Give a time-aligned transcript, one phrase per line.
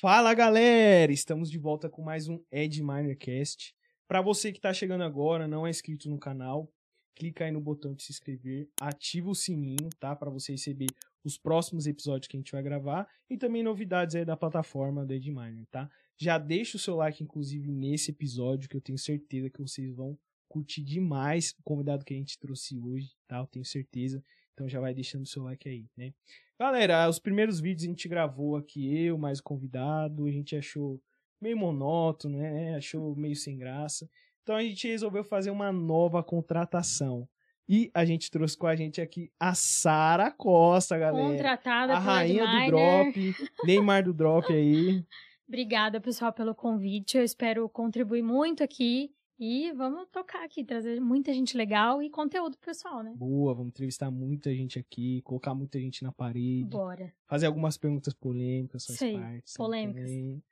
[0.00, 3.74] Fala galera, estamos de volta com mais um Ed Minercast.
[4.08, 6.72] Para você que está chegando agora, não é inscrito no canal,
[7.14, 10.86] clica aí no botão de se inscrever, ativa o sininho, tá, para você receber
[11.22, 15.12] os próximos episódios que a gente vai gravar e também novidades aí da plataforma do
[15.12, 15.86] Ed Miner, tá?
[16.16, 20.18] Já deixa o seu like inclusive nesse episódio que eu tenho certeza que vocês vão
[20.48, 23.36] curtir demais o convidado que a gente trouxe hoje, tá?
[23.36, 24.24] Eu tenho certeza.
[24.60, 26.12] Então já vai deixando o seu like aí, né?
[26.58, 31.00] Galera, os primeiros vídeos a gente gravou aqui, eu mais o convidado, a gente achou
[31.40, 32.76] meio monótono, né?
[32.76, 34.06] Achou meio sem graça.
[34.42, 37.26] Então a gente resolveu fazer uma nova contratação.
[37.66, 41.26] E a gente trouxe com a gente aqui a Sara Costa, galera.
[41.26, 45.02] Contratada a rainha do drop, Neymar do drop aí.
[45.48, 47.16] Obrigada, pessoal, pelo convite.
[47.16, 49.10] Eu espero contribuir muito aqui.
[49.42, 53.14] E vamos tocar aqui, trazer muita gente legal e conteúdo pro pessoal, né?
[53.16, 57.10] Boa, vamos entrevistar muita gente aqui, colocar muita gente na parede, Bora.
[57.26, 59.50] fazer algumas perguntas polêmicas, faz Sei, parte.
[59.50, 60.02] sabe, polêmicas.
[60.02, 60.44] também.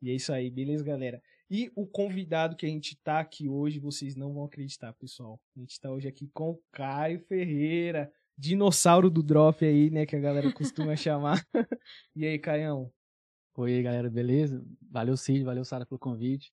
[0.00, 1.22] E é isso aí, beleza, galera?
[1.50, 5.38] E o convidado que a gente tá aqui hoje, vocês não vão acreditar, pessoal.
[5.54, 10.16] A gente tá hoje aqui com o Caio Ferreira, dinossauro do drop aí, né, que
[10.16, 11.46] a galera costuma chamar.
[12.16, 12.90] e aí, Caião?
[13.54, 14.64] Oi, galera, beleza?
[14.90, 16.50] Valeu, Cid, valeu, Sara, pelo convite.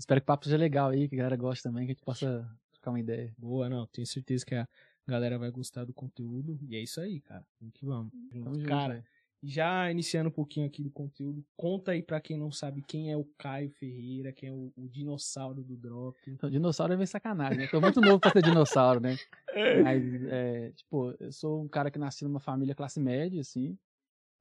[0.00, 2.04] Espero que o papo seja legal aí, que a galera goste também, que a gente
[2.04, 3.34] possa trocar uma ideia.
[3.36, 4.66] Boa, não, tenho certeza que a
[5.06, 6.58] galera vai gostar do conteúdo.
[6.66, 7.44] E é isso aí, cara.
[7.60, 8.12] Vamos que vamos.
[8.42, 9.04] Tamo cara,
[9.42, 13.16] já iniciando um pouquinho aqui do conteúdo, conta aí pra quem não sabe quem é
[13.16, 16.18] o Caio Ferreira, quem é o, o dinossauro do drop.
[16.26, 17.66] Então, dinossauro é meio sacanagem, né?
[17.66, 19.18] Tô muito novo pra ser dinossauro, né?
[19.84, 23.76] Mas, é, tipo, eu sou um cara que nasci numa família classe média, assim.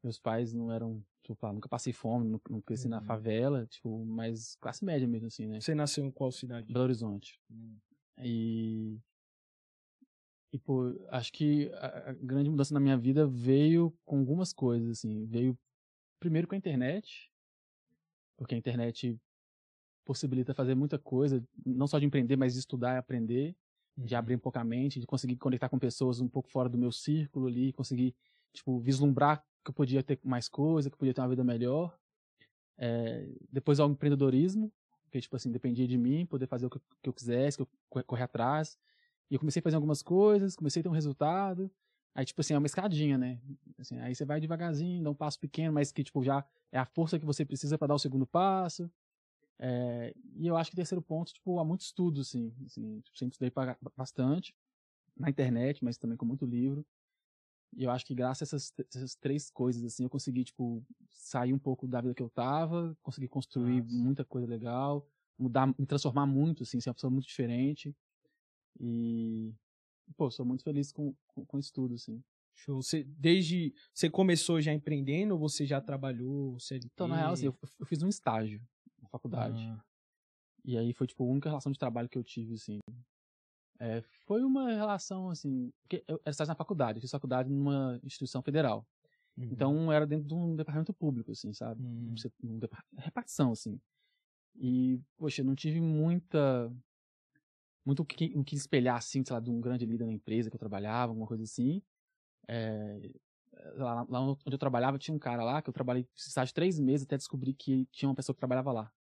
[0.04, 3.04] Meus pais não eram, tipo, ah, nunca passei fome, não, não cresci na Uhum.
[3.04, 5.60] favela, tipo, mas classe média mesmo, assim, né?
[5.60, 6.72] Você nasceu em qual cidade?
[6.72, 7.40] Belo Horizonte.
[7.52, 7.78] Hum.
[8.22, 8.98] E.
[10.52, 14.90] E, pô, acho que a, a grande mudança na minha vida veio com algumas coisas,
[14.90, 15.26] assim.
[15.26, 15.58] Veio
[16.20, 17.32] primeiro com a internet,
[18.38, 19.20] porque a internet
[20.06, 23.56] possibilita fazer muita coisa, não só de empreender, mas de estudar e aprender,
[23.96, 26.78] de abrir um pouco a mente, de conseguir conectar com pessoas um pouco fora do
[26.78, 28.16] meu círculo ali, conseguir,
[28.54, 31.98] tipo, vislumbrar que eu podia ter mais coisa, que eu podia ter uma vida melhor.
[32.78, 34.72] É, depois ao empreendedorismo,
[35.12, 37.70] que, tipo assim, dependia de mim, poder fazer o que que eu quisesse, que eu
[37.90, 38.78] co- correr atrás.
[39.30, 41.72] E eu comecei a fazer algumas coisas, comecei a ter um resultado.
[42.16, 43.40] Aí, tipo assim, é uma escadinha, né?
[43.78, 46.86] Assim, aí você vai devagarzinho, dá um passo pequeno, mas que, tipo, já é a
[46.86, 48.90] força que você precisa para dar o segundo passo.
[49.60, 52.54] É, e eu acho que o terceiro ponto, tipo, há muito estudo, assim.
[52.66, 53.52] assim tipo, sempre estudei
[53.96, 54.56] bastante
[55.18, 56.86] na internet, mas também com muito livro.
[57.76, 61.54] E eu acho que graças a essas, essas três coisas, assim, eu consegui, tipo, sair
[61.54, 63.96] um pouco da vida que eu tava, consegui construir Nossa.
[63.96, 65.08] muita coisa legal,
[65.38, 67.96] mudar, me transformar muito, assim, ser uma pessoa muito diferente.
[68.80, 69.54] E,
[70.18, 72.24] pô, sou muito feliz com, com, com isso tudo, assim.
[72.54, 72.82] Show.
[72.82, 73.74] Você, desde.
[73.94, 76.60] Você começou já empreendendo ou você já trabalhou?
[76.60, 76.90] CLT?
[76.94, 78.62] Então, na real, assim, eu, eu fiz um estágio
[79.02, 79.62] na faculdade.
[79.62, 79.84] Ah,
[80.66, 82.80] E aí foi, tipo, a única relação de trabalho que eu tive, assim.
[83.80, 88.00] É, foi uma relação, assim, porque eu era estágio na faculdade, eu fiz faculdade numa
[88.04, 88.86] instituição federal.
[89.38, 89.50] uhum.
[89.52, 91.82] Então, era dentro de um departamento público, assim, sabe?
[91.82, 92.14] Hum.
[92.44, 92.60] Um
[92.98, 93.80] repartição, assim.
[94.56, 96.72] E, poxa, eu não tive muita.
[97.86, 100.50] Muito o que, o que espelhar, assim, sei lá, de um grande líder na empresa
[100.50, 101.82] que eu trabalhava, alguma coisa assim.
[102.48, 103.10] É,
[103.76, 107.06] lá, lá onde eu trabalhava, tinha um cara lá que eu trabalhei estágio três meses
[107.06, 108.92] até descobrir que tinha uma pessoa que trabalhava lá.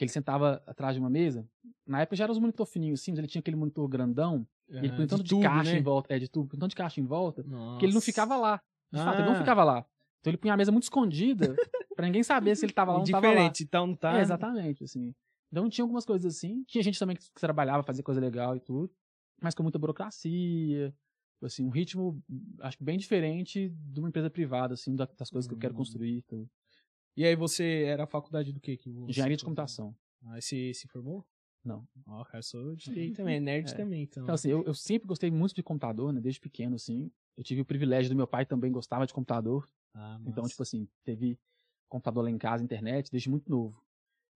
[0.00, 1.46] Porque ele sentava atrás de uma mesa.
[1.86, 4.46] Na época já era os monitor fininhos, assim, mas ele tinha aquele monitor grandão.
[4.66, 5.78] e ele Ah, põe um tanto de, tubo, caixa né?
[5.78, 6.14] em volta.
[6.14, 7.42] É, de tubo, um tanto de caixa em volta.
[7.46, 7.72] Nossa.
[7.72, 8.62] Porque ele não ficava lá.
[8.90, 9.38] De fato, ele não Ah.
[9.38, 9.84] ficava lá.
[10.20, 11.54] Então ele punha a mesa muito escondida
[11.94, 13.32] pra ninguém saber se ele tava lá ou não tava lá.
[13.34, 14.16] Diferente, então não tá.
[14.16, 15.14] É, exatamente, assim.
[15.52, 16.64] Então tinha algumas coisas assim.
[16.66, 18.90] Tinha gente também que que trabalhava, fazia coisa legal e tudo.
[19.38, 20.94] Mas com muita burocracia.
[21.42, 22.22] Assim, um ritmo,
[22.60, 25.74] acho que bem diferente de uma empresa privada, assim, da- das coisas que eu quero
[25.74, 25.76] Hum.
[25.78, 26.18] construir.
[26.18, 26.48] e tudo.
[27.16, 28.76] E aí você era a faculdade do quê?
[28.76, 29.94] que você Engenharia de computação.
[30.22, 31.26] Ah, você se formou?
[31.64, 31.86] Não.
[32.06, 33.74] Ó, cara, sou de também, nerd É.
[33.74, 34.22] também, então.
[34.22, 36.20] Então, assim, eu, eu sempre gostei muito de computador, né?
[36.20, 37.10] Desde pequeno, assim.
[37.36, 39.68] Eu tive o privilégio do meu pai também gostava de computador.
[39.94, 41.38] Ah, Então, tipo assim, teve
[41.88, 43.82] computador lá em casa, internet, desde muito novo.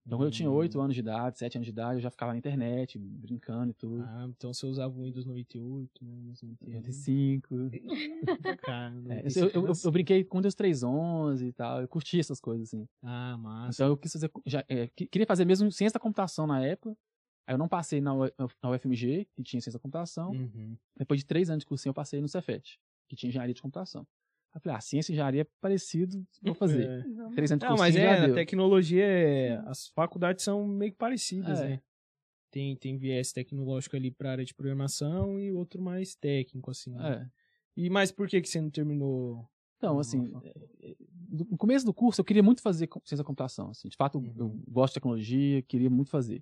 [0.05, 0.53] Então, quando eu tinha Hum.
[0.53, 3.73] 8 anos de idade, 7 anos de idade, eu já ficava na internet, brincando e
[3.73, 4.03] tudo.
[4.03, 6.15] Ah, então você usava o Windows 98, né?
[6.15, 6.73] Windows 98.
[6.75, 7.55] 95.
[8.57, 9.87] Cara, É, 95, eu, eu, eu, nossa.
[9.87, 12.87] eu brinquei com Windows 3.11 e tal, eu curti essas coisas, assim.
[13.01, 13.81] Ah, massa.
[13.83, 16.95] Então eu quis fazer, já, é, que- queria fazer mesmo ciência da computação na época,
[17.47, 18.13] aí eu não passei na,
[18.61, 20.77] na UFMG, que tinha ciência da computação, Uhum.
[20.97, 22.79] depois de três anos de cursinho eu passei no Cefet,
[23.09, 24.05] que tinha engenharia de computação.
[24.55, 26.83] Eu falei, ah, ciência e engenharia é parecido, vou fazer.
[26.89, 27.01] É.
[27.35, 29.57] Três anos de Não, mas é, a tecnologia é.
[29.65, 31.69] As faculdades são meio que parecidas, É.
[31.69, 31.81] né?
[32.49, 36.91] Tem, tem viés tecnológico ali pra área de programação e outro mais técnico, assim.
[36.95, 37.29] né?
[37.75, 37.81] É.
[37.81, 39.45] E mas por que, que você não terminou?
[39.75, 40.95] Então, assim, é, é,
[41.29, 43.89] no começo do curso eu queria muito fazer ciência da computação, assim.
[43.89, 44.63] De fato, eu Uhum.
[44.69, 46.41] gosto de tecnologia, queria muito fazer.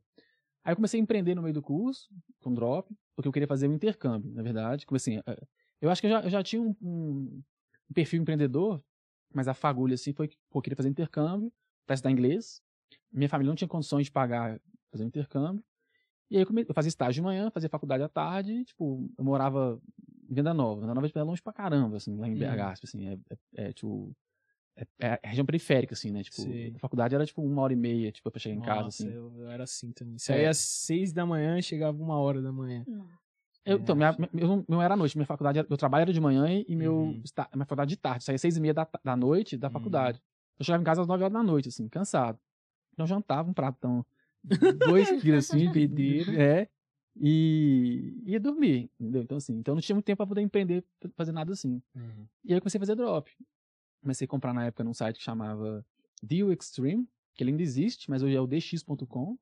[0.64, 2.08] Aí eu comecei a empreender no meio do curso,
[2.42, 4.86] com drop, porque eu queria fazer um intercâmbio, na verdade.
[4.86, 5.36] Comecei, assim,
[5.82, 7.42] eu acho que eu já, eu já tinha um- um
[7.94, 8.84] perfil empreendedor,
[9.34, 11.52] mas a fagulha, assim, foi que eu queria fazer intercâmbio
[11.86, 12.62] para estudar inglês.
[13.12, 14.60] Minha família não tinha condições de pagar
[14.92, 15.64] fazer um intercâmbio.
[16.30, 19.08] E aí eu, come- eu fazia estágio de manhã, fazia faculdade à tarde, e, tipo,
[19.18, 19.80] eu morava
[20.30, 20.82] em Venda Nova.
[20.82, 22.38] Venda Nova é longe pra caramba, assim, lá em Uhum.
[22.40, 24.16] BH, tipo assim, é, é- é, tipo...
[24.76, 26.24] É, é a região periférica, assim, né?
[26.24, 26.74] Tipo, Sei.
[26.76, 29.08] a faculdade era, tipo, uma hora e meia, tipo, pra chegar em casa, assim.
[29.12, 30.18] eu, eu era assim também.
[30.18, 30.48] Saía É.
[30.48, 32.84] às seis da manhã e chegava uma hora da manhã.
[32.88, 33.08] Não.
[33.66, 36.02] Eu, então, minha, minha- eu não- não era à noite, minha faculdade, era- meu trabalho
[36.04, 37.22] era de manhã e, meu, Uhum.
[37.24, 38.24] esta- minha faculdade de tarde.
[38.24, 39.74] Saía seis e meia da, da noite da Uhum.
[39.74, 40.22] faculdade.
[40.60, 42.38] Eu chegava em casa às nove horas da noite, assim, cansado.
[42.94, 44.06] Então, eu jantava um pratão,
[44.86, 46.32] dois quilos, assim, Bebedeira.
[46.42, 46.70] é,
[47.16, 49.22] e ia dormir, entendeu?
[49.24, 50.84] Então, assim, então não tinha muito tempo pra poder empreender,
[51.16, 51.82] fazer nada assim.
[52.44, 53.32] E aí eu comecei a fazer drop.
[54.02, 55.86] Comecei a comprar na época num site que chamava
[56.22, 59.38] Deal Extreme, que ele ainda existe, mas hoje é o dx.com,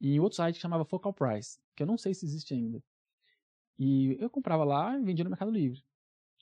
[0.00, 2.82] e em outro site que chamava Focal Price, que eu não sei se existe ainda.
[3.80, 5.82] E eu comprava lá e vendia no Mercado Livre.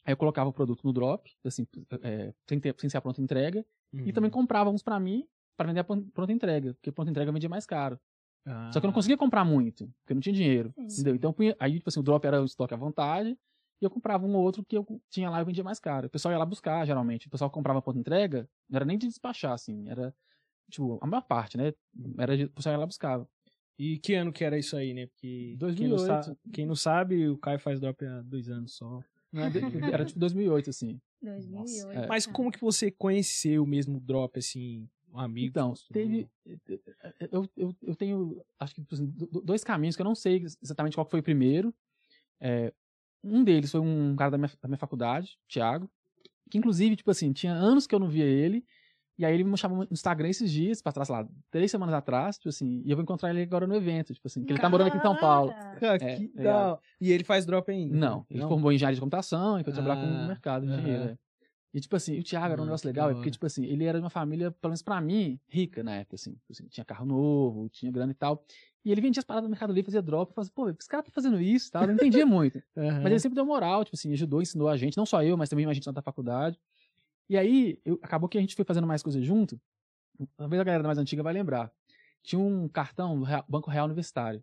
[0.04, 1.64] Aí eu colocava o produto no drop, assim,
[2.02, 4.02] é, sem, ter, sem ser a pronta entrega, Uhum.
[4.06, 5.24] e também comprava uns pra mim,
[5.56, 7.98] para vender a pron- pronta entrega, porque pronta entrega vendia mais caro.
[8.44, 8.70] Ah.
[8.72, 10.74] Só que eu não conseguia comprar muito, porque eu não tinha dinheiro.
[10.76, 11.14] Entendeu?
[11.14, 13.30] Então, aí, tipo assim, o drop era o estoque à vontade,
[13.80, 16.08] e eu comprava um ou outro que eu tinha lá e vendia mais caro.
[16.08, 17.28] O pessoal ia lá buscar, geralmente.
[17.28, 20.12] O pessoal que comprava ponto entrega, não era nem de despachar, assim, era,
[20.70, 21.72] tipo, a maior parte, né?
[22.18, 23.28] Era de, o pessoal ia lá buscava.
[23.78, 25.06] E que ano que era isso aí, né?
[25.06, 26.24] Porque Quem, não 2008.
[26.24, 29.00] sa- quem não sabe, o Caio faz drop há dois anos só.
[29.32, 29.38] É
[29.94, 31.00] Era tipo 2008, assim.
[31.22, 31.98] 2008.
[31.98, 32.06] é.
[32.08, 35.46] Mas como que você conheceu mesmo o drop, assim, um amigo?
[35.48, 36.28] Então, teve.
[37.30, 40.44] Eu, eu, eu tenho, acho que, tipo assim, do- dois caminhos que eu não sei
[40.62, 41.72] exatamente qual que foi o primeiro.
[42.40, 42.72] É,
[43.22, 45.88] um deles foi um cara da minha, da minha faculdade, Thiago,
[46.50, 48.64] que inclusive, tipo assim, tinha anos que eu não via ele.
[49.18, 51.92] E aí ele me chamou no Instagram esses dias, pra trás, sei lá, três semanas
[51.94, 54.60] atrás, tipo assim, e eu vou encontrar ele agora no evento, tipo assim, que ele
[54.60, 55.52] tá morando aqui em São Paulo.
[55.80, 56.42] Cara, É, que ligado?
[56.76, 56.78] da...
[57.00, 57.96] E ele faz drop ainda?
[57.96, 60.76] Não, ele formou em engenharia de computação e foi trabalhar com Ah, o mercado de
[60.76, 61.04] dinheiro.
[61.04, 61.18] é.
[61.74, 63.84] E, tipo assim, o Thiago era um Ah, negócio legal, é porque, tipo assim, ele
[63.84, 66.32] era de uma família, pelo menos pra mim, rica na época, assim.
[66.32, 68.42] Tipo assim, tinha carro novo, tinha grana e tal.
[68.84, 70.88] E ele vendia as paradas no Mercado Livre, fazia drop, eu falava assim, pô, esse
[70.88, 71.82] cara tá fazendo isso e tal.
[71.82, 72.62] Eu não entendia muito.
[72.74, 73.00] Aham.
[73.02, 75.50] Mas ele sempre deu moral, tipo assim, ajudou, ensinou a gente, não só eu, mas
[75.50, 76.58] também a gente na da faculdade.
[77.28, 79.60] E aí, eu- acabou que a gente foi fazendo mais coisas junto.
[80.36, 81.70] Talvez a galera mais antiga vai lembrar.
[82.22, 84.42] Tinha um cartão do Real- Banco Real Universitário.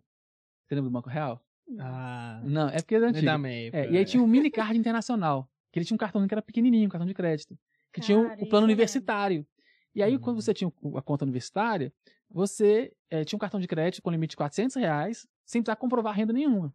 [0.66, 1.42] Você lembra do Banco Real?
[1.78, 3.26] Ah, Não, é porque é é antigo.
[3.72, 6.40] É, e aí tinha o mini card internacional, que ele tinha um cartão que era
[6.42, 7.58] pequenininho, um cartão de crédito,
[7.92, 9.46] que tinha o- Cara, o isso plano universitário.
[9.94, 10.20] E aí, Uhum.
[10.20, 11.92] quando você tinha o- a conta universitária,
[12.30, 16.14] você eh, tinha um cartão de crédito com limite de 400 reais, sem precisar comprovar
[16.14, 16.72] renda nenhuma.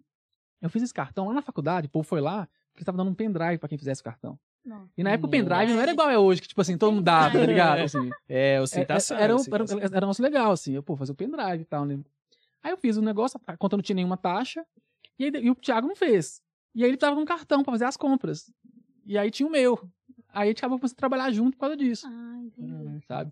[0.62, 3.16] Eu fiz esse cartão lá na faculdade, o povo foi lá, porque estava dando um
[3.16, 4.40] pendrive para quem fizesse o cartão.
[4.64, 4.90] Não.
[4.98, 7.04] E na época o pendrive não era igual é hoje, que tipo assim, todo mundo
[7.04, 7.80] dava, tá ligado?
[7.82, 9.18] Assim, É, o é, Citação.
[9.18, 9.80] é, era, um, o era, Citação.
[9.80, 10.74] era um negócio legal, assim.
[10.74, 12.00] Eu, pô, fazer o pendrive e tal, né?
[12.64, 14.64] Aí eu fiz o negócio, a conta não tinha nenhuma taxa,
[15.18, 16.42] e, aí, e o Thiago não fez.
[16.76, 18.54] E aí ele tava com um cartão pra fazer as compras.
[19.06, 19.80] E aí tinha o meu.
[20.30, 23.06] Aí a gente acabou começando a trabalhar junto por causa disso, Ah, entendi.
[23.08, 23.32] sabe?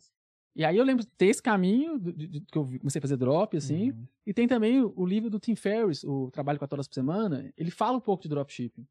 [0.55, 3.01] E aí eu lembro de ter esse caminho, de, de- de- que eu comecei a
[3.01, 3.91] fazer drop, assim.
[3.91, 4.07] Uhum.
[4.25, 7.53] E tem também o, o livro do Tim Ferriss, o Trabalho 4 horas por semana.
[7.55, 8.85] Ele fala um pouco de dropshipping,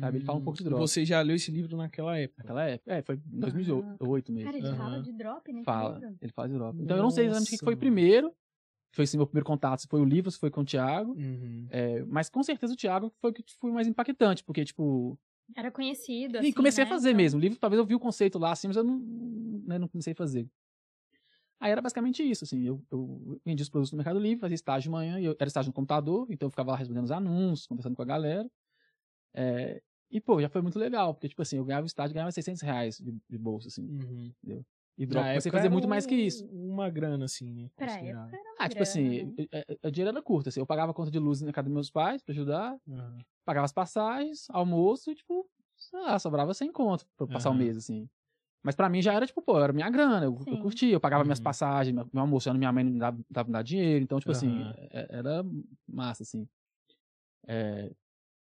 [0.00, 0.18] sabe?
[0.18, 0.80] Ele fala um pouco de E drop.
[0.80, 2.42] Você já leu esse livro naquela época?
[2.42, 2.92] naquela época.
[2.92, 4.50] É, foi em 2008 mesmo.
[4.50, 4.76] Cara, ele Aham.
[4.76, 5.62] fala de drop, né?
[5.64, 6.82] Fala, ele faz drop.
[6.82, 8.34] Então eu não sei exatamente o que foi Nossa, primeiro.
[8.92, 11.12] Foi assim, meu primeiro contato, se foi o livro, se foi com o Thiago.
[11.12, 11.66] Uhum.
[11.68, 15.18] É, mas com certeza o Thiago foi o que foi mais impactante, porque, tipo.
[15.54, 16.88] Era conhecido, e assim, comecei né?
[16.90, 17.38] a fazer Então, mesmo.
[17.38, 18.98] O livro, talvez eu vi o conceito lá assim, mas eu não,
[19.66, 20.48] né, não comecei a fazer.
[21.58, 22.62] Aí era basicamente isso, assim.
[22.62, 25.48] Eu, eu vendia os produtos no Mercado Livre, fazia estágio de manhã, e eu era
[25.48, 28.50] estágio no computador, então eu ficava lá respondendo os anúncios, conversando com a galera.
[29.36, 32.32] É, e, pô, já foi muito legal, porque, tipo assim, eu ganhava o estágio, ganhava
[32.32, 33.82] 600 reais de, de bolsa, assim.
[33.82, 34.32] Uhum.
[34.98, 36.46] E drop, Na comecei a fazer muito mais que um- isso.
[36.46, 37.68] Uma grana, assim, né?
[37.76, 39.46] Pra época era uma Ah, tipo grana, assim, né?
[39.52, 40.60] é- é- o dinheiro era curto, assim.
[40.60, 43.18] Eu pagava a conta de luz na casa dos meus pais pra ajudar, Uhum.
[43.44, 47.58] pagava as passagens, almoço, e, tipo, sei lá, sobrava 100 conto pra passar o Aham.
[47.58, 48.08] mês, assim.
[48.62, 51.22] Mas pra mim já era, tipo, pô, era minha grana, eu, eu curtia, eu pagava
[51.24, 51.44] minhas Uhum.
[51.44, 55.06] passagens, meu, almoço, minha mãe não dava, dava, me dar dinheiro, então, tipo assim, é-
[55.18, 55.44] era
[55.86, 56.48] massa, assim.
[57.46, 57.86] É,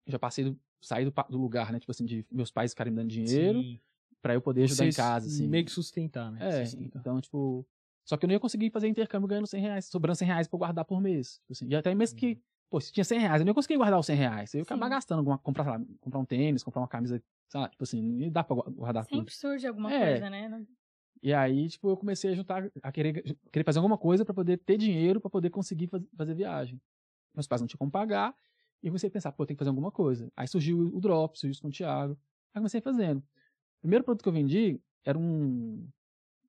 [0.06, 2.96] eu já passei, saí do, do lugar, né, tipo assim, de meus pais ficarem me
[2.98, 3.62] dando dinheiro
[4.20, 5.48] pra eu poder ajudar em Você casa, assim.
[5.48, 6.38] Meio que sustentar, né?
[6.60, 7.00] É, Sustentar.
[7.00, 7.66] então, tipo.
[8.04, 10.56] Só que eu não ia conseguir fazer intercâmbio ganhando 100 reais, sobrando 100 reais pra
[10.56, 11.34] eu guardar por mês.
[11.38, 12.36] Tipo assim, e até mesmo que,
[12.68, 14.52] pô, se tinha 100 reais, eu não ia conseguir guardar os 100 reais.
[14.54, 14.90] Eu ia acabar Sim.
[14.90, 18.02] gastando, alguma, comprar, sei lá, comprar um tênis, comprar uma camisa, sei lá, tipo assim,
[18.02, 19.18] não dá pra gua- guardar tudo.
[19.18, 20.10] Sempre surge alguma É.
[20.10, 20.66] coisa, né?
[21.22, 23.22] E aí, tipo, eu comecei a juntar, a querer,
[23.52, 26.80] querer fazer alguma coisa pra poder ter dinheiro pra poder conseguir faz- fazer viagem.
[27.32, 28.34] Meus pais não tinham como pagar,
[28.82, 30.30] e eu comecei a pensar, pô, tem que fazer alguma coisa.
[30.36, 32.12] Aí surgiu o Drop, surgiu isso com o Thiago.
[32.54, 33.18] Aí comecei fazendo.
[33.20, 35.86] O primeiro produto que eu vendi era um.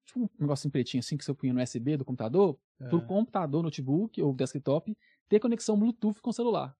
[0.05, 2.57] Tipo um negocinho pretinho assim que você punha no USB do computador,
[2.89, 3.01] pro Ah.
[3.05, 4.97] computador, notebook ou desktop
[5.29, 6.75] ter conexão Bluetooth com o celular.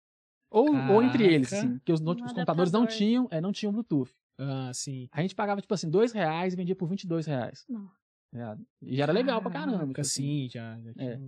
[0.50, 1.66] Ou, ou entre eles, Caraca.
[1.68, 4.14] assim, porque os, not- os computadores não tinham, é, não tinham Bluetooth.
[4.38, 5.08] Ah, sim.
[5.10, 7.64] A gente pagava, tipo assim, dois reais e vendia por 22 reais.
[7.68, 7.90] Não.
[8.32, 9.72] tá E já era legal pra caramba.
[9.72, 10.22] Caraca, tipo assim.
[10.22, 10.78] sim, já.
[10.80, 11.18] já É.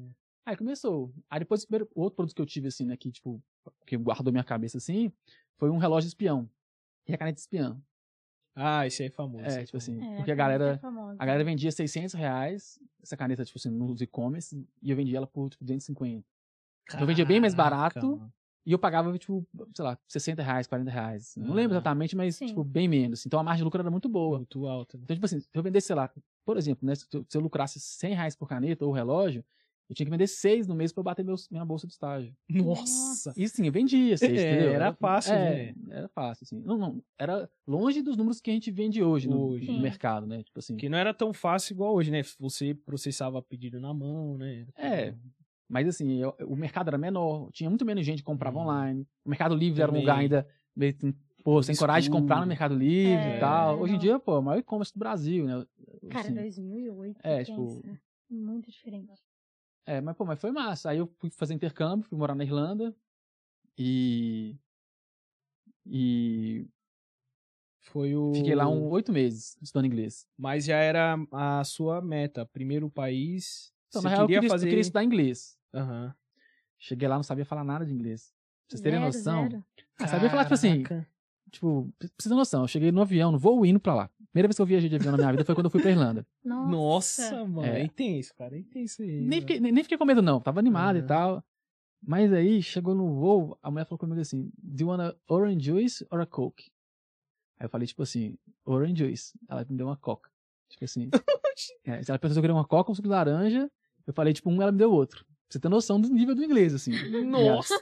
[0.47, 1.13] Aí começou.
[1.29, 3.43] Aí depois, o primeiro, outro produto que eu tive, assim, né, que, tipo,
[3.85, 5.13] que guardou minha cabeça, assim,
[5.59, 6.49] foi um relógio espião.
[7.09, 7.83] E a caneta espião.
[8.55, 9.45] Ah, esse aí é famoso.
[9.45, 10.01] É, aí tipo é assim.
[10.03, 11.17] É, porque a galera, é famosa.
[11.19, 15.27] a galera vendia 600 reais, essa caneta, tipo assim, nos e-commerce, e eu vendia ela
[15.27, 16.25] por, tipo, 250.
[16.99, 18.17] eu vendia bem mais barato.
[18.17, 18.33] mano.
[18.65, 21.37] E eu pagava, tipo, sei lá, 60 reais, 40 reais.
[21.37, 21.79] Não lembro Ah.
[21.79, 22.47] exatamente, mas, Sim.
[22.47, 23.25] tipo, bem menos.
[23.25, 24.39] Então a margem de lucro era muito boa.
[24.39, 24.97] Muito alta.
[24.99, 25.05] né?
[25.05, 26.11] Então, tipo assim, se eu vendesse, sei lá,
[26.45, 29.45] por exemplo, né, se eu, se eu lucrasse 100 reais por caneta ou relógio,
[29.89, 32.35] eu tinha que vender 6 no mês pra eu bater meus, minha bolsa de estágio.
[32.49, 33.33] Nossa!
[33.37, 34.73] E sim, eu vendia 6, É, entendeu?
[34.75, 35.75] era fácil, é, né?
[35.91, 36.61] Era fácil, assim.
[36.61, 39.71] Não, não, era longe dos números que a gente vende hoje, no, Hoje.
[39.71, 40.43] no mercado, né?
[40.43, 40.77] Tipo assim.
[40.77, 42.23] Que não era tão fácil igual hoje, né?
[42.41, 44.67] Você processava pedido na mão, né?
[44.77, 45.15] É,
[45.69, 48.63] mas assim, eu- o mercado era menor, tinha muito menos gente que comprava Hum.
[48.63, 49.07] online.
[49.25, 50.03] O Mercado Livre era um Também.
[50.03, 51.15] lugar ainda meio, assim,
[51.45, 52.49] pô, sem coragem de comprar no Escuro.
[52.49, 53.81] Mercado Livre É, e tal.
[53.81, 55.65] Hoje em dia, pô, é o maior e-commerce do Brasil, né?
[56.11, 57.53] Cara, Assim, 2008, É, pensa.
[57.53, 57.83] tipo-
[58.29, 59.13] Muito diferente.
[59.87, 60.91] É, mas pô, mas foi massa.
[60.91, 62.95] Aí eu fui fazer intercâmbio, fui morar na Irlanda
[63.79, 64.57] e
[65.87, 66.67] e
[67.81, 68.33] Foi o.
[68.35, 70.27] fiquei lá um oito meses estudando inglês.
[70.37, 72.45] Mas já era a sua meta.
[72.45, 73.73] Primeiro país.
[73.89, 74.67] Então, você na real, eu queria queria, eu fazer.
[74.67, 75.57] queria estudar inglês.
[75.73, 76.15] Aham.
[76.79, 78.35] Cheguei lá, não sabia falar nada de inglês.
[78.69, 79.49] Pra vocês terem Zero, noção.
[79.49, 79.65] zero.
[79.99, 80.83] Ah, sabia falar, tipo assim,
[81.51, 84.11] tipo, pra vocês terem noção, eu cheguei no avião, no voo indo pra lá.
[84.37, 85.91] Primeira vez que eu viajei de avião na minha vida foi quando eu fui pra
[85.91, 86.27] Irlanda.
[86.45, 86.71] Nossa.
[87.31, 87.67] Nossa, mano.
[87.67, 87.81] É.
[87.81, 88.55] É intenso, cara.
[88.55, 89.09] É intenso aí.
[89.09, 89.41] Nem mano.
[89.41, 90.39] fiquei, nem nem fiquei com medo, não.
[90.43, 91.03] Tava animado Uhum.
[91.05, 91.45] e tal.
[92.07, 95.65] Mas aí, chegou no voo, a mulher falou comigo assim, do you want a orange
[95.65, 96.71] juice or a coke?
[97.59, 99.33] Aí eu falei, tipo assim, orange juice.
[99.49, 100.31] Ela me deu uma coca.
[100.69, 101.09] Tipo assim.
[101.87, 103.71] é, ela perguntou se eu queria uma coca ou um suco de laranja.
[104.07, 105.25] Eu falei, tipo, um, ela me deu outro.
[105.49, 106.91] Você ter noção do nível do inglês, assim.
[107.25, 107.75] Nossa!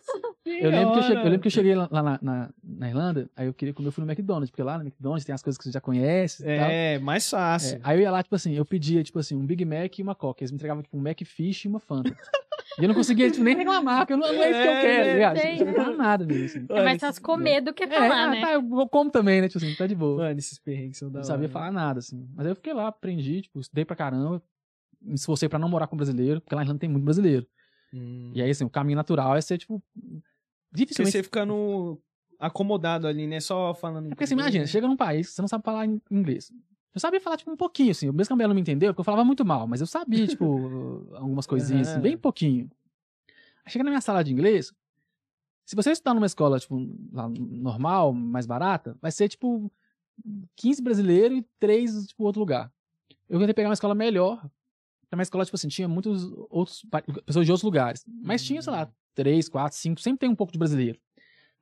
[0.44, 1.74] Eu lembro, que eu, cheguei, eu lembro que eu cheguei.
[1.74, 4.62] lá, lá na, na, na Irlanda, aí eu queria comer, eu fui no McDonald's, porque
[4.62, 6.70] lá no McDonald's tem as coisas que você já conhece e tal.
[6.70, 7.76] É, mais fácil.
[7.78, 10.02] É, aí eu ia lá, tipo assim, eu pedia, tipo assim, um Big Mac e
[10.02, 10.42] uma Coca.
[10.42, 12.14] Eles me entregavam, tipo, um Macfish e uma Fanta.
[12.78, 14.72] e eu não conseguia, tipo, nem reclamar, porque eu não, não é isso que eu
[14.72, 15.12] É, quero, né?
[15.14, 15.36] ligado?
[15.36, 16.66] Tipo, não reclamava nada mesmo, assim.
[16.68, 18.42] É mais fácil comer do que falar, é, né?
[18.42, 19.48] ah, tá, eu como também, né?
[19.48, 20.24] Tipo assim, tá de boa.
[20.24, 22.28] Mano, esses perrengues são da não sabia falar nada, assim.
[22.36, 24.42] Mas aí eu fiquei lá, aprendi, tipo, estudei pra caramba.
[25.04, 27.46] Me esforcei pra não morar com brasileiro, porque lá na Irlanda tem muito brasileiro.
[27.92, 28.32] Hum.
[28.34, 29.82] E aí, assim, o caminho natural é ser, tipo.
[29.92, 30.16] Porque
[30.72, 31.12] Dificilmente.
[31.12, 32.00] você ficando
[32.38, 33.38] acomodado ali, né?
[33.40, 34.06] Só falando.
[34.06, 36.50] É porque assim, imagina, chega num país você não sabe falar in- inglês.
[36.94, 38.06] Eu sabia falar, tipo, um pouquinho, assim.
[38.10, 40.26] Mesmo que a mulher não me entendeu, porque eu falava muito mal, mas eu sabia,
[40.26, 42.02] tipo, algumas coisinhas, assim, Aham.
[42.02, 42.70] bem pouquinho.
[43.64, 44.72] Aí chega na minha sala de inglês,
[45.64, 46.76] se você estudar numa escola, tipo,
[47.12, 49.72] lá, normal, mais barata, vai ser, tipo,
[50.56, 52.72] 15 brasileiros e 3, tipo, outro lugar.
[53.28, 54.44] Eu tentei pegar uma escola melhor,
[55.14, 56.84] é uma escola, tipo assim, tinha muitos outros,
[57.24, 58.04] pessoas de outros lugares.
[58.06, 60.98] Mas tinha, sei lá, 3, 4, 5, sempre tem um pouco de brasileiro.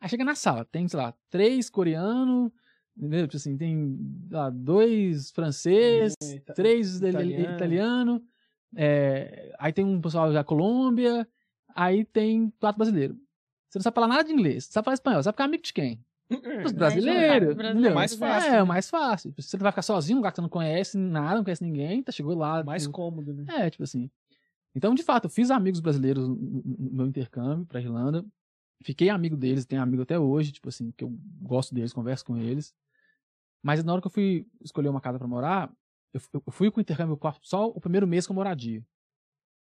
[0.00, 2.50] Aí chega na sala, tem, sei lá, três coreanos,
[2.96, 3.26] entendeu?
[3.28, 3.98] Tipo assim, tem
[4.30, 7.52] lá, dois francês, É, ita- três italiano.
[7.54, 8.22] italiano,
[8.74, 11.28] é, aí tem um pessoal da Colômbia,
[11.74, 13.16] aí tem quatro brasileiros.
[13.68, 15.72] Você não sabe falar nada de inglês, você sabe falar espanhol, sabe ficar amigo de
[15.72, 16.04] quem?
[16.30, 17.54] Os brasileiros.
[17.54, 17.70] Brasileiro.
[17.72, 17.94] entendeu?
[17.94, 18.62] Mais fácil, É, né?
[18.62, 19.34] o mais fácil.
[19.36, 22.02] Você não vai ficar sozinho num lugar que você não conhece nada, não conhece ninguém,
[22.02, 22.62] tá, chegou lá.
[22.64, 23.44] Mais tipo, cômodo, né?
[23.48, 24.10] é, tipo assim.
[24.74, 26.34] Então, de fato, eu fiz amigos brasileiros no
[26.92, 28.24] meu intercâmbio pra Irlanda.
[28.82, 31.10] Fiquei amigo deles, tenho amigo até hoje, tipo assim, que eu
[31.42, 32.74] gosto deles, converso com eles.
[33.62, 35.70] Mas na hora que eu fui escolher uma casa pra morar,
[36.12, 38.80] eu, fu- eu fui com o intercâmbio só o primeiro mês com moradia.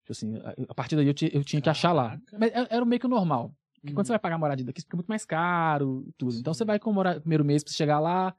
[0.05, 2.19] Tipo assim, a, a partir daí eu, ti- eu tinha que achar lá.
[2.39, 3.55] Mas era era meio que normal.
[3.83, 4.07] Porque quando Hum.
[4.07, 6.37] você vai pagar a moradia daqui, fica muito mais caro e tudo.
[6.39, 6.59] Então Sim.
[6.59, 8.35] você vai com o mora- primeiro mês pra você chegar lá,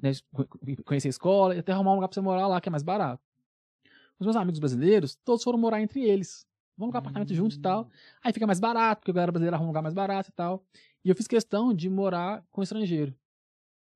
[0.00, 0.48] né, co-
[0.84, 2.82] conhecer a escola e até arrumar um lugar pra você morar lá, que é mais
[2.82, 3.22] barato.
[4.18, 6.46] Os meus amigos brasileiros, todos foram morar entre eles.
[6.76, 7.88] Vão alugar apartamento junto e tal.
[8.24, 10.64] Aí fica mais barato, porque a galera brasileira arruma um lugar mais barato e tal.
[11.04, 13.14] E eu fiz questão de morar com estrangeiro.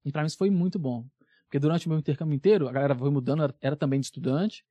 [0.04, 1.06] E pra mim isso foi muito bom.
[1.44, 4.64] Porque durante o meu intercâmbio inteiro, a galera foi mudando, era, era também de estudante.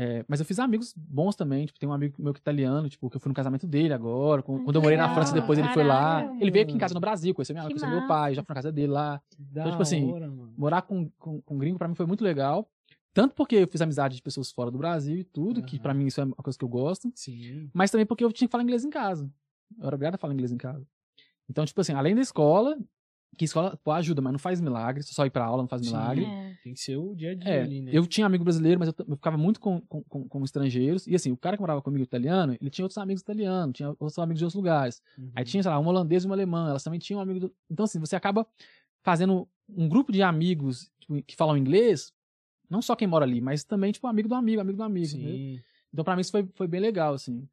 [0.00, 1.66] É, mas eu fiz amigos bons também.
[1.66, 3.92] Tipo, tem um amigo meu que é italiano, tipo, que eu fui no casamento dele
[3.92, 4.44] agora.
[4.44, 6.22] Quando, Ai, quando eu morei na França, depois ele foi lá.
[6.40, 8.50] Ele veio aqui em casa no Brasil, conheceu, minha, Que conheceu meu pai, já fui
[8.50, 9.20] na casa dele lá.
[9.50, 10.32] Então, tipo assim, hora.
[10.56, 12.70] Morar com, com, com gringo pra mim foi muito legal.
[13.12, 15.82] Tanto porque eu fiz amizade de pessoas fora do Brasil e tudo, que Aham.
[15.82, 17.10] pra mim isso é uma coisa que eu gosto.
[17.16, 17.68] Sim.
[17.74, 19.28] Mas também porque eu tinha que falar inglês em casa.
[19.76, 20.86] Eu era obrigado a falar inglês em casa.
[21.50, 22.78] Então, tipo assim, além da escola,
[23.36, 25.02] que escola pô, ajuda, mas não faz milagre.
[25.02, 25.88] Só ir pra aula não faz Sim.
[25.88, 26.24] milagre.
[26.24, 26.54] É.
[26.64, 27.90] Tem que ser o dia a dia É, ali, né?
[27.94, 31.06] eu tinha amigo brasileiro, mas eu, eu ficava muito com, com, com, com estrangeiros.
[31.06, 34.18] E assim, o cara que morava comigo italiano, ele tinha outros amigos italianos, tinha outros
[34.18, 35.02] amigos de outros lugares.
[35.16, 35.30] Uhum.
[35.34, 37.40] Aí tinha, sei lá, uma holandesa e uma alemã, elas também tinham um amigo.
[37.40, 37.54] Do...
[37.70, 38.46] Então, assim, você acaba
[39.02, 42.12] fazendo um grupo de amigos tipo, que falam inglês
[42.68, 45.06] Não só quem mora ali, mas também, tipo, amigo do amigo, amigo do amigo.
[45.92, 47.48] Então, pra mim, isso foi, foi bem legal, assim.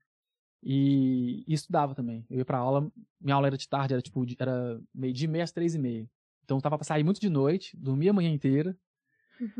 [0.64, 2.26] E, e estudava também.
[2.30, 5.44] Eu ia pra aula, minha aula era de tarde, era tipo, era meio de meia
[5.44, 6.10] às três e meia.
[6.44, 8.76] Então, eu tava pra sair muito de noite, dormia a manhã inteira.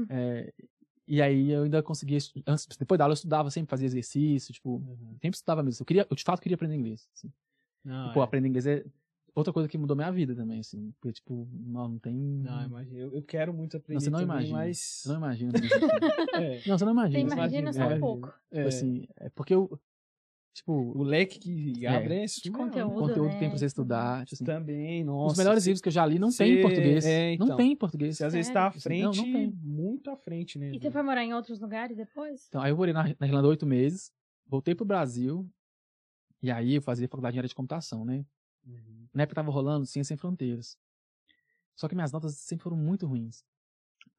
[0.10, 0.54] é,
[1.08, 4.78] e aí, eu ainda conseguia, antes, depois da aula, eu estudava sempre, fazia exercício, tipo,
[4.78, 5.18] Uhum.
[5.22, 5.82] sempre estudava mesmo.
[5.82, 7.08] Eu queria, eu de fato queria aprender inglês.
[7.14, 7.32] Assim.
[7.84, 8.24] Não, E, pô, é.
[8.24, 8.84] aprender inglês é
[9.36, 10.92] outra coisa que mudou minha vida também, assim.
[11.00, 12.16] Porque, tipo, não, não tem.
[12.16, 12.98] Não, imagina.
[12.98, 14.58] Eu, eu quero muito aprender Não, você não também, imagina.
[14.58, 14.78] mas...
[14.80, 15.52] Você não imagina.
[16.36, 17.20] É, não, você não imagina.
[17.20, 17.36] Você assim.
[17.40, 18.34] imagina só é, um pouco.
[18.52, 19.80] é, Tipo assim, é porque eu.
[20.56, 22.66] Tipo, o leque que abre é, surreal, né?
[22.72, 22.92] conteúdo.
[22.96, 24.26] o conteúdo que tem né, pra você estudar.
[24.26, 25.34] Tipo assim, Também, nossa.
[25.34, 27.06] os melhores livros que eu já li não tem em português.
[27.06, 27.48] é, então.
[27.48, 28.16] Não tem em português.
[28.16, 29.52] Você às vezes tá à Não, frente, não tem.
[29.52, 30.72] muito à frente, né?
[30.74, 32.46] E você foi morar em outros lugares depois?
[32.48, 34.14] Então, aí eu morei na, na Irlanda oito meses,
[34.48, 35.46] voltei pro Brasil,
[36.42, 38.26] e aí eu fazia faculdade de área de computação, né?
[38.66, 39.08] Uhum.
[39.14, 40.78] Na época tava rolando Ciência Sem Fronteiras.
[41.76, 43.44] Só que minhas notas sempre foram muito ruins.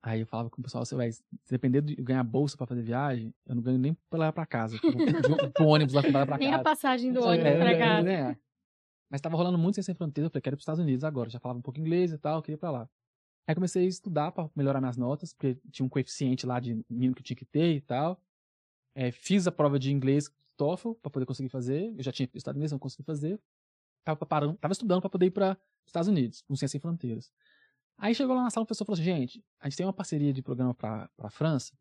[0.07, 1.21] Aí eu falava com o pessoal, você vai, se
[1.51, 4.79] depender de ganhar bolsa pra fazer viagem, eu não ganho nem pra levar pra casa.
[4.79, 6.61] Tipo, de- pro ônibus lá pra lá pra Nem casa.
[6.61, 8.03] a passagem do É, ônibus eu pra ia casa.
[8.05, 8.39] ganhar.
[9.11, 11.29] Mas tava rolando muito Sem Fronteiras, eu falei, quero ir pros Estados Unidos agora.
[11.29, 12.89] Já falava um pouco inglês e tal, eu queria ir pra lá.
[13.49, 17.15] Aí comecei a estudar pra melhorar minhas notas, porque tinha um coeficiente lá de mínimo
[17.15, 18.21] que eu tinha que ter e tal.
[18.95, 21.93] É, fiz a prova de inglês TOEFL pra poder conseguir fazer.
[21.97, 23.41] Eu já tinha estudado inglês, não consegui fazer.
[24.05, 27.33] Tava, preparando, tava estudando pra poder ir para Estados Unidos, com Ciência Sem Fronteiras.
[27.99, 30.33] Aí chegou lá na sala, o professor falou assim, gente, a gente tem uma parceria
[30.33, 31.73] de programa pra, pra França,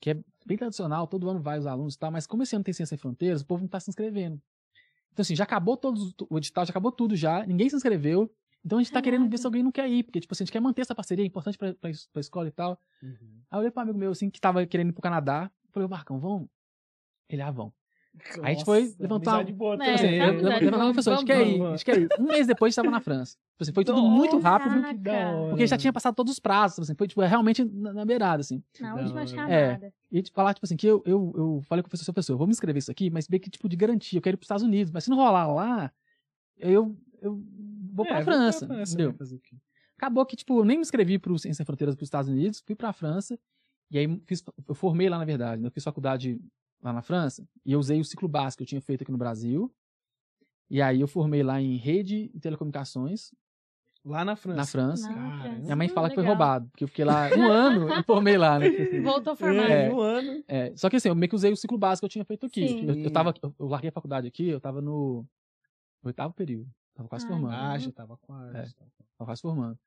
[0.00, 2.64] que é bem tradicional, todo ano vai os alunos e tal, mas como esse ano
[2.64, 4.40] tem Ciência Sem Fronteiras, o povo não tá se inscrevendo.
[5.12, 8.32] Então assim, já acabou todos, o edital, já acabou tudo já, ninguém se inscreveu,
[8.64, 10.46] então a gente tá querendo ver se alguém não quer ir, porque tipo assim, a
[10.46, 12.80] gente quer manter essa parceria, é importante pra, pra, pra escola e tal.
[13.02, 13.42] Uhum.
[13.50, 15.88] Aí eu olhei pra um amigo meu, assim, que tava querendo ir pro Canadá, falei,
[15.88, 16.48] Marcão, vamos?
[17.28, 17.77] Ele, ah, vamos.
[18.42, 20.28] Aí a gente foi, Nossa, levantou amizade a- boa É, Tipo assim, também, tá eu-
[20.28, 20.28] né?
[20.28, 20.82] eu- amizade eu- eu- boa.
[20.82, 21.80] eu- professor, a gente quer Vamos, ir, a vamos.
[21.80, 22.08] gente quer ir.
[22.18, 23.32] Um mês depois a gente tava na França.
[23.32, 26.78] Tipo assim, foi tudo Nossa, muito rápido, que porque já tinha passado todos os prazos,
[26.80, 28.62] assim, foi tipo, realmente na, na beirada, assim.
[28.80, 29.26] Na última hora.
[29.26, 29.92] chamada.
[30.10, 32.38] E tipo, falar, tipo assim, que eu, eu, eu falei com o professor, professor, eu
[32.38, 34.46] vou me inscrever isso aqui, mas bem que, tipo, de garantia, eu quero ir pros
[34.46, 35.92] Estados Unidos, mas se não rolar lá,
[36.56, 37.42] eu, eu
[37.92, 39.10] vou pra É, França, pra França, entendeu?
[39.10, 39.56] vai fazer o quê?
[39.96, 42.74] Acabou que, tipo, eu nem me inscrevi pro Ciência Sem Fronteiras pros Estados Unidos, fui
[42.76, 43.38] pra França,
[43.90, 45.66] e aí fiz, eu formei lá, na verdade, né?
[45.68, 46.38] eu fiz faculdade
[46.82, 49.18] lá na França, e eu usei o ciclo básico que eu tinha feito aqui no
[49.18, 49.72] Brasil,
[50.70, 53.32] e aí eu formei lá em rede e telecomunicações,
[54.04, 54.56] Lá na França.
[54.56, 55.08] na França.
[55.10, 55.52] Na Cara.
[55.58, 56.36] Minha mãe fala que foi Legal.
[56.36, 58.70] roubado, porque eu fiquei lá um ano e formei lá, né?
[59.02, 59.70] Voltou formado.
[59.70, 59.92] É, É.
[59.92, 60.44] um ano.
[60.48, 62.46] É, só que assim, eu meio que usei o ciclo básico que eu tinha feito
[62.46, 62.86] aqui.
[62.86, 65.26] Eu, eu, tava, eu, eu larguei a faculdade aqui, eu tava no
[66.02, 66.70] oitavo período.
[66.94, 67.54] Tava quase Ah, formando.
[67.54, 68.50] Ah, já tava quase.
[68.56, 68.60] É.
[68.62, 69.10] tava quase.
[69.18, 69.78] Tava quase formando.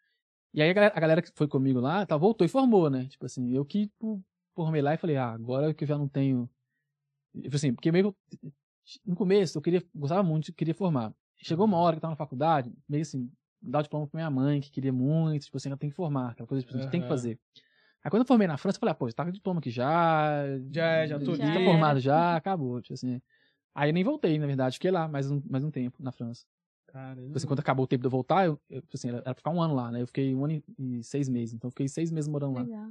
[0.54, 3.06] E aí a galera, a galera que foi comigo lá, tá, voltou e formou, né?
[3.08, 4.22] Tipo assim, eu que tipo,
[4.54, 6.48] formei lá e falei, ah, agora que eu já não tenho.
[7.40, 8.40] Tipo assim, porque meio que.
[9.06, 11.14] No começo eu queria, gostava muito, queria formar.
[11.38, 14.30] Chegou uma hora que eu tava na faculdade, meio assim, dar o diploma pra minha
[14.30, 16.92] mãe, que queria muito, tipo assim, ela tem que formar, aquela coisa tipo, assim, que
[16.92, 17.40] tem que fazer.
[18.04, 19.60] Aí quando eu formei na França, eu falei, ah, pô, já tá com o diploma
[19.60, 20.44] aqui já.
[20.72, 22.82] Já é, já tô Já tá formado já, acabou.
[22.82, 23.22] Tipo assim.
[23.76, 26.46] Aí eu nem voltei, na verdade, fiquei lá mais um, mais um tempo na França.
[26.88, 27.22] Caramba.
[27.22, 29.34] Tipo assim, quando acabou o tempo de eu voltar, eu, eu, tipo assim, era pra
[29.36, 30.02] ficar um ano lá, né?
[30.02, 30.64] Eu fiquei um ano e,
[31.00, 31.54] e seis meses.
[31.54, 32.64] Então eu fiquei seis meses morando lá.
[32.64, 32.90] Legal.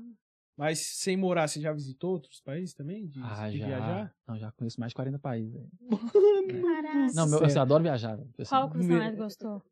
[0.56, 3.06] Mas sem morar, você já visitou outros países também?
[3.06, 3.66] De, Ah, de já.
[3.66, 4.14] viajar?
[4.26, 5.54] Não, já conheço mais de 40 países.
[6.62, 7.12] Caraca.
[7.14, 7.46] Não, meu, Sério?
[7.46, 8.18] assim, eu adoro viajar.
[8.38, 9.62] assim, Qual que você mais gostou?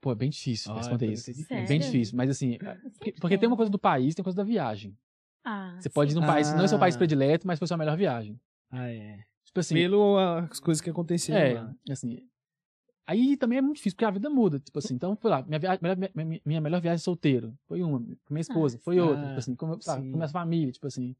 [0.00, 1.32] Pô, é bem difícil Ah, responder isso.
[1.32, 4.22] ser É bem difícil, mas assim, Sempre porque, porque tem uma coisa do país, tem
[4.22, 4.96] coisa da viagem.
[5.42, 6.20] Ah, Você pode ir sim.
[6.20, 6.98] num país, não é seu país Ah.
[6.98, 8.38] predileto, mas foi sua melhor viagem.
[8.70, 9.24] Ah, é.
[9.44, 11.74] Tipo assim, Pelo as coisas que aconteceram É, lá.
[11.90, 12.28] assim.
[13.06, 14.58] Aí também é muito difícil, porque a vida muda.
[14.58, 17.98] Tipo assim, então, foi lá, minha, via- melhor- minha, minha melhor viagem solteiro foi uma,
[18.00, 19.00] com minha esposa, foi sim.
[19.00, 20.10] outra, Ah, tipo assim, com, sabe, sim.
[20.10, 21.14] com minha família, tipo assim.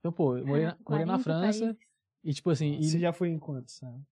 [0.00, 1.76] Então, pô, eu morei, Ah, na, morei na 40 França países.
[2.24, 4.02] e, tipo assim, e- Você já foi em quantos, sabe?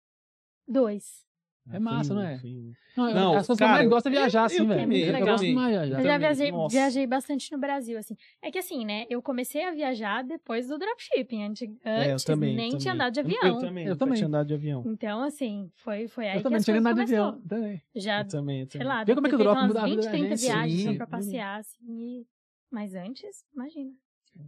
[0.68, 1.24] Dois.
[1.70, 3.14] É massa, Foi um, não é?
[3.14, 4.92] não, Não, as pessoas cara, mais gosto é viajar, eu- assim, velho.
[4.92, 5.48] Eu, eu gosto também.
[5.50, 5.98] de mais viajar.
[6.00, 8.16] Eu já viajei, viajei bastante no Brasil, assim.
[8.42, 9.06] É que assim, né?
[9.08, 11.44] Eu comecei a viajar depois do dropshipping.
[11.44, 12.56] Antes, É, eu também.
[12.56, 12.80] nem também.
[12.80, 13.38] tinha andado de avião.
[13.44, 14.14] Eu, também, Eu também.
[14.16, 14.82] tinha andado de avião.
[14.86, 17.28] Então, assim, foi, foi aí Eu que também as tinha nada de começou.
[17.28, 17.42] avião.
[17.48, 17.82] Também.
[17.94, 20.02] Já, Eu também, sei lá, Vê como é que o drop muda a umas vida
[20.02, 20.40] 20, da 30 gente.
[20.46, 22.26] viagens só pra passear, assim.
[22.72, 23.90] Mas antes, imagina.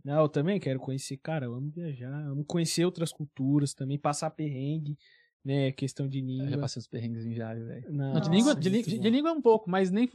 [0.05, 3.99] Não, eu também quero conhecer, cara, eu amo viajar, eu amo conhecer outras culturas também,
[3.99, 4.97] passar perrengue,
[5.45, 6.59] né, questão de Eu já língua.
[6.61, 7.93] passei uns perrengues já, velho.
[7.93, 10.09] Não, Não, de língua, de, de- língua é um pouco, mas nem.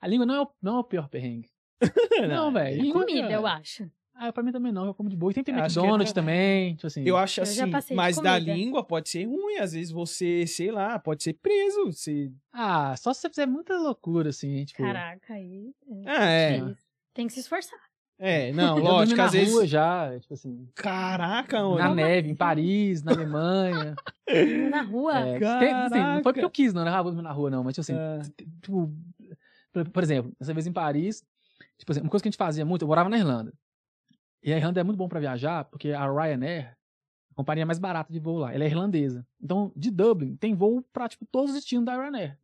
[0.00, 1.50] A língua não é o, não é o pior perrengue.
[2.28, 2.78] Não, velho.
[2.80, 3.90] É língua- comida, eu acho.
[4.20, 5.30] Ah, pra mim também não, eu como de boa.
[5.30, 7.04] E tem, tem McDonald's é- também, tipo assim.
[7.06, 9.92] Eu acho Eu já assim, passei de mas da língua pode ser ruim, às vezes
[9.92, 12.32] você, sei lá, pode ser preso, você...
[12.52, 14.82] Ah, só se você fizer muita loucura, assim, tipo.
[14.82, 15.72] Caraca, aí.
[16.04, 16.74] Ah, é.
[17.14, 17.78] Tem que se esforçar.
[18.18, 19.54] É, não, eu dormi lógico, na às vezes...
[19.54, 20.68] rua já, tipo assim.
[20.74, 23.94] Caraca, Na olha, neve, em Paris, na Alemanha.
[24.70, 25.18] Na rua.
[25.20, 26.22] É, tem- assim, não Caraca.
[26.22, 26.90] foi porque eu quis, não, né?
[26.90, 27.64] Ah, vou dormir na rua, não.
[27.64, 28.92] Mas, tipo assim, t- tipo,
[29.92, 31.24] por, exemplo, essa vez em Paris,
[31.78, 33.52] Tipo assim, uma coisa que a gente fazia muito, eu morava na Irlanda.
[34.42, 36.76] E a Irlanda é muito bom pra viajar, porque a Ryanair,
[37.30, 39.26] a companhia mais barata de voo lá, ela é irlandesa.
[39.40, 42.36] Então, de Dublin, tem voo pra, tipo, todos os destinos da Ryanair.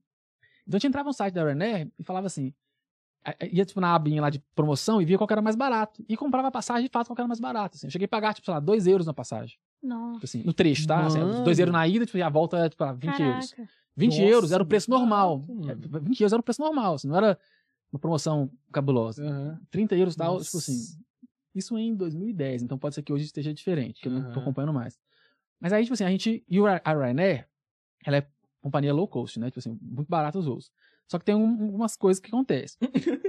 [0.67, 2.55] Então, a gente entrava no site da Ryanair e falava assim,
[3.53, 6.05] ia, tipo, na abinha lá de promoção e via qual que era mais barato.
[6.09, 7.87] E comprava a passagem de fato qual que era mais barato, assim.
[7.87, 9.57] Eu cheguei a pagar, tipo, sei lá, 2 euros na passagem.
[9.83, 10.15] Nossa.
[10.15, 11.07] Tipo assim, no trecho, tá?
[11.07, 11.45] Assim, Mano.
[11.45, 13.53] 2 euros na ida, tipo, e a volta, tipo, 20 euros.
[13.53, 13.73] Caraca.
[13.97, 15.39] 20 Nossa, euros era o preço normal.
[15.39, 15.71] barato, mano.
[15.71, 17.39] É, 20 euros era o preço normal, assim, não era
[17.93, 19.25] uma promoção cabulosa.
[19.25, 19.61] Aham.
[19.71, 20.45] 30 euros e tal, Nossa.
[20.47, 20.99] tipo assim.
[21.55, 24.73] Isso em 2010, então pode ser que hoje esteja diferente, que eu não tô acompanhando
[24.73, 24.99] mais.
[25.61, 26.45] Mas aí, tipo assim, a gente.
[26.49, 27.49] E o a Ryanair,
[28.05, 28.27] ela é
[28.65, 29.47] companhia low cost, né?
[29.49, 30.71] Tipo assim, muito barato os voos.
[31.07, 32.79] Só que tem um- umas coisas que acontecem.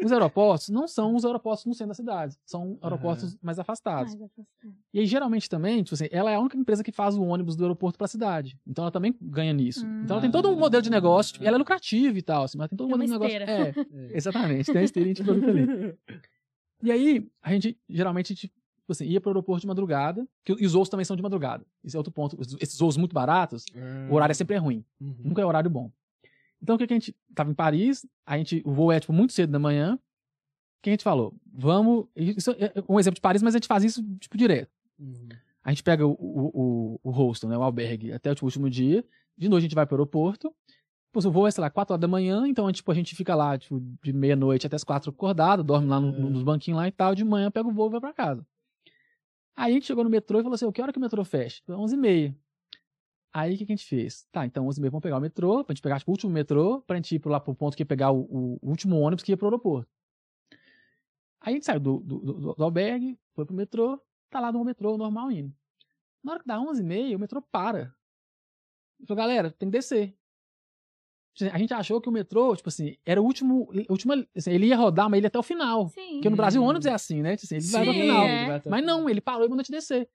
[0.02, 4.14] Os aeroportos não são os aeroportos no centro da cidade, são aeroportos mais afastados.
[4.16, 4.48] Mais afastado.
[4.94, 7.58] E aí, geralmente também, tipo assim, ela é a única empresa que faz o ônibus
[7.58, 8.58] do aeroporto pra cidade.
[8.66, 9.86] Então ela também ganha nisso.
[9.86, 10.04] Hum.
[10.06, 12.58] Então ela tem todo um modelo de negócio, tipo, ela é lucrativa e tal, assim,
[12.58, 13.38] mas tem todo um É modelo de negócio.
[13.38, 13.88] esteira.
[14.14, 14.16] É,
[14.64, 15.66] exatamente, tem a esteirinha de produto ali.
[16.84, 18.52] E aí, a gente geralmente
[18.86, 21.66] tipo assim, ia pro aeroporto de madrugada, que, e os voos também são de madrugada.
[21.84, 22.38] Esse é outro ponto.
[22.62, 23.66] Esses voos muito baratos,
[24.10, 24.86] o horário é sempre é ruim.
[25.02, 25.16] Uhum.
[25.26, 25.92] Nunca é horário bom.
[26.62, 27.16] Então o que, que a gente.
[27.34, 29.96] Tava em Paris, a gente, o voo é tipo muito cedo da manhã.
[29.96, 30.00] O
[30.84, 31.34] que a gente falou?
[31.52, 32.06] Vamos.
[32.16, 34.70] Isso é um exemplo de Paris, mas a gente faz isso tipo direto.
[35.00, 35.28] Uhum.
[35.64, 39.04] A gente pega o, o, o, o hostel, né, o albergue, até o último dia.
[39.36, 40.54] De noite a gente vai pro aeroporto.
[41.12, 43.34] Pô, o voo é, sei lá, 4 horas da manhã, então tipo, a gente fica
[43.34, 46.20] lá tipo, de meia-noite até as 4 acordado, dorme lá no- É.
[46.20, 47.16] nos banquinhos lá e tal.
[47.16, 48.46] De manhã pega o voo e vai pra casa.
[49.56, 51.24] Aí a gente chegou no metrô e falou assim: "Ô, que hora que o metrô
[51.24, 51.62] fecha?
[51.70, 52.36] 11h30.
[53.34, 54.26] Aí o que, que a gente fez?
[54.32, 56.96] Tá, então 11h30 vamos pegar o metrô, pra gente pegar tipo, o último metrô, pra
[56.96, 59.38] gente ir lá pro ponto que ia pegar o, o- o último ônibus que ia
[59.38, 59.90] pro aeroporto.
[61.42, 64.64] Aí a gente saiu do, do, do- do albergue, foi pro metrô, tá lá no
[64.64, 65.54] metrô normal indo.
[66.24, 67.94] Na hora que dá 11h30, o metrô para.
[69.06, 70.18] Falou, galera, tem que descer.
[71.36, 73.70] Tipo assim, A gente achou que o metrô, tipo assim, era o último.
[73.90, 75.90] o último assim, ele ia rodar, mas ele ia até o final.
[75.90, 76.14] Sim.
[76.14, 77.36] Porque no Brasil o ônibus é assim, né?
[77.36, 78.26] Tipo assim, ele vai até o Sim, final.
[78.26, 78.62] é.
[78.70, 80.08] Mas não, ele parou e mandou te descer.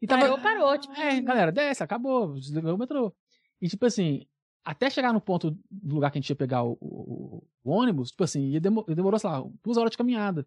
[0.00, 3.12] E Parou, parou, tipo, É, galera, desce, acabou, desligou o metrô.
[3.60, 4.24] E tipo assim,
[4.64, 8.10] até chegar no ponto do lugar que a gente ia pegar o, o- o ônibus,
[8.10, 10.46] tipo assim, ia demo- demorou, sei lá, duas horas de caminhada.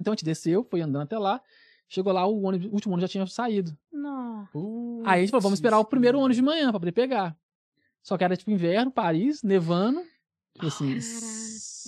[0.00, 1.40] Então a gente desceu, foi andando até lá,
[1.88, 3.76] chegou lá, o, ônibus, o último ônibus já tinha saído.
[3.92, 4.48] Não.
[5.04, 7.36] Aí a gente falou, vamos esperar o primeiro ônibus de manhã pra poder pegar.
[8.02, 10.00] Só que era tipo inverno, Paris, nevando.
[10.54, 10.98] Tipo assim.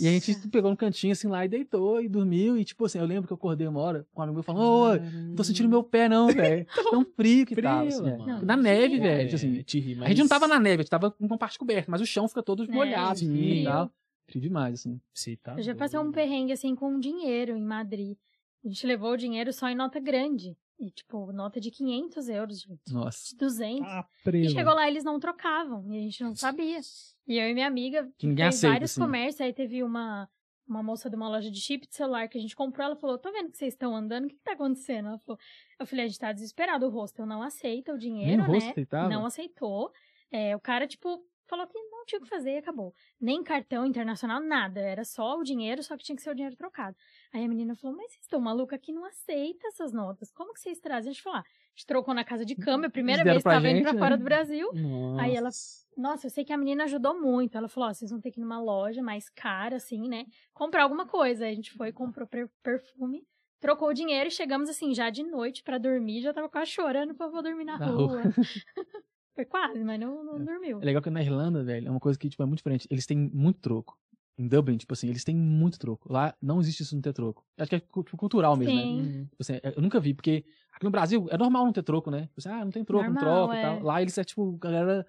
[0.01, 2.57] E a gente pegou no cantinho assim lá e deitou e dormiu.
[2.57, 4.62] E tipo assim, eu lembro que eu acordei uma hora com um amigo meu falando,
[4.64, 6.66] ô, não tô sentindo meu pé não, velho.
[6.90, 7.87] Tão frio que Frio, tava.
[7.88, 8.16] assim, é.
[8.16, 8.44] mano.
[8.46, 9.25] Na neve, É, velho.
[9.29, 11.59] tipo assim, ri, a gente não tava na neve, a gente tava com uma parte
[11.59, 13.55] coberta, mas o chão fica todo É, molhado assim, frio.
[13.55, 13.92] e tal.
[14.29, 15.01] Frio demais, assim.
[15.12, 18.16] Você tá Eu já passei um perrengue assim com dinheiro em Madrid.
[18.64, 20.57] A gente levou o dinheiro só em nota grande.
[20.78, 22.92] E, tipo, nota de 500 euros, gente.
[22.92, 23.28] Nossa.
[23.30, 23.87] De 200.
[23.87, 25.85] Ah, E chegou lá, eles não trocavam.
[25.92, 26.80] E a gente não sabia.
[27.26, 29.00] E eu e minha amiga Que ninguém fez aceita, vários assim.
[29.00, 29.40] comércios.
[29.40, 30.28] Aí teve uma,
[30.66, 32.85] uma moça de uma loja de chip de celular que a gente comprou.
[32.85, 35.08] Ela falou: Tô vendo que vocês estão andando, o que, que tá acontecendo?
[35.08, 35.38] Ela falou:
[35.78, 36.87] Eu falei: A gente tá desesperado.
[36.87, 38.68] O hostel não aceita o dinheiro, Nem né?
[38.70, 39.08] aceitava?
[39.08, 39.92] Não aceitou.
[40.32, 42.92] É, o cara, tipo, falou que não tinha o que fazer e acabou.
[43.20, 44.80] Nem cartão internacional, nada.
[44.80, 46.96] Era só o dinheiro, só que tinha que ser o dinheiro trocado.
[47.32, 50.30] Aí a menina falou: Mas vocês estão maluca aqui, não aceita essas notas.
[50.30, 51.10] Como que vocês trazem?
[51.10, 53.42] A gente falou: ah, a gente trocou na casa de câmbio, a primeira vez que
[53.42, 53.98] pra tava indo pra né?
[53.98, 54.68] fora do Brasil.
[54.74, 55.22] Nossa.
[55.22, 55.50] Aí ela-
[55.96, 57.56] Nossa, eu sei que a menina ajudou muito.
[57.56, 60.26] Ela falou: ó, vocês vão ter que ir numa loja mais cara, assim, né?
[60.52, 61.44] Comprar alguma coisa.
[61.46, 63.22] Aí a gente foi comprou per- perfume,
[63.60, 66.20] trocou o dinheiro e chegamos, assim, já de noite pra dormir.
[66.20, 68.22] Já tava quase chorando pra eu vou dormir na, Na rua.
[69.34, 70.82] foi quase, mas não, não dormiu.
[70.82, 72.86] É legal que na Irlanda, velho, é uma coisa que, tipo, é muito diferente.
[72.90, 73.98] Eles têm muito troco.
[74.38, 76.10] Em Dublin, tipo assim, eles têm muito troco.
[76.10, 77.44] Lá não existe isso não ter troco.
[77.58, 78.82] Acho que é tipo, cultural mesmo, né?
[78.82, 79.00] Sim.
[79.00, 79.24] Uhum.
[79.24, 82.22] Tipo assim, eu nunca vi, porque aqui no Brasil é normal não ter troco, né?
[82.22, 83.62] Tipo assim, ah, não tem troco, não Normal, troca e é.
[83.62, 83.82] tal.
[83.82, 85.06] Lá eles é tipo, galera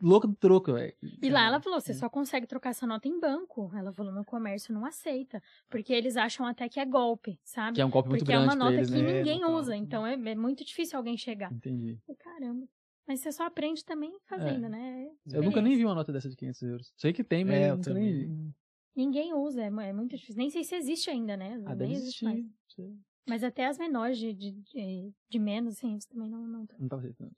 [0.00, 0.92] louca do troco, velho.
[1.22, 3.70] E lá ela falou: você só consegue trocar essa nota em banco.
[3.74, 5.42] Ela falou: no comércio não aceita.
[5.68, 7.76] Porque eles acham até que é golpe, sabe?
[7.76, 9.12] Que é um golpe muito porque é grande uma pra nota eles, que né?
[9.18, 9.76] ninguém usa.
[9.76, 11.52] Então é, é muito difícil alguém chegar.
[11.52, 11.98] Entendi.
[12.08, 12.66] Eu, Caramba.
[13.06, 15.06] Mas você só aprende também fazendo, né?
[15.30, 16.92] Eu nunca nem vi uma nota dessa de 500 euros.
[16.96, 18.54] Sei que tem, mas É, eu nunca nem vi.
[18.96, 20.36] Ninguém usa, é, é muito difícil.
[20.36, 21.60] Nem sei se existe ainda, né?
[21.66, 22.24] Ah, Nem existe existir.
[22.24, 22.44] mais.
[23.28, 26.46] Mas até as menores de, de, de, de menos, assim, eles também não.
[26.46, 26.66] não...
[26.78, 27.32] Não tava aceitando.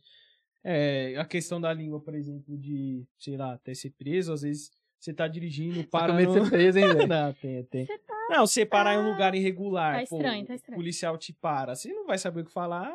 [0.65, 4.71] É, a questão da língua, por exemplo, de, sei lá, até ser preso, às vezes
[4.99, 6.45] você tá dirigindo, Tá para com medo de no...
[6.47, 6.87] ser preso, hein?
[7.09, 7.87] Não, tem, tem.
[7.87, 8.15] Você tá.
[8.31, 10.77] Não, você parar em um lugar irregular, Tá pô, estranho, tá estranho.
[10.77, 12.93] o policial te para, você não vai saber o que falar,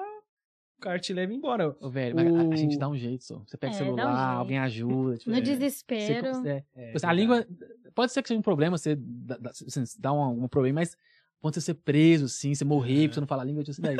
[0.82, 1.76] o cara te leva embora.
[1.80, 3.39] Ô, velho, mas a, a O- gente dá um jeito só.
[3.48, 4.39] Você pega É, o um celular, jeito.
[4.39, 5.17] alguém ajuda.
[5.17, 6.34] Tipo, No é, desespero.
[6.34, 7.46] Você, é, É, a língua.
[7.94, 9.52] Pode ser que seja um problema, você dá, dá,
[10.00, 10.96] dá um, um problema, mas
[11.39, 13.82] quando você ser preso, assim, você morrer, porque você não falar a língua, tipo assim,
[13.82, 13.98] daí.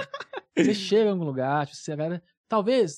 [0.58, 2.94] você chega em algum lugar, tipo, você, a galera, talvez,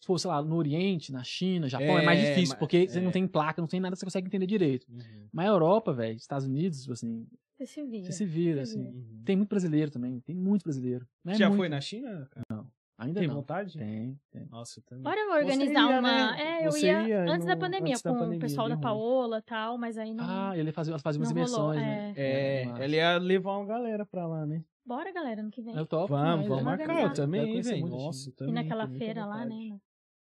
[0.00, 2.88] se for, sei lá, no Oriente, na China, Japão, é, mais É, difícil, mas- porque
[2.88, 3.02] você é.
[3.02, 4.86] não tem placa, não tem nada, você consegue entender direito.
[4.88, 5.26] Uhum.
[5.32, 7.26] Mas a Europa, velho, Estados Unidos, tipo assim,
[7.58, 8.04] Você se vira.
[8.04, 8.86] Você se vira, Se assim.
[8.86, 9.22] Uhum.
[9.24, 11.06] Tem muito brasileiro também, tem muito brasileiro.
[11.24, 12.28] Não é Já muito- foi na China?
[12.30, 12.66] cara?
[12.98, 13.34] Ainda Tem não.
[13.36, 13.76] vontade?
[13.76, 14.46] Tem, tem.
[14.46, 15.02] Nossa, eu também.
[15.04, 16.00] Bora organizar ia, uma.
[16.00, 16.42] né?
[16.42, 18.68] É, eu Você ia, ia antes da no- pandemia, antes da com pandemia, o pessoal
[18.70, 18.76] da.
[18.78, 20.24] Paola e tal, mas aí não.
[20.26, 22.14] Ah, ele fazia, fazia umas não rolou, imersões, né?
[22.16, 22.82] É, Massa.
[22.84, 24.64] ela ia levar uma galera pra lá, né?
[24.84, 25.76] Bora, galera, ano que vem.
[25.76, 26.08] Eu topo.
[26.08, 27.02] Vamos, vamos é marcar.
[27.02, 27.84] Eu também, velho.
[27.84, 27.88] a China.
[27.90, 28.54] Nossa, E também.
[28.54, 29.78] naquela tenho muita feira lá, né?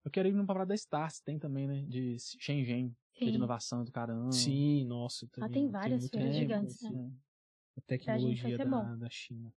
[0.04, 1.84] Eu quero ir numa parada da Stars, tem também, né?
[1.86, 4.32] De Shenzhen, que é de inovação do caramba.
[4.32, 5.26] Sim, nossa.
[5.28, 6.88] Também tem tenho várias feiras Tem, gigantes, né?
[6.88, 9.52] A gente vai tecnologia da China.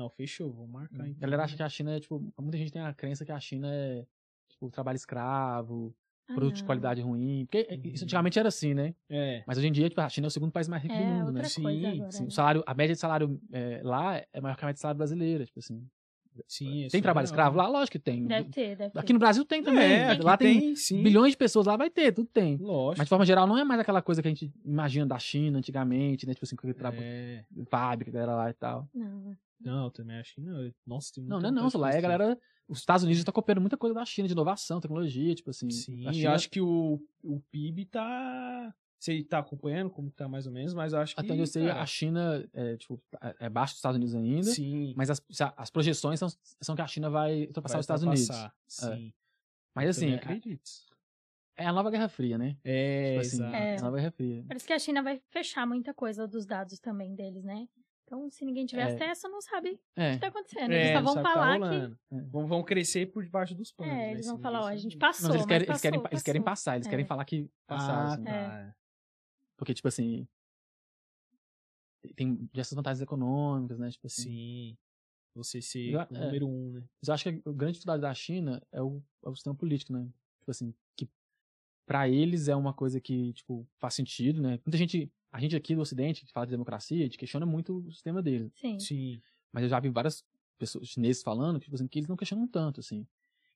[0.00, 1.20] Não, fechou, vou marcar A então.
[1.20, 3.68] galera acha que a China é, tipo, muita gente tem a crença que a China
[3.70, 4.06] é,
[4.48, 5.94] tipo, trabalho escravo,
[6.28, 6.66] Ah, produto de não.
[6.66, 7.44] qualidade ruim.
[7.50, 7.92] Porque Uhum.
[7.92, 8.94] isso antigamente era assim, né?
[9.10, 9.42] É.
[9.46, 11.04] Mas hoje em dia, tipo, a China é o segundo país mais rico do É,
[11.06, 11.48] mundo, outra né?
[11.48, 12.06] Sim, agora.
[12.08, 12.28] Assim, né?
[12.28, 14.96] o salário, a média de salário é, lá é maior que a média de salário
[14.98, 15.86] brasileira, tipo assim.
[16.46, 17.66] Sim, é tem trabalho escravo lá?
[17.66, 18.24] Lógico que tem.
[18.24, 18.98] Deve ter, deve ter.
[19.00, 19.82] Aqui no Brasil tem também.
[19.82, 21.02] É, lá tem, tem, sim.
[21.02, 22.56] bilhões de pessoas, lá vai ter, tudo tem.
[22.56, 22.98] Lógico.
[22.98, 25.58] Mas de forma geral, não é mais aquela coisa que a gente imagina da China
[25.58, 26.32] antigamente, né?
[26.32, 27.44] Tipo assim, com aquele trabalho É.
[27.68, 28.88] fábrica, galera lá e tal.
[28.94, 30.72] Não, Não, eu também acho que não.
[30.86, 32.38] Nossa, tem Não, não é não, lá é a galera.
[32.66, 35.68] Os Estados Unidos tá copiando muita coisa da China, de inovação, tecnologia, tipo assim.
[35.70, 38.74] Sim, a e China, acho que o, o PIB tá.
[38.98, 41.20] Você tá acompanhando como tá mais ou menos, mas eu acho que.
[41.20, 44.14] até onde eu sei, cara, a China é, tipo, é é abaixo dos Estados Unidos
[44.14, 44.42] ainda.
[44.42, 44.92] Sim.
[44.94, 45.22] Mas as,
[45.56, 46.28] as projeções são,
[46.60, 48.28] são que a China vai ultrapassar vai os Estados Unidos.
[48.28, 49.12] ultrapassar, Sim.
[49.74, 50.70] Mas Eu assim, é, acredito.
[51.56, 52.56] é a nova Guerra Fria, né?
[52.62, 53.56] É, Tipo assim, exato.
[53.56, 53.74] É.
[53.74, 54.44] é a nova Guerra Fria.
[54.46, 57.68] Parece que a China vai fechar muita coisa dos dados também deles, né?
[58.10, 58.92] Então, se ninguém tiver É.
[58.94, 60.14] acesso, não sabe o É.
[60.14, 60.72] que tá acontecendo.
[60.72, 61.96] É, eles só não vão que tá falar que.
[62.16, 62.20] É.
[62.22, 63.94] Vão, vão crescer por debaixo dos panos.
[63.94, 65.28] É, eles vão ninguém falar, ó, a gente Não, passou.
[65.28, 66.50] mas eles querem, mas eles, querem, passou, eles querem passou.
[66.52, 66.90] passar, eles É.
[66.90, 68.00] querem falar que passaram.
[68.00, 68.24] Ah, assim.
[68.24, 68.76] tá.
[69.56, 70.26] Porque, tipo assim.
[72.16, 73.90] Tem diversas vantagens econômicas, né?
[73.90, 74.22] Tipo assim.
[74.22, 74.76] Sim.
[75.36, 76.06] Você ser Eu- o é.
[76.26, 76.80] número um, né?
[77.00, 79.92] Mas eu acho que a grande dificuldade da China é o, é o sistema político,
[79.92, 80.08] né?
[80.40, 81.08] Tipo assim, que
[81.86, 84.58] pra eles é uma coisa que, tipo, faz sentido, né?
[84.66, 87.78] Muita gente, a gente aqui do Ocidente, que fala de democracia, a gente questiona muito
[87.78, 88.52] o sistema deles.
[88.60, 88.78] Sim.
[88.78, 89.22] Sim.
[89.52, 90.24] Mas eu já vi várias
[90.58, 93.06] pessoas chineses falando que, tipo assim, que eles não questionam tanto, assim.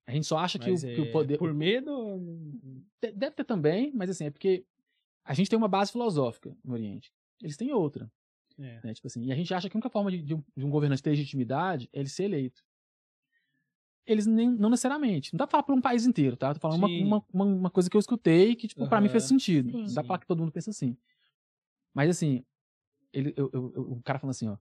[0.06, 1.38] A gente só acha que o, Mas que o é poder...
[1.38, 2.20] Por medo?
[3.00, 4.64] Deve ter também, mas assim, é porque
[5.24, 7.12] a gente tem uma base filosófica no Oriente.
[7.42, 8.10] Eles têm outra.
[8.58, 8.80] É.
[8.84, 8.94] Né?
[8.94, 10.70] Tipo assim, e a gente acha que a única forma de, de um, de um
[10.70, 12.62] governante ter legitimidade é ele ser eleito.
[14.06, 15.32] Eles nem, não necessariamente.
[15.32, 16.50] Não dá pra falar por um país inteiro, tá?
[16.50, 19.08] Eu tô falando uma, uma, uma, uma coisa que eu escutei que, tipo, pra mim
[19.08, 19.70] fez sentido.
[19.70, 19.78] Sim.
[19.78, 20.96] Não dá pra falar que todo mundo pensa assim.
[21.94, 22.44] Mas assim,
[23.12, 24.58] ele, eu, eu- o cara falando assim, ó.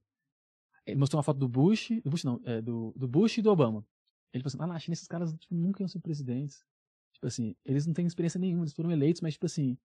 [0.85, 3.49] Ele mostrou uma foto do Bush, do Bush não, é, do, do Bush e do
[3.49, 3.85] Obama.
[4.33, 6.65] Ele falou assim, ah, na China esses caras tipo, nunca iam ser presidentes.
[7.13, 9.77] Tipo assim, eles não têm experiência nenhuma, eles foram eleitos, mas tipo assim,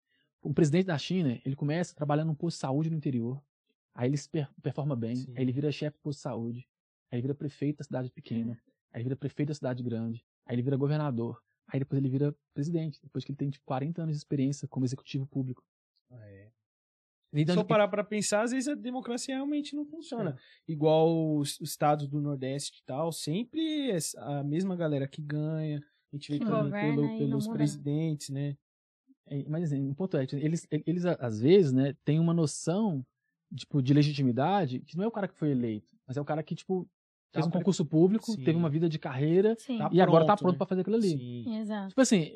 [0.42, 3.40] um presidente da China, ele começa trabalhando num posto de saúde no interior,
[3.94, 5.34] aí ele se per- performa bem, Sim.
[5.36, 6.68] aí ele vira chefe do posto de saúde,
[7.10, 8.60] aí ele vira prefeito da cidade pequena,
[8.92, 12.34] aí ele vira prefeito da cidade grande, aí ele vira governador, aí depois ele vira
[12.54, 15.62] presidente, depois que ele tem tipo 40 anos de experiência como executivo público.
[16.10, 16.50] É.
[17.32, 20.36] Então, Se eu parar pra pensar, às vezes a democracia realmente não funciona.
[20.66, 25.78] Igual os, os estados do Nordeste e tal, sempre é a mesma galera que ganha.
[26.12, 26.70] A gente vê Que pelo- não
[27.18, 28.56] pelos presidentes, né?
[29.26, 33.04] É, mas assim, um ponto é, tipo, eles, eles às vezes, né, têm uma noção
[33.54, 36.42] tipo, de legitimidade que não é o cara que foi eleito, mas é o cara
[36.42, 36.88] que, tipo,
[37.32, 38.42] fez Tá um concurso público, Sim.
[38.44, 39.78] teve uma vida de carreira Sim.
[39.78, 40.58] Tá e agora tá pronto, né?
[40.58, 41.10] pra fazer aquilo ali.
[41.10, 41.58] Sim.
[41.58, 41.88] Exato.
[41.88, 42.30] Tipo assim,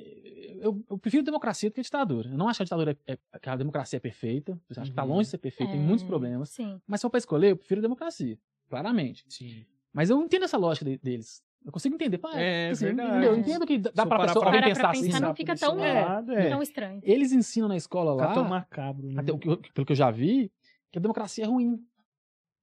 [0.61, 2.29] eu, eu prefiro democracia do que ditadura.
[2.31, 4.53] Eu não acho que a ditadura é, é- que a democracia é perfeita.
[4.69, 5.11] Eu acho que tá Uhum.
[5.11, 6.51] longe de ser perfeita, tem É, muitos problemas.
[6.51, 6.81] Sim.
[6.87, 9.25] Mas se for pra escolher, eu prefiro a democracia, claramente.
[9.29, 9.65] Sim.
[9.93, 11.43] Mas eu entendo essa lógica de- deles.
[11.65, 12.19] Eu consigo entender.
[12.19, 13.25] Pá, É, assim, verdade.
[13.25, 15.05] Eu entendo que dá pra parar pessoa, pra pensar assim.
[15.07, 16.49] pensar, não fica tão- lado, é.
[16.51, 17.01] Tão estranho.
[17.05, 19.21] Eles ensinam na escola Fica tão lá, macabro, né?
[19.21, 20.51] até o que eu- pelo que eu já vi,
[20.91, 21.79] que a democracia é ruim.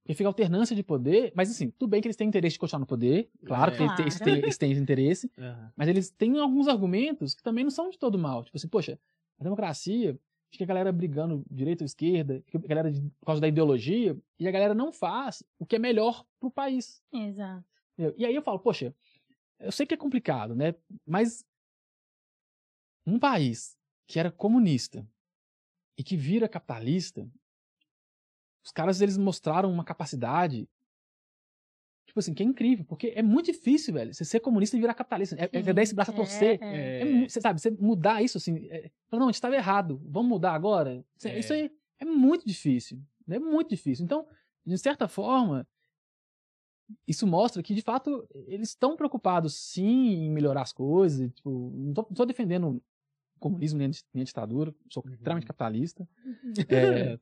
[0.02, 2.80] Porque fica alternância de poder, mas assim, tudo bem que eles têm interesse de continuar
[2.80, 3.76] no poder, claro É.
[3.76, 4.32] que eles têm- eles Claro.
[4.32, 5.72] têm, eles têm interesse, Aham.
[5.76, 8.42] mas eles têm alguns argumentos que também não são de todo mal.
[8.42, 8.98] Tipo assim, poxa,
[9.38, 10.18] a democracia,
[10.50, 14.16] fica a galera brigando direita ou esquerda, fica a galera de- por causa da ideologia,
[14.38, 17.02] e a galera não faz o que é melhor pro país.
[17.12, 17.64] Exato.
[18.16, 18.94] E aí eu falo, poxa,
[19.58, 20.74] eu sei que é complicado, né?
[21.06, 21.44] Mas
[23.06, 25.06] um país que era comunista
[25.96, 27.28] e que vira capitalista,
[28.64, 30.68] os caras eles mostraram uma capacidade
[32.06, 34.94] tipo assim, que é incrível, porque é muito difícil, velho, você ser comunista e virar
[34.94, 35.36] capitalista.
[35.36, 36.58] É, é dar esse braço a torcer.
[36.60, 37.22] É, é.
[37.24, 38.66] É Você sabe, você mudar isso assim.
[38.68, 41.04] É, não, a gente estava errado, vamos mudar agora.
[41.16, 41.38] Isso, É.
[41.38, 41.70] isso aí
[42.00, 43.00] é muito difícil.
[43.28, 44.04] É muito difícil.
[44.04, 44.26] Então,
[44.66, 45.64] de certa forma,
[47.06, 51.30] isso mostra que, de fato, eles estão preocupados sim em melhorar as coisas.
[51.32, 52.82] Tipo, não estou defendendo
[53.36, 55.12] o comunismo nem a, ditadura, sou Uhum.
[55.12, 56.08] extremamente capitalista.
[56.24, 56.52] Uhum.
[56.68, 57.18] É, É.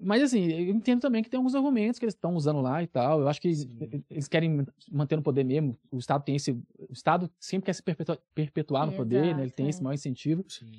[0.00, 2.86] mas assim, eu entendo também que tem alguns argumentos que eles estão usando lá e
[2.86, 3.20] tal.
[3.20, 4.04] Eu acho que Sim.
[4.10, 5.78] eles querem manter no poder mesmo.
[5.90, 6.52] O Estado tem esse.
[6.52, 9.42] O Estado sempre quer se perpetuar, perpetuar no poder, né?
[9.42, 9.68] Ele tem é.
[9.70, 10.44] esse maior incentivo.
[10.48, 10.70] Sim.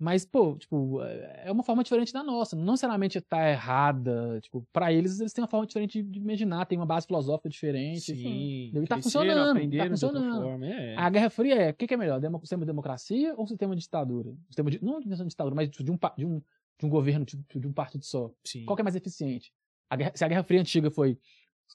[0.00, 2.56] Mas, pô, tipo, é uma forma diferente da nossa.
[2.56, 4.40] Não necessariamente tá errada.
[4.40, 8.16] Tipo, pra eles, eles têm uma forma diferente de imaginar, tem uma base filosófica diferente.
[8.16, 8.72] Sim.
[8.74, 10.42] E tá funcionando, tá funcionando.
[10.42, 10.66] forma.
[10.66, 10.96] É.
[10.96, 12.18] A Guerra Fria é, o que, que é melhor?
[12.18, 14.34] Demo- sistema de democracia ou sistema de ditadura?
[14.46, 16.40] Sistema de, não de ditadura, mas de um, de um,
[16.80, 18.30] de um governo, tipo, de um partido só.
[18.44, 18.64] Sim.
[18.64, 19.52] Qual que é mais eficiente?
[19.88, 21.18] A guerra- se a Guerra Fria antiga foi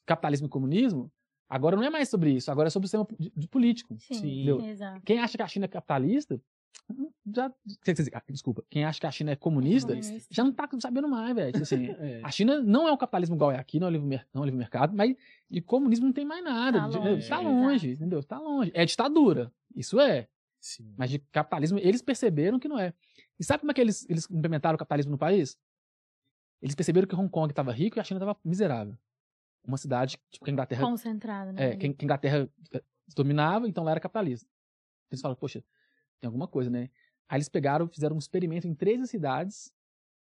[0.06, 1.12] capitalismo e comunismo,
[1.48, 3.96] agora não é mais sobre isso, agora é sobre o sistema de, de político.
[4.00, 4.68] Sim, Sim.
[4.68, 5.02] exato.
[5.06, 6.42] Quem acha que a China é capitalista,
[7.34, 7.52] já,
[7.84, 10.28] quer dizer, ah, desculpa, quem acha que a China é comunista, Comunista.
[10.30, 11.52] já não tá sabendo mais, velho.
[11.52, 12.22] Tipo assim, É.
[12.24, 14.46] a China não é um capitalismo igual é aqui, não é livre, não é o
[14.46, 15.16] livre mercado, mas
[15.50, 16.80] de comunismo não tem mais nada.
[16.82, 18.24] Tá de- longe, tá longe, entendeu?
[18.24, 18.72] Tá longe.
[18.74, 20.28] É ditadura, isso é.
[20.60, 20.94] Sim.
[20.98, 22.94] Mas de capitalismo, eles perceberam que não é.
[23.40, 25.58] E sabe como é que eles, eles implementaram o capitalismo no país?
[26.62, 28.98] Eles perceberam que Hong Kong estava rico e a China estava miserável.
[29.68, 31.72] Uma cidade tipo, que a Inglaterra, Concentrado, né?
[31.72, 32.84] é, que, que a Inglaterra eh,
[33.16, 34.48] dominava, então lá era capitalista.
[35.12, 35.64] Eles falaram, poxa,
[36.20, 36.90] tem alguma coisa, né?
[37.28, 39.74] Aí eles pegaram, fizeram um experimento em 13 cidades,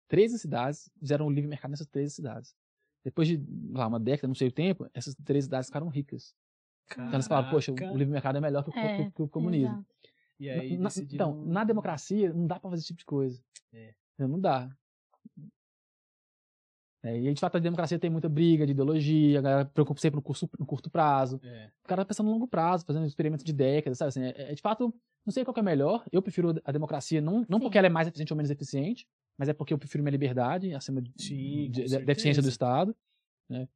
[0.07, 2.55] 13 cidades, fizeram o livre mercado nessas 13 cidades.
[3.03, 6.33] Depois de lá, uma década, não sei o tempo, essas 13 cidades ficaram ricas.
[6.91, 7.97] Então eles falaram, poxa, o, Caraca.
[7.97, 9.67] livre mercado é melhor que o, É, que o comunismo.
[9.67, 9.95] exato.
[10.39, 13.41] E aí Na- decidiram- então, na democracia não dá pra fazer esse tipo de coisa.
[13.73, 13.93] É.
[14.19, 14.69] Não dá.
[17.03, 20.15] É, e de fato a democracia tem muita briga de ideologia, a galera preocupa sempre
[20.15, 21.39] no, curso, no curto prazo.
[21.43, 21.69] É.
[21.83, 24.09] O cara tá pensando no longo prazo, fazendo experimentos de décadas, sabe?
[24.09, 24.91] Assim, é, é, de fato,
[25.23, 26.03] não sei qual que é melhor.
[26.11, 27.63] Eu prefiro a democracia, não, não Sim.
[27.63, 30.73] porque ela é mais eficiente ou menos eficiente, mas é porque eu prefiro minha liberdade
[30.73, 32.05] acima de, Sim, com de- da certeza.
[32.05, 32.95] deficiência do Estado.
[33.47, 33.67] Né?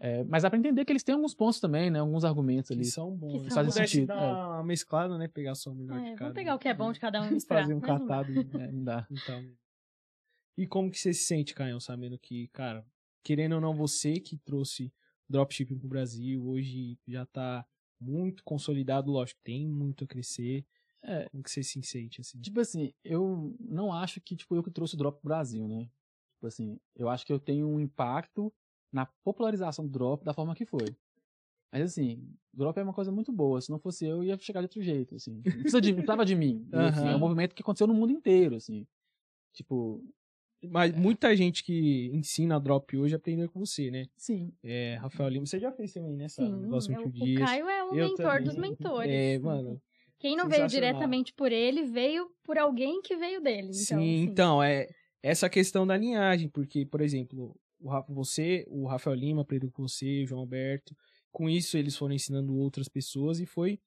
[0.00, 1.98] É, mas dá pra entender que eles têm alguns pontos também, né?
[1.98, 2.80] Alguns argumentos ali.
[2.80, 3.32] Que são bons.
[3.32, 3.42] Que né?
[3.42, 4.46] são Se Faz pudesse sentido, dar é.
[4.46, 5.26] uma mesclada, né?
[5.28, 6.18] Pegar só o melhor É, de cada.
[6.20, 7.62] vamos pegar o que é bom de cada um e misturar.
[7.62, 8.32] Fazer um catado.
[8.60, 9.06] É, não dá.
[9.10, 9.44] Então.
[10.56, 12.84] E como que você se sente, Caio, sabendo que, cara,
[13.22, 14.92] querendo ou não, você que trouxe
[15.28, 17.66] dropshipping pro Brasil, hoje já tá
[18.00, 20.64] muito consolidado, lógico, tem muito a crescer.
[21.02, 21.28] É.
[21.30, 22.40] Como que você se sente, assim?
[22.40, 25.88] Tipo assim, eu não acho que tipo, eu que trouxe o drop pro Brasil, né?
[26.34, 28.52] Tipo assim, eu acho que eu tenho um impacto
[28.92, 30.96] na popularização do drop da forma que foi.
[31.70, 33.60] Mas assim, drop é uma coisa muito boa.
[33.60, 35.34] Se não fosse eu, ia chegar de outro jeito, assim.
[35.34, 36.66] Não precisa de, não precisava de mim.
[37.12, 38.86] É um movimento que aconteceu no mundo inteiro, assim.
[39.52, 40.02] Tipo,
[40.64, 44.06] Mas muita gente que ensina drop hoje aprendeu com você, né?
[44.16, 44.52] sim.
[44.62, 46.28] É, Rafael Lima, você já fez também, né?
[46.28, 47.38] Sim, negócio é o, 20 o dias.
[47.44, 48.44] Caio é o Eu mentor também.
[48.44, 49.12] dos mentores.
[49.12, 49.80] É, mano.
[50.18, 53.68] Quem não veio diretamente por ele, veio por alguém que veio dele.
[53.68, 54.88] Então, Sim, assim, então, é
[55.22, 59.86] essa questão da linhagem, porque, por exemplo, o Rafa, você, o Rafael Lima aprendeu com
[59.86, 60.96] você, o João Alberto,
[61.30, 63.80] com isso eles foram ensinando outras pessoas e foi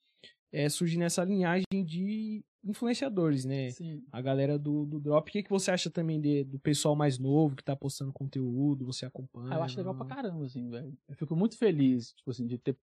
[0.51, 3.69] é, surgindo essa linhagem de influenciadores, né?
[3.71, 4.03] Sim.
[4.11, 5.27] A galera do, do Drop.
[5.27, 8.85] O que, que você acha também de- do pessoal mais novo que tá postando conteúdo?
[8.85, 9.53] Você acompanha?
[9.53, 10.95] Ah, eu acho legal pra caramba, assim, velho.
[11.07, 12.77] Eu fico muito feliz, tipo assim, de ter.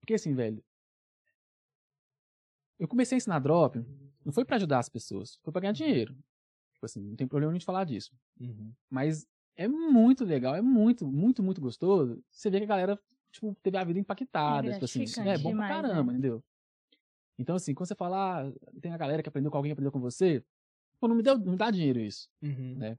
[0.00, 0.64] Porque assim, velho.
[2.78, 3.78] Eu comecei a ensinar drop,
[4.24, 6.14] não foi pra ajudar as pessoas, foi pra ganhar dinheiro.
[6.72, 8.12] Tipo assim, não tem problema nenhum de falar disso.
[8.40, 8.72] Uhum.
[8.90, 9.26] Mas
[9.56, 12.22] é muito legal, é muito, muito, muito gostoso.
[12.30, 14.68] Você vê que a galera, tipo, teve a vida impactada.
[14.68, 16.18] É tipo assim, é bom demais, pra caramba, né?
[16.18, 16.42] entendeu?
[17.38, 20.00] Então, assim, quando você fala, ah, tem a galera que aprendeu com alguém, aprendeu com
[20.00, 20.44] você,
[21.00, 22.28] pô, não me deu, não dá dinheiro isso.
[22.42, 22.76] Uhum.
[22.76, 22.98] Né?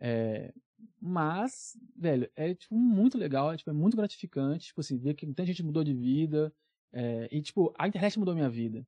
[0.00, 0.52] É,
[1.00, 5.26] mas, velho, é tipo muito legal, é, tipo, é muito gratificante, tipo assim, ver que
[5.26, 6.52] muita gente mudou de vida.
[6.92, 8.84] é, e, tipo, a internet mudou minha vida.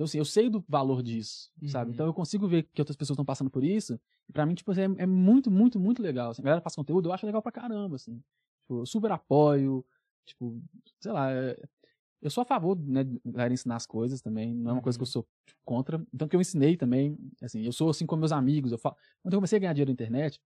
[0.00, 1.90] Então, assim, eu sei do valor disso, sabe?
[1.90, 1.94] Uhum.
[1.94, 4.00] Então eu consigo ver que outras pessoas estão passando por isso.
[4.26, 6.30] E pra mim, tipo, assim, é, é muito, muito, muito legal.
[6.30, 8.14] Assim, a galera passa conteúdo, eu acho legal pra caramba, assim.
[8.62, 9.84] Tipo, eu super apoio,
[10.24, 10.58] tipo,
[10.98, 11.54] sei lá, é-
[12.22, 14.98] eu sou a favor, né, de galera ensinar as coisas também, não é uma coisa
[14.98, 15.12] que eu Uhum.
[15.12, 16.02] sou tipo, contra.
[16.14, 19.34] Então, que eu ensinei também, assim, eu sou assim com meus amigos, eu falo, quando
[19.34, 20.40] eu comecei a ganhar dinheiro na internet,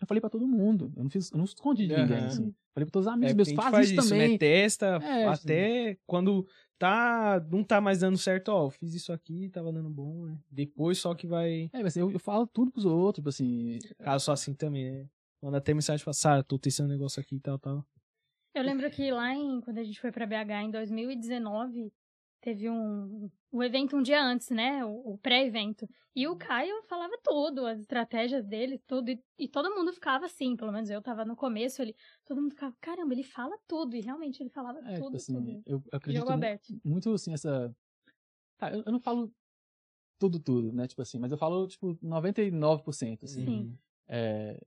[0.00, 2.26] eu falei pra todo mundo, eu não fiz, eu não escondi de ninguém, Aham.
[2.26, 2.54] assim.
[2.74, 4.32] Falei pra todos os É, amigos porque meus, faz, faz isso, isso, também.
[4.32, 4.38] né?
[4.38, 6.46] Testa É, até quando
[6.78, 10.38] tá, não tá mais dando certo, ó, fiz isso aqui, tava dando bom, né?
[10.50, 11.70] Depois só que vai.
[11.72, 15.08] É, assim, eu, eu falo tudo pros outros, tipo assim, Cara, só assim também, né?
[15.42, 17.84] Manda até mensagem pra Sara, tô testando um negócio aqui e tal, tal.
[18.54, 21.92] Eu lembro que lá em, quando a gente foi pra BH em 2019,
[22.46, 24.84] teve um, um evento um dia antes, né?
[24.84, 25.88] O, o pré-evento.
[26.14, 29.10] E o Caio falava tudo, as estratégias dele, tudo.
[29.10, 31.92] E, e todo mundo ficava assim, pelo menos eu tava no começo ali.
[32.24, 33.96] Todo mundo ficava, caramba, ele fala tudo.
[33.96, 35.62] E realmente ele falava é, tudo, tipo assim, tudo.
[35.66, 36.80] eu, acredito Jogo aberto.
[36.84, 37.74] muito, assim, essa...
[38.56, 39.34] Tá, eu, eu não falo
[40.20, 43.44] tudo, tudo, né, tipo assim, mas eu falo, tipo, 99%, assim.
[43.44, 43.78] Sim.
[44.06, 44.64] É,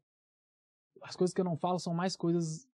[1.02, 2.68] as coisas que eu não falo são mais coisas.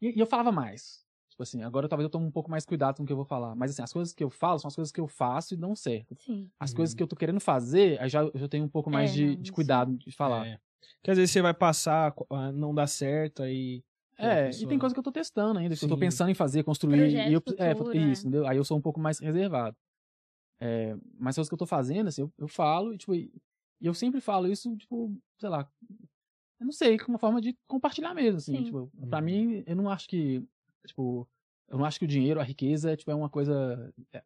[0.00, 1.06] E, e eu falava mais.
[1.38, 3.24] Tipo assim, agora talvez eu tome um pouco mais cuidado com o que eu vou
[3.24, 3.54] falar.
[3.54, 5.76] Mas assim, as coisas que eu falo são as coisas que eu faço e dão
[5.76, 6.16] certo.
[6.18, 6.50] Sim.
[6.58, 6.76] As Uhum.
[6.78, 9.14] coisas que eu tô querendo fazer, aí já, eu já tenho um pouco mais É,
[9.14, 10.48] de, de cuidado de falar.
[10.48, 10.58] É.
[10.96, 13.84] Porque às vezes você vai passar, ah, não dá certo, aí.
[14.18, 16.00] É, a e pessoa- tem coisa que eu tô testando ainda, que eu tô Sim.
[16.00, 16.98] pensando em fazer, construir.
[16.98, 18.28] Projeto e eu, é, futuro, isso, é.
[18.28, 18.46] entendeu?
[18.48, 19.76] Aí eu sou um pouco mais reservado.
[20.60, 23.30] É, mas coisas que eu tô fazendo, assim, eu, eu falo e, tipo, e
[23.80, 25.70] eu sempre falo isso, tipo, sei lá,
[26.58, 28.56] eu não sei, como uma forma de compartilhar mesmo, assim.
[28.56, 28.64] Sim.
[28.64, 29.24] Tipo, pra Uhum.
[29.24, 30.42] mim, eu não acho que,
[30.88, 31.28] tipo,
[31.68, 34.22] eu não acho que o dinheiro, a riqueza, tipo, é uma coisa, é,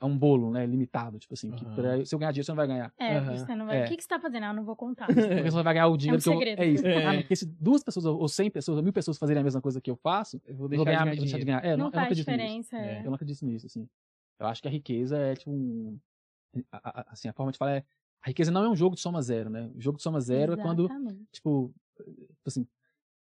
[0.00, 1.74] é um bolo, né, limitado, tipo assim, que Aham.
[1.74, 2.92] pra- se eu ganhar dinheiro, você não vai ganhar.
[2.98, 3.36] É, Aham.
[3.36, 3.82] você não vai.
[3.82, 3.84] É.
[3.84, 4.44] O que, que você tá fazendo?
[4.44, 5.06] Ah, eu não vou contar.
[5.44, 6.32] Porque você vai ganhar o dinheiro um que eu...
[6.32, 6.62] segredo.
[6.62, 6.84] É isso.
[6.86, 7.06] É.
[7.06, 9.80] Ah, porque se duas pessoas, ou cem pessoas, ou mil pessoas fazerem a mesma coisa
[9.80, 11.64] que eu faço, Eu vou eu deixar vou ganhar, de vou deixar de ganhar.
[11.64, 12.38] É, não não, eu não faz acredito nisso.
[12.40, 12.76] diferença.
[12.76, 12.94] É.
[12.94, 13.00] é.
[13.00, 13.88] Eu não acredito nisso, assim.
[14.38, 15.98] Eu acho que a riqueza é, tipo, um...
[16.72, 17.84] a- a- Assim, a forma de falar é...
[18.22, 19.70] A riqueza não é um jogo de soma zero, né?
[19.74, 21.24] O jogo de soma zero é quando Exatamente.
[21.32, 21.72] tipo,
[22.44, 22.66] assim,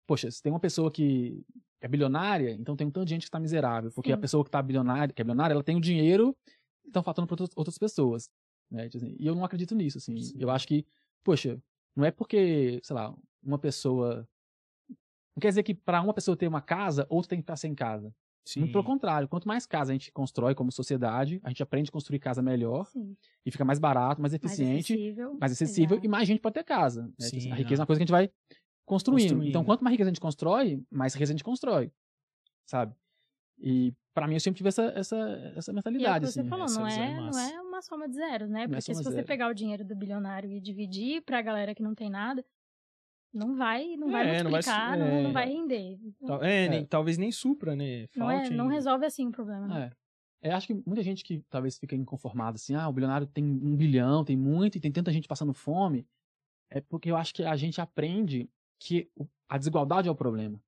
[0.06, 1.44] poxa, se tem uma pessoa que
[1.84, 4.14] é bilionária, então tem um tanto de gente que está miserável, porque Sim.
[4.14, 6.34] a pessoa que tá bilionária, que é bilionária, ela tem o dinheiro
[6.82, 8.30] que estão faltando para outras, pessoas,
[8.72, 8.88] né?
[8.88, 10.18] Tipo assim, e eu não acredito nisso, assim.
[10.18, 10.38] Sim.
[10.40, 10.86] Eu acho que,
[11.24, 11.62] poxa,
[11.94, 13.14] não é porque, sei lá,
[13.44, 14.26] uma pessoa
[15.36, 17.74] não quer dizer que para uma pessoa ter uma casa, outra tem que estar sem
[17.76, 18.14] casa.
[18.46, 18.62] Sim.
[18.62, 21.92] Muito pelo contrário, quanto mais casa a gente constrói como sociedade, a gente aprende a
[21.94, 23.16] construir casa melhor Sim.
[23.46, 25.38] e fica mais barato, mais Mais eficiente acessível.
[25.40, 26.06] mais acessível Exato.
[26.06, 27.04] e mais gente pode ter casa.
[27.04, 27.14] né?
[27.20, 28.30] Sim, a riqueza é uma coisa que a gente vai
[28.86, 29.22] construindo.
[29.30, 29.50] Construindo.
[29.50, 31.92] Então, quanto mais riqueza a gente constrói, mais riqueza a gente constrói.
[32.66, 32.96] Sabe?
[33.60, 35.18] E pra mim eu sempre tive essa, essa,
[35.56, 36.26] essa é o mentalidade.
[36.26, 36.50] que você assim.
[36.50, 38.60] falou, essa não é é, não é uma soma de zeros, né?
[38.60, 39.28] Não é Porque se soma você zero.
[39.28, 42.44] pegar o dinheiro do bilionário e dividir pra galera que não tem nada,
[43.34, 45.32] não vai, não vai É, não vai multiplicar, não, não é.
[45.34, 46.00] vai render.
[46.26, 46.70] Tal- É, É.
[46.70, 48.08] nem- talvez nem supra, né?
[48.16, 48.76] Não, é, Falte não ainda.
[48.76, 49.68] resolve assim o problema.
[49.68, 49.92] né?
[50.42, 50.50] É.
[50.50, 53.76] Eu acho que muita gente que talvez fica inconformada assim, ah, o bilionário tem um
[53.78, 56.06] bilhão, tem muito, e tem tanta gente passando fome,
[56.70, 58.50] é porque eu acho que a gente aprende
[58.84, 59.10] que
[59.48, 60.62] a desigualdade é o problema.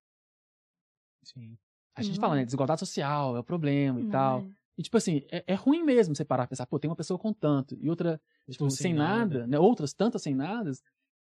[1.24, 1.58] Sim.
[1.96, 2.40] A gente Não fala, é.
[2.40, 4.42] né, desigualdade social é o problema e tal.
[4.42, 4.48] é.
[4.78, 7.18] E, tipo assim, é, é ruim mesmo você parar e pensar, pô, tem uma pessoa
[7.18, 9.58] com tanto e outra, tipo, sem, nada, né?
[9.58, 10.70] Outras tantas sem nada.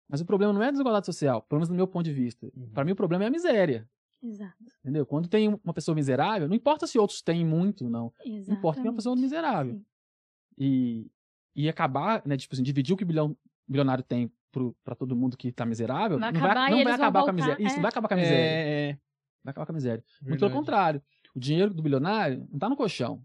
[0.10, 2.46] Mas o problema não é a desigualdade social, pelo menos do meu ponto de vista.
[2.54, 2.70] Uhum.
[2.74, 3.90] Pra mim, o problema é a miséria.
[4.22, 4.66] Exato.
[4.82, 5.06] Entendeu?
[5.06, 8.14] Quando tem uma pessoa miserável, não importa se outros têm muito, não.
[8.20, 8.50] Exatamente.
[8.50, 9.76] Não importa que é uma pessoa miserável.
[9.76, 9.86] Sim.
[10.58, 11.12] E,
[11.56, 15.16] e acabar, né, tipo assim, dividir o que o bilhão, bilionário tem pro, pra todo
[15.16, 17.64] mundo que tá miserável, Vai não acabar vai, não vai acabar com a miséria.
[17.64, 17.76] Isso, é.
[17.76, 18.38] não vai acabar com a miséria.
[18.38, 18.98] É, é.
[19.44, 20.04] Vai acabar com a miséria.
[20.22, 20.40] Muito verdade.
[20.40, 21.02] pelo contrário.
[21.36, 23.22] O dinheiro do bilionário não tá no colchão.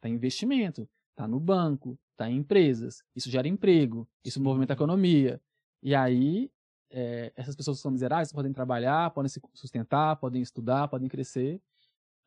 [0.00, 0.88] Tá em investimento.
[1.14, 1.98] Tá no banco.
[2.16, 3.02] Tá em empresas.
[3.14, 4.08] Isso gera emprego.
[4.24, 5.40] Isso movimenta a economia.
[5.82, 6.50] E aí,
[6.90, 11.60] é, essas pessoas que são miseráveis podem trabalhar, podem se sustentar, podem estudar, podem crescer.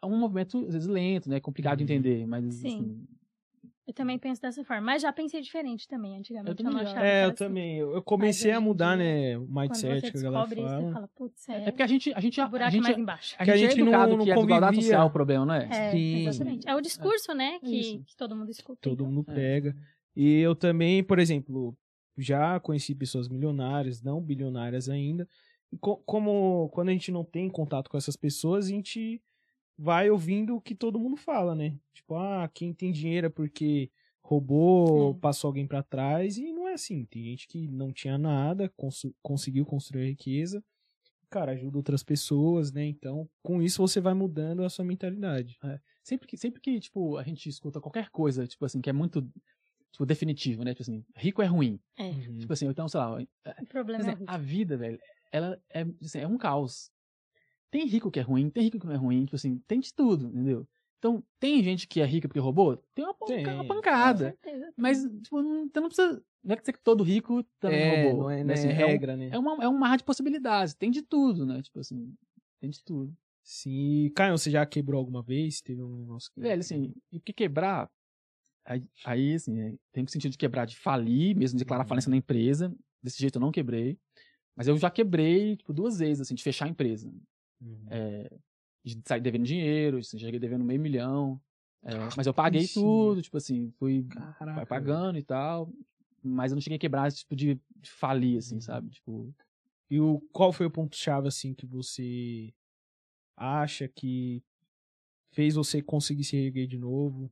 [0.01, 1.39] É um movimento, às vezes, lento, né?
[1.39, 1.89] Complicado de Uhum.
[1.89, 2.27] entender.
[2.27, 2.67] Mas, Sim.
[2.67, 3.07] assim,
[3.89, 4.83] Eu também penso dessa forma.
[4.83, 6.15] Mas já pensei diferente também.
[6.17, 7.35] Antigamente Eu também não que É, eu assim.
[7.35, 7.77] também.
[7.79, 9.37] Eu eu comecei Mas a mudar, dia, né?
[9.39, 10.93] O mindset que a galera descobre isso, você fala.
[10.93, 12.97] fala, putz, é, é porque a gente, a gente, o a buraco gente, é mais
[12.97, 13.35] embaixo.
[13.39, 14.83] a que a gente, gente é não- educado não que a desigualdade convivia.
[14.91, 15.67] social é o problema, não é?
[15.71, 16.27] É, Sim.
[16.27, 16.69] exatamente.
[16.69, 18.79] É o discurso, né, que, que todo mundo escuta.
[18.81, 19.11] Todo então.
[19.11, 19.33] mundo É.
[19.33, 19.75] pega.
[20.15, 21.75] E eu também, por exemplo,
[22.17, 25.27] já conheci pessoas milionárias, não bilionárias ainda.
[25.71, 29.19] E co- como quando a gente não tem contato com essas pessoas, a gente
[29.81, 31.73] vai ouvindo o que todo mundo fala, né?
[31.93, 33.89] Tipo, ah, quem tem dinheiro é porque
[34.21, 35.19] roubou, É.
[35.19, 36.37] passou alguém pra trás.
[36.37, 37.05] E não é assim.
[37.05, 40.63] Tem gente que não tinha nada, cons- conseguiu construir a riqueza.
[41.29, 42.85] Cara, ajuda outras pessoas, né?
[42.85, 45.57] Então, com isso você vai mudando a sua mentalidade.
[46.03, 49.21] Sempre que, sempre que, tipo, a gente escuta qualquer coisa, tipo assim, que é muito,
[49.91, 50.71] tipo, definitivo, né?
[50.73, 51.79] Tipo assim, rico é ruim.
[51.97, 52.37] É, Uhum.
[52.39, 54.33] Tipo assim, então, sei lá, o problema é dizer, horrível.
[54.33, 54.99] a vida, velho,
[55.31, 56.91] ela é, assim, é um caos.
[57.71, 59.93] Tem rico que é ruim, tem rico que não é ruim, tipo assim, tem de
[59.93, 60.67] tudo, entendeu?
[60.97, 62.75] Então, tem gente que é rica porque roubou?
[62.93, 63.45] Tem uma, Tem.
[63.47, 64.35] uma pancada.
[64.43, 64.73] certeza.
[64.75, 66.21] Mas, tipo, não, então não precisa.
[66.43, 68.23] Não é que dizer que todo rico também é, roubou.
[68.23, 68.43] não é, né?
[68.43, 69.29] não é Assim, é, um- regra, né?
[69.31, 70.73] é, uma, é um mar de possibilidades.
[70.73, 71.61] Tem de tudo, né?
[71.61, 72.13] Tipo assim,
[72.59, 73.15] tem de tudo.
[73.43, 74.11] Sim.
[74.15, 75.61] Caio, você já quebrou alguma vez?
[75.61, 76.41] Teve um negócio que...
[76.41, 77.89] Velho, assim, e porque quebrar.
[78.65, 81.87] Aí, aí assim, é, tem o sentido de quebrar, de falir, mesmo declarar Uhum.
[81.87, 82.73] falência na empresa.
[83.01, 83.97] Desse jeito eu não quebrei.
[84.55, 87.09] Mas eu já quebrei, tipo, duas vezes, assim, de fechar a empresa.
[87.61, 87.85] Uhum.
[87.89, 88.29] É,
[88.83, 91.39] de sair devendo dinheiro, cheguei devendo meio milhão.
[91.83, 94.05] É, mas eu paguei tudo, tipo assim, fui
[94.37, 94.65] Caraca.
[94.65, 95.71] pagando e tal.
[96.21, 98.61] Mas eu não cheguei a quebrar, tipo, de, de falir, assim, Uhum.
[98.61, 98.89] sabe?
[98.89, 99.33] Tipo,
[99.89, 102.53] E o, qual foi o ponto-chave, assim, que você
[103.37, 104.43] acha que
[105.31, 107.31] fez você conseguir se erguer de novo?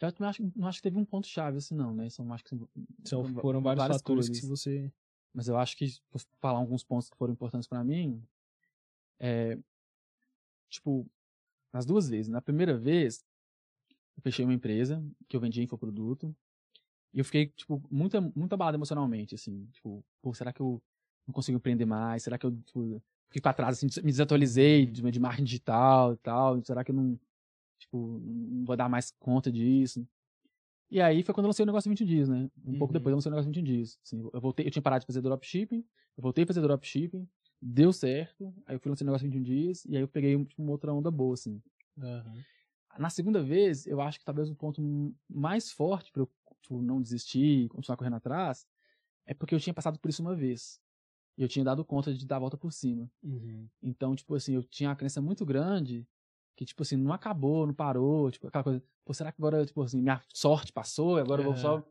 [0.00, 2.08] eu também acho, não acho que teve um ponto-chave, assim, não, né?
[2.10, 2.68] São, acho que são,
[3.04, 4.40] São, foram vários fatores coisas.
[4.40, 4.92] que você...
[5.36, 8.24] Mas eu acho que, eu falar alguns pontos que foram importantes pra mim,
[9.20, 9.58] é,
[10.70, 11.06] tipo,
[11.70, 12.30] nas duas vezes.
[12.30, 13.22] Na primeira vez,
[14.16, 16.34] eu fechei uma empresa que eu vendia infoproduto
[17.12, 20.82] e eu fiquei, tipo, muito, muito abalado emocionalmente, assim, tipo, pô, será que eu
[21.26, 22.22] não consigo empreender mais?
[22.22, 26.16] Será que eu, tipo, fiquei pra trás, assim, me desatualizei de, de marketing digital e
[26.16, 26.64] tal?
[26.64, 27.20] Será que eu não,
[27.78, 30.08] tipo, não vou dar mais conta disso?
[30.90, 32.48] E aí foi quando eu lancei o negócio 21 dias, né?
[32.64, 32.98] Um pouco Uhum.
[32.98, 33.98] depois eu lancei o negócio 21 dias.
[34.04, 35.84] Assim, eu voltei, eu tinha parado de fazer dropshipping,
[36.16, 37.28] eu voltei a fazer dropshipping,
[37.60, 40.62] deu certo, aí eu fui lançar o negócio 21 dias, e aí eu peguei tipo,
[40.62, 41.60] uma outra onda boa, assim.
[42.98, 44.80] Na segunda vez, eu acho que talvez o ponto
[45.28, 46.30] mais forte para eu
[46.62, 48.66] tipo, não desistir, continuar correndo atrás,
[49.26, 50.80] é porque eu tinha passado por isso uma vez.
[51.36, 53.10] E eu tinha dado conta de dar a volta por cima.
[53.22, 53.68] Uhum.
[53.82, 56.06] Então, tipo assim, eu tinha uma crença muito grande
[56.56, 59.82] que, tipo assim, não acabou, não parou, tipo, aquela coisa, pô, será que agora, tipo
[59.82, 61.84] assim, minha sorte passou, agora eu vou só,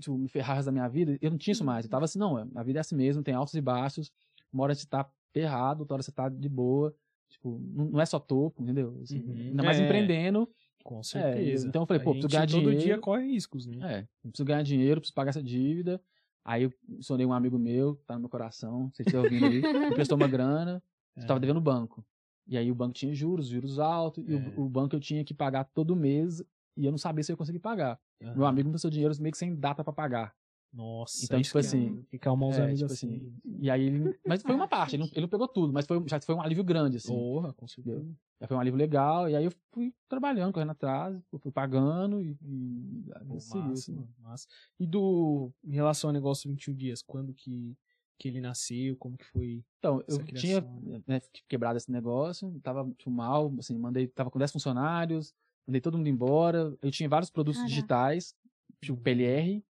[0.00, 1.16] tipo, me ferrar da minha vida?
[1.22, 1.84] Eu não tinha isso mais.
[1.84, 4.10] Eu tava assim, não, a vida é assim mesmo, tem altos e baixos,
[4.52, 6.94] uma hora você tá ferrado, outra hora você tá de boa.
[7.30, 8.98] Tipo, não é só topo, entendeu?
[9.02, 9.48] Assim, Uhum.
[9.50, 9.84] Ainda mais É.
[9.84, 10.48] empreendendo.
[10.82, 11.68] Com certeza.
[11.68, 13.00] então eu falei, pô, preciso ganhar todo dia dinheiro.
[13.02, 13.76] corre riscos, né?
[13.82, 16.00] É, preciso ganhar dinheiro, preciso pagar essa dívida.
[16.44, 19.90] Aí eu sonhei um amigo meu, tá no meu coração, você estiver ouvindo aí, me
[19.90, 20.82] emprestou uma grana,
[21.14, 22.02] eu tava devendo no banco.
[22.48, 24.36] E aí o banco tinha juros, juros altos, e É.
[24.36, 26.40] o, o banco eu tinha que pagar todo mês,
[26.76, 28.00] e eu não sabia se eu ia conseguir pagar.
[28.22, 28.34] Aham.
[28.34, 30.34] Meu amigo me emprestou dinheiro meio que sem data pra pagar.
[30.72, 33.16] Nossa, Então, isso tipo é- assim, arrumar uns é, amigos tipo assim.
[33.16, 34.18] assim, E aí ele.
[34.26, 36.40] Mas foi uma parte, ele não, ele não pegou tudo, mas foi, já foi um
[36.42, 37.08] alívio grande, assim.
[37.14, 38.06] Porra, com certeza.
[38.40, 42.22] Já foi um alívio legal, e aí eu fui trabalhando, correndo atrás, eu fui pagando
[42.22, 42.36] e.
[42.42, 43.94] e Pô, massa, assim.
[43.94, 44.46] mano, massa.
[44.78, 45.50] E do.
[45.64, 47.76] Em relação ao negócio 21 dias, quando que,
[48.18, 48.96] que ele nasceu?
[48.96, 49.62] Como que foi?
[49.78, 54.38] Então, eu tinha criação, né, quebrado esse negócio, tava tipo, mal, assim, mandei, tava com
[54.38, 55.32] 10 funcionários,
[55.66, 56.76] mandei todo mundo embora.
[56.82, 57.68] Eu tinha vários produtos Caraca.
[57.74, 58.34] digitais,
[58.82, 59.64] tipo PLR,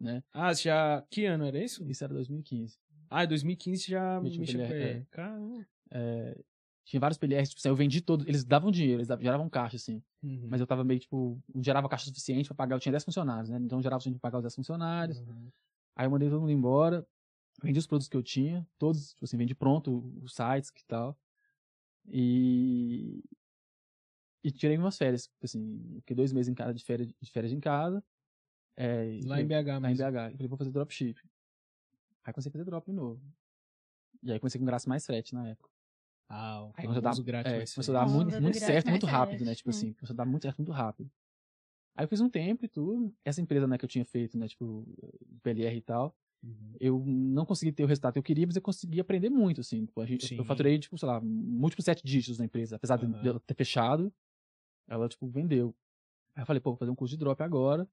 [0.00, 0.22] né?
[0.32, 1.04] Ah, você já.
[1.08, 1.88] Que ano era isso?
[1.88, 2.78] Isso era 2015.
[3.08, 5.06] Ah, em 2015 já Mexeu PLR, é.
[5.10, 5.64] Caramba.
[6.86, 9.76] Tinha vários PLRs, tipo, assim, eu vendi todos, eles davam dinheiro, eles davam- geravam caixa,
[9.76, 10.02] assim.
[10.22, 10.48] Uhum.
[10.50, 13.48] Mas eu tava meio, tipo, não gerava caixa suficiente pra pagar, eu tinha 10 funcionários,
[13.48, 13.58] né?
[13.58, 15.18] Então gerava suficiente pra pagar os 10 funcionários.
[15.20, 15.48] Uhum.
[15.96, 17.06] Aí eu mandei todo mundo embora,
[17.62, 21.18] vendi os produtos que eu tinha, todos, tipo assim, vendi pronto os sites e tal.
[22.06, 23.22] E.
[24.42, 27.52] E tirei umas férias, tipo assim, fiquei dois meses em casa de férias, de férias
[27.52, 28.04] em casa.
[28.76, 30.04] É, Lá em BH Lá em mesmo.
[30.04, 30.16] BH.
[30.32, 31.16] Eu falei, vou fazer dropship.
[32.24, 33.22] Aí comecei a fazer drop de novo.
[34.22, 35.70] E aí comecei com graça mais frete na época.
[36.28, 37.52] Ah, o Aí começou a dar, grátis.
[37.52, 39.48] é, começou a dar muito, do muito grátis certo, muito rápido, frete.
[39.50, 39.54] né?
[39.54, 39.70] Tipo Hum.
[39.70, 41.10] assim, começou a dar muito certo muito rápido.
[41.96, 43.14] Aí eu fiz um tempo e tudo.
[43.24, 44.84] Essa empresa, né, que eu tinha feito, né, tipo,
[45.42, 46.76] PLR e tal, Uhum.
[46.78, 49.86] eu não consegui ter o resultado que eu queria, mas eu consegui aprender muito, assim.
[49.86, 50.36] Tipo, a gente, Sim.
[50.36, 52.76] eu faturei, tipo, sei lá, múltiplos sete dígitos na empresa.
[52.76, 53.22] Apesar de- Aham.
[53.22, 54.12] de ela ter fechado,
[54.86, 55.74] ela, tipo, vendeu.
[56.36, 57.88] Aí eu falei, pô, vou fazer um curso de drop agora,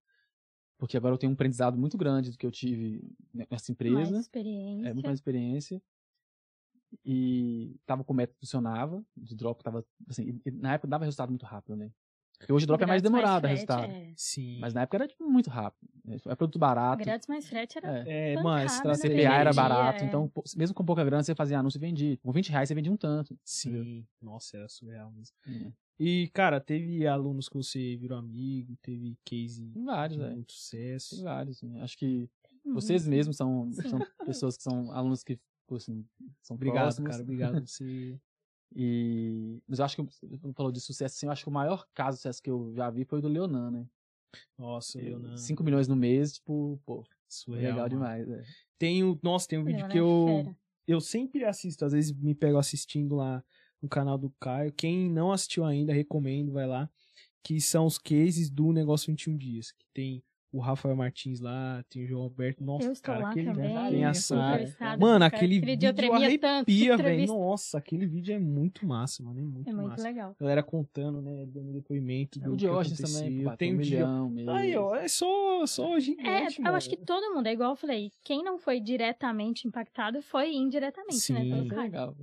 [0.78, 3.02] porque agora eu tenho um aprendizado muito grande do que eu tive
[3.34, 3.96] nessa empresa.
[3.96, 4.90] Mais experiência.
[4.90, 5.82] É muito mais experiência.
[7.06, 11.30] E tava com o método que funcionava, de drop tava, assim, na época dava resultado
[11.30, 11.90] muito rápido, né?
[12.42, 13.92] Porque hoje o drop é mais demorado o frete, resultado.
[13.92, 14.14] É.
[14.16, 14.60] Sim.
[14.60, 15.90] Mas na época era tipo, muito rápido.
[16.28, 17.04] É produto barato.
[17.04, 18.34] Grátis mais frete era É.
[18.34, 20.08] É, mas pra CPA era barato, é.
[20.08, 22.18] então mesmo com pouca grana você fazia anúncio e vendia.
[22.18, 23.38] Com 20 reais você vendia um tanto.
[23.46, 24.06] Sim.
[24.22, 25.36] Nossa, era surreal mesmo.
[25.48, 25.72] É.
[26.00, 30.36] E, cara, teve alunos que você virou amigo, teve case Tem vários, de velho.
[30.36, 31.16] muito sucesso.
[31.16, 31.62] Tem vários.
[31.62, 31.82] né?
[31.82, 32.30] Acho que
[32.64, 32.74] Uhum.
[32.76, 36.06] vocês mesmos são, são pessoas que são alunos que pô, assim,
[36.44, 37.10] são Obrigado, próximos.
[37.12, 37.24] cara.
[37.24, 37.68] Obrigado.
[37.68, 38.20] Você.
[38.76, 39.62] E...
[39.68, 42.18] Mas eu acho que, você falou de sucesso, assim, eu acho que o maior caso
[42.18, 43.86] de sucesso que eu já vi foi o do Leonan, né?
[44.58, 45.38] Nossa, o Leonan.
[45.38, 47.72] 5 milhões no mês, tipo, pô, Surreal.
[47.72, 47.90] legal mano.
[47.90, 48.30] demais.
[48.30, 48.44] É.
[48.78, 50.58] Tem o, nossa, tem um vídeo Leonardo que eu, Fera.
[50.88, 53.44] eu sempre assisto, às vezes me pego assistindo lá
[53.82, 54.72] no canal do Caio.
[54.72, 56.90] Quem não assistiu ainda, recomendo, vai lá.
[57.44, 59.72] Que são os cases do Negócio 21 Dias.
[59.72, 62.64] Que tem o Rafael Martins lá, tem o João Alberto.
[62.64, 63.90] Nossa, eu cara, aquele também.
[63.90, 64.98] tem a eu Sara.
[65.00, 67.28] Mano, aquele eu vídeo arrepia, velho.
[67.28, 69.40] Nossa, aquele vídeo é muito massa, mano.
[69.40, 70.04] É muito, É muito massa.
[70.04, 70.36] legal.
[70.38, 71.46] A galera contando, né?
[71.48, 72.40] Dando depoimento.
[72.40, 73.50] É do o que Diógenes também, aconteceu.
[73.52, 74.52] pô, Tem um milhão mesmo.
[74.52, 76.76] Aí, ó, é só, só É, gigante, eu mano.
[76.76, 81.32] acho que todo mundo, é igual eu falei, quem não foi diretamente impactado foi indiretamente,
[81.34, 81.42] né?
[81.44, 81.50] Sim.
[81.50, 82.16] Pelo Isso é legal.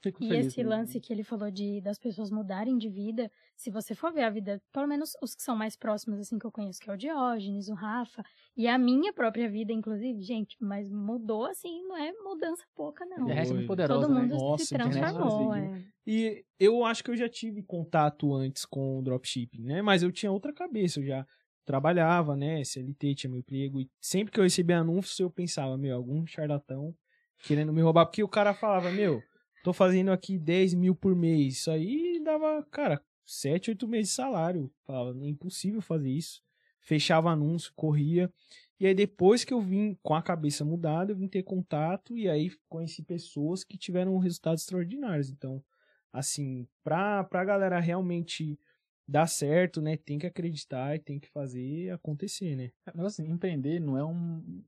[0.00, 3.94] Fico E esse lance que ele falou de das pessoas mudarem de vida, se você
[3.94, 6.80] for ver a vida, pelo menos os que são mais próximos, assim, que eu conheço,
[6.80, 8.24] que é o Diógenes, o Rafa,
[8.56, 13.28] e a minha própria vida, inclusive, gente, mas mudou, assim, não é mudança pouca, não.
[13.28, 13.66] É muito Foi.
[13.66, 14.20] poderosa, Todo né?
[14.22, 15.82] mundo Nossa, se transformou, é.
[16.06, 19.82] E eu acho que eu já tive contato antes com o dropshipping, né?
[19.82, 21.26] Mas eu tinha outra cabeça, eu já
[21.64, 22.64] trabalhava, né?
[22.64, 23.80] CLT, tinha meu emprego.
[23.80, 26.94] E sempre que eu recebia anúncios, eu pensava, meu, algum charlatão
[27.40, 28.06] querendo me roubar.
[28.06, 29.22] Porque o cara falava, meu,
[29.68, 31.58] tô fazendo aqui 10 mil por mês.
[31.58, 34.72] Isso aí dava, cara, 7, 8 meses de salário.
[34.86, 36.42] Falava, é impossível fazer isso.
[36.80, 38.32] Fechava anúncio, corria.
[38.80, 42.30] E aí depois que eu vim com a cabeça mudada, eu vim ter contato e
[42.30, 45.28] aí conheci pessoas que tiveram resultados extraordinários.
[45.28, 45.62] Então,
[46.10, 48.58] assim, pra, pra galera realmente
[49.06, 52.70] dar certo, né, tem que acreditar e tem que fazer acontecer, né?
[52.94, 54.64] Mas assim, empreender não é um.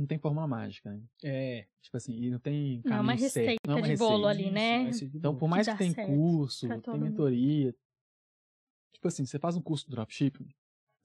[0.00, 1.02] Não tem fórmula mágica, né?
[1.22, 1.66] É.
[1.82, 3.96] Tipo assim, e não tem Não é uma caminho certo, receita não é uma de
[3.96, 4.48] bolo receita.
[4.48, 4.90] ali, né?
[4.90, 6.98] de Então, por mais dá que tem curso, tem mundo.
[6.98, 7.74] mentoria.
[8.92, 10.48] Tipo assim, você faz um curso de dropshipping,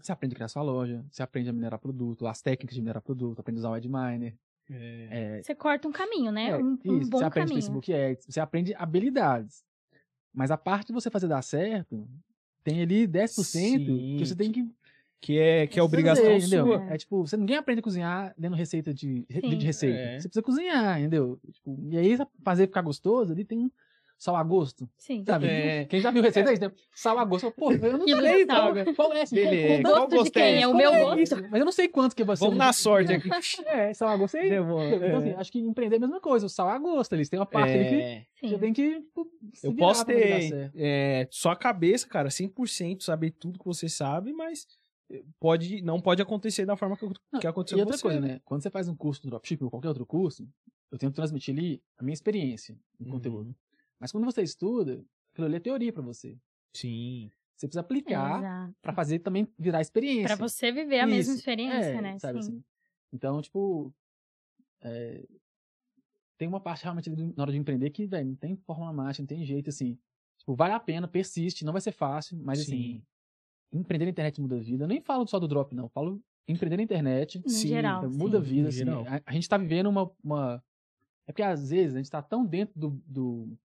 [0.01, 3.01] você aprende a criar sua loja, você aprende a minerar produto, as técnicas de minerar
[3.01, 4.35] produto, aprende a usar o Adminer.
[4.69, 5.07] É.
[5.37, 6.49] É, Você corta um caminho, né?
[6.49, 7.61] é, um, um bom você aprende caminho.
[7.61, 9.63] Facebook Ads, você aprende habilidades.
[10.33, 12.07] Mas a parte de você fazer dar certo,
[12.63, 14.17] tem ali 10% Sim.
[14.17, 14.67] que você tem que.
[15.25, 16.67] Que é, que é obrigação entendeu?
[16.67, 16.83] sua.
[16.87, 19.57] É tipo, você ninguém aprende a cozinhar lendo receita de, Sim.
[19.57, 19.97] de receita.
[19.97, 20.19] É.
[20.19, 21.39] Você precisa cozinhar, entendeu?
[21.51, 23.71] Tipo, e aí, pra fazer ficar gostoso, ali tem
[24.19, 25.23] sal a gosto, Sim.
[25.25, 25.47] sabe?
[25.47, 25.85] É.
[25.85, 27.49] Quem já viu receita aí, tem sal a gosto.
[27.57, 28.71] Pô, eu não sei legal.
[28.71, 29.33] qual, qual é esse.
[29.33, 29.81] Beleza.
[29.81, 30.43] Qual, Qual Gosto de quem?
[30.43, 30.61] gostei?
[30.61, 31.19] É o meu é gosto.
[31.19, 31.35] isso?
[31.49, 32.45] Mas eu não sei quanto que você...
[32.45, 33.27] Vamos na sorte aqui.
[33.65, 34.45] É, sal a gosto aí.
[34.45, 34.63] Entendeu?
[34.63, 35.15] Então, é.
[35.15, 36.45] assim, acho que empreender é a mesma coisa.
[36.45, 38.49] O sal a gosto, eles têm uma parte ali que É, Sim.
[38.49, 43.31] você tem que tipo, se eu posso ter é, só a cabeça, cara, 100%, saber
[43.31, 44.67] tudo que você sabe, mas
[45.39, 48.03] pode, não pode acontecer da forma que, Não, que aconteceu E com outra você.
[48.03, 48.39] coisa, né?
[48.43, 50.47] Quando você faz um curso do dropshipping ou qualquer outro curso,
[50.91, 53.11] eu tento transmitir ali a minha experiência no Uhum.
[53.13, 53.55] conteúdo.
[53.99, 55.03] Mas quando você estuda,
[55.33, 56.37] aquilo ali é teoria pra você.
[56.75, 57.29] Sim.
[57.55, 58.75] Você precisa aplicar Exato.
[58.81, 60.35] pra fazer também virar experiência.
[60.35, 61.39] Pra você viver a mesma Isso.
[61.39, 62.19] experiência, É, né?
[62.19, 62.39] Sabe Sim.
[62.39, 62.63] assim?
[63.13, 63.93] Então, tipo.
[64.81, 65.25] é,
[66.37, 69.27] tem uma parte realmente na hora de empreender que, velho, não tem fórmula mágica, não
[69.27, 69.97] tem jeito, assim.
[70.37, 73.03] Tipo, vale a pena, persiste, não vai ser fácil, mas assim, Sim.
[73.77, 74.83] Empreender na internet muda a vida.
[74.83, 75.85] Eu nem falo só do drop, não.
[75.85, 78.09] Eu falo empreender na internet No Sim, geral.
[78.09, 78.47] muda a sim.
[78.47, 78.77] vida, no assim.
[78.79, 79.05] geral.
[79.07, 80.63] A, a gente tá vivendo uma, uma.
[81.27, 83.57] É porque às vezes a gente tá tão dentro do, do,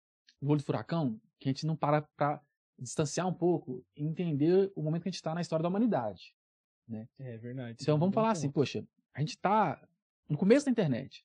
[0.41, 2.41] do olho do furacão que a gente não para pra
[2.78, 6.34] distanciar um pouco e entender o momento que a gente tá na história da humanidade.
[7.20, 7.78] É verdade.
[7.82, 8.84] Então vamos falar assim, poxa,
[9.14, 9.80] a gente tá
[10.28, 11.24] no começo da internet.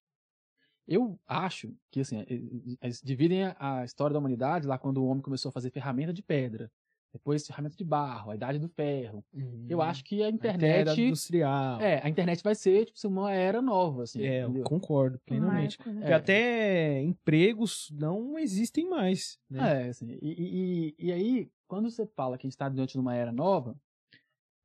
[0.86, 4.98] Eu acho que assim, eh, eh, eles dividem a- a história da humanidade lá quando
[4.98, 6.70] o homem começou a fazer ferramenta de pedra,
[7.14, 9.24] depois ferramenta de barro, a idade do ferro.
[9.68, 11.80] Eu acho que a internet internet industrial.
[11.80, 14.64] é, a internet vai ser tipo uma era nova assim, É, eu entendeu?
[14.64, 15.78] concordo plenamente.
[15.78, 16.00] Marco, né?
[16.00, 19.38] Porque até empregos não existem mais.
[19.48, 19.84] Né?
[19.84, 22.98] É, assim, e, e- e- aí, quando você fala que a gente está diante de
[22.98, 23.76] uma era nova,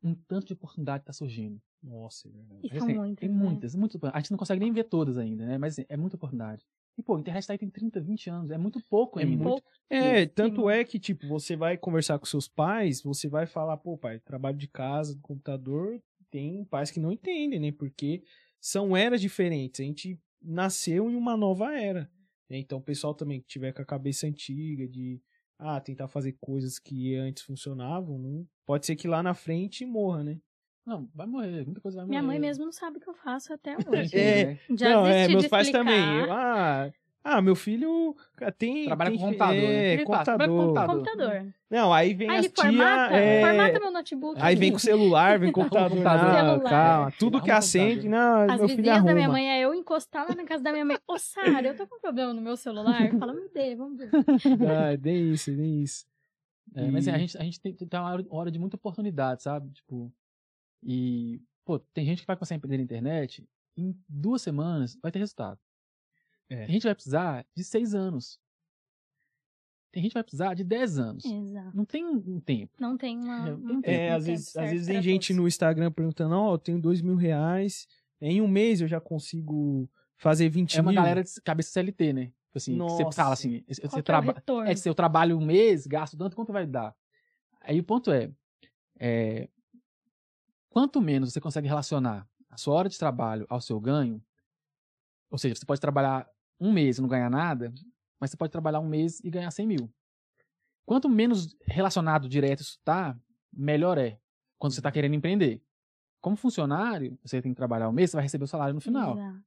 [0.04, 1.62] um tanto de oportunidade está surgindo.
[1.84, 2.62] Nossa, é verdade.
[2.66, 3.36] E são assim, muitas, Tem né?
[3.44, 4.04] muitas, muitas.
[4.12, 5.58] A gente não consegue nem ver todas ainda, né?
[5.58, 6.66] Mas assim, é muita oportunidade.
[7.00, 9.36] E, pô, a internet tá aí tem 30, 20 anos, é muito pouco É ainda.
[9.44, 9.70] muito- Pouco.
[9.90, 10.32] É, Sim.
[10.36, 14.20] tanto é que, tipo, você vai conversar com seus pais, você vai falar, pô, pai,
[14.20, 17.72] trabalho de casa, do computador, tem pais que não entendem, né?
[17.72, 18.22] Porque
[18.60, 19.80] são eras diferentes.
[19.80, 22.12] A gente nasceu em uma nova era.
[22.50, 22.58] né?
[22.58, 25.22] Então, o pessoal também que tiver com a cabeça antiga de,
[25.58, 28.48] ah, tentar fazer coisas que antes funcionavam, não...
[28.66, 30.40] pode ser que lá na frente morra, né?
[30.90, 32.10] Não, vai morrer, muita coisa vai morrer.
[32.20, 34.18] Minha mãe mesmo não sabe o que eu faço até hoje.
[34.18, 34.60] É, né?
[34.78, 35.86] Já não, é, meus de pais explicar.
[35.86, 36.20] também.
[36.20, 36.92] Eu, ah,
[37.24, 38.16] ah, meu filho
[38.58, 38.86] tem.
[38.86, 39.94] Trabalha tem com computador, né?
[39.96, 40.96] É, fala, trabalha com computador.
[40.98, 41.30] computador.
[41.30, 41.54] Computador.
[41.70, 44.40] Não, aí vem Aí as tia, formata, é, formata meu notebook.
[44.42, 45.90] Aí vem com celular, vem com computador.
[45.92, 46.26] computador.
[46.34, 46.70] Não, Celular.
[46.70, 47.12] calma.
[47.20, 48.20] Tudo Arruma que acende, computador.
[48.48, 49.38] não, As meu filho vizinhas da minha arruma.
[49.40, 50.98] mãe é eu encostar lá na casa da minha mãe.
[51.08, 53.12] Ô, Sara, eu tô com um problema no meu celular.
[53.20, 54.10] Fala, me dê, vamos ver.
[54.14, 56.06] Ah, nem isso, nem isso.
[56.76, 59.44] É, mas assim, E- a gente, a gente tem, tem uma hora de muita oportunidade,
[59.44, 59.70] sabe?
[59.72, 60.12] Tipo,
[60.84, 65.12] e, pô, tem gente que vai começar a empreender na internet, em duas semanas vai
[65.12, 65.60] ter resultado.
[66.50, 66.66] É.
[66.66, 68.40] Tem gente vai precisar de seis anos.
[69.92, 71.26] Tem gente que vai precisar de dez anos.
[71.26, 71.76] Exato.
[71.76, 72.72] Não tem um tempo.
[72.80, 73.50] Não tem uma.
[73.50, 75.42] É, não é, tem É, um às tempo vezes, às vezes tem gente todos.
[75.42, 77.88] no Instagram perguntando, ó, eu tenho dois mil reais,
[78.22, 81.02] em um mês eu já consigo fazer 20 É uma mil.
[81.02, 82.26] galera de cabeça CLT, né?
[82.26, 83.16] Tipo Assim, que você Nossa.
[83.16, 84.34] fala assim, você Qual que é o traba...
[84.34, 84.70] retorno?
[84.70, 86.96] É, se eu trabalho um mês, gasto tanto, quanto vai dar?
[87.62, 88.32] Aí o ponto é,
[89.00, 89.48] é,
[90.70, 94.24] quanto menos você consegue relacionar a sua hora de trabalho ao seu ganho,
[95.30, 96.28] ou seja, você pode trabalhar
[96.60, 97.74] um mês e não ganhar nada,
[98.20, 99.94] mas você pode trabalhar um mês e ganhar 100 mil.
[100.86, 103.18] Quanto menos relacionado direto isso tá,
[103.54, 104.20] melhor é
[104.58, 105.62] quando você está querendo empreender.
[106.20, 109.18] Como funcionário, você tem que trabalhar um mês, você vai receber o salário no final
[109.18, 109.44] Exato.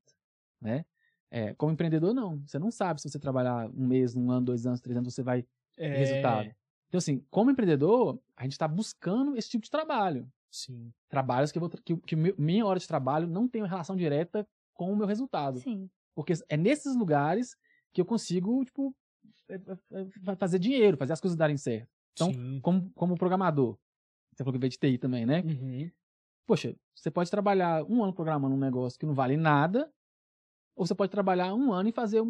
[0.60, 0.84] né?
[1.30, 2.40] É, como empreendedor, não.
[2.46, 5.22] Você não sabe se você trabalhar um mês, um ano, dois anos, três anos, você
[5.22, 6.54] vai ter É, resultado.
[6.88, 10.30] Então, assim, como empreendedor, a gente está buscando esse tipo de trabalho.
[10.52, 10.92] Sim.
[11.08, 14.46] Trabalhos que, eu vou que, que mi- minha hora de trabalho não tem relação direta
[14.74, 15.58] com o meu resultado.
[15.60, 15.88] Sim.
[16.14, 17.56] Porque é nesses lugares
[17.92, 18.94] que eu consigo, tipo,
[19.48, 21.88] é- é- é fazer dinheiro, fazer as coisas darem certo.
[22.12, 22.60] Então, Sim.
[22.60, 23.78] Como, como programador.
[24.34, 25.40] Você falou que veio de TI também, né?
[25.40, 25.90] Uhum.
[26.46, 29.90] Poxa, você pode trabalhar um ano programando um negócio que não vale nada,
[30.76, 32.28] ou você pode trabalhar um ano e fazer um,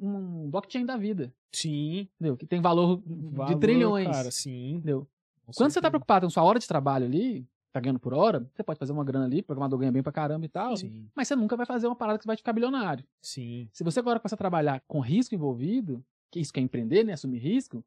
[0.00, 2.08] um blockchain da vida, Sim.
[2.16, 2.36] entendeu?
[2.36, 4.74] Que tem valor, Valor, de trilhões, Cara, sim.
[4.76, 5.06] entendeu?
[5.46, 5.90] Com Quando você está certeza.
[5.90, 9.04] preocupado com sua hora de trabalho ali, tá ganhando por hora, você pode fazer uma
[9.04, 11.66] grana ali, o programador ganha bem pra caramba e tal, Sim, mas você nunca vai
[11.66, 13.04] fazer uma parada que você vai ficar bilionário.
[13.22, 13.68] sim.
[13.72, 17.12] Se você agora começa a trabalhar com risco envolvido, que isso que é empreender, né?
[17.12, 17.84] Assumir risco,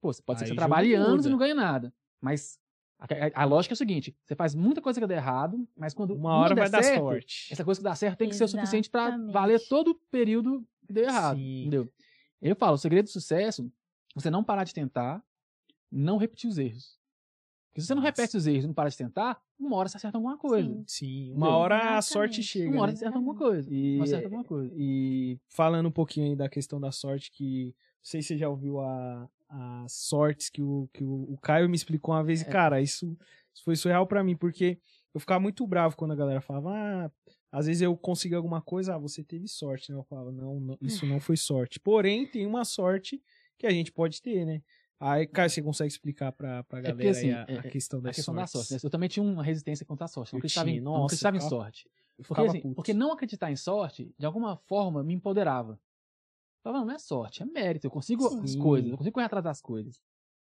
[0.00, 1.28] pô, você pode ser que você trabalhe anos muda.
[1.28, 1.92] e não ganhe nada.
[2.20, 2.58] Mas
[2.98, 5.92] a, a- a lógica é o seguinte: você faz muita coisa que dá errado, mas
[5.92, 7.52] quando Uma hora vai dar certo, sorte.
[7.52, 9.32] essa coisa que dá certo tem que ser o suficiente pra Exatamente.
[9.32, 11.36] valer todo o período que deu errado.
[11.36, 11.60] Sim.
[11.62, 11.92] Entendeu?
[12.40, 13.70] Eu falo, o segredo do sucesso
[14.14, 15.22] você não parar de tentar,
[15.94, 16.98] não repetir os erros.
[17.70, 18.10] Porque se você não Nossa.
[18.22, 20.68] repete os erros e não para de tentar, uma hora você acerta alguma coisa.
[20.68, 20.84] Sim.
[20.86, 21.20] Sim.
[21.22, 21.36] Entendeu?
[21.36, 22.04] Uma hora a Exatamente.
[22.04, 22.70] sorte chega.
[22.70, 22.96] Uma hora né?
[22.96, 23.68] você acerta alguma coisa.
[23.74, 24.72] E- acerta alguma coisa.
[24.76, 27.72] E falando um pouquinho aí da questão da sorte, que não
[28.02, 31.74] sei se você já ouviu a, as sortes que, o, que o, o Caio me
[31.74, 32.48] explicou uma vez, e, É.
[32.48, 33.16] cara, isso,
[33.52, 34.78] Isso foi surreal pra mim, porque
[35.12, 37.10] eu ficava muito bravo quando a galera falava, ah,
[37.50, 39.98] às vezes eu consegui alguma coisa, ah, você teve sorte, né?
[39.98, 41.78] Eu falava, não, não isso não foi sorte.
[41.80, 43.20] Porém, tem uma sorte
[43.58, 44.60] que a gente pode ter, né?
[45.00, 47.62] Aí, cara, você consegue explicar pra, pra É galera porque, assim, aí a, é- a
[47.62, 48.72] questão da a questão da sorte.
[48.72, 48.78] né?
[48.82, 50.32] Eu também tinha uma resistência contra a sorte.
[50.32, 51.90] Eu não acreditava, em, tinha, não nossa, acreditava em sorte.
[52.28, 55.72] Porque, assim, porque não acreditar em sorte, de alguma forma, me empoderava.
[55.72, 55.78] Eu
[56.62, 57.86] falava, não é sorte, é mérito.
[57.86, 58.58] Eu consigo as Sim.
[58.58, 60.00] coisas, eu consigo correr atrás das coisas.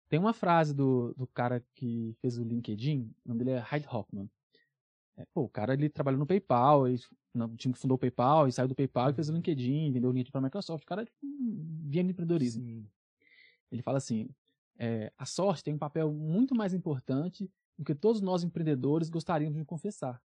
[0.07, 3.87] Tem uma frase do, do cara que fez o LinkedIn, o nome dele é Hyde
[3.89, 4.29] Hoffman.
[5.17, 7.01] É, pô, o cara ele trabalhou no PayPal, ele,
[7.33, 10.11] no time que fundou o PayPal, e saiu do PayPal e fez o LinkedIn, vendeu
[10.11, 10.83] linha para a Microsoft.
[10.83, 11.17] O cara é tipo,
[11.87, 12.61] via empreendedorismo.
[12.63, 12.87] Sim.
[13.71, 14.29] Ele fala assim:
[14.77, 19.57] é, a sorte tem um papel muito mais importante do que todos nós empreendedores gostaríamos
[19.57, 20.21] de confessar.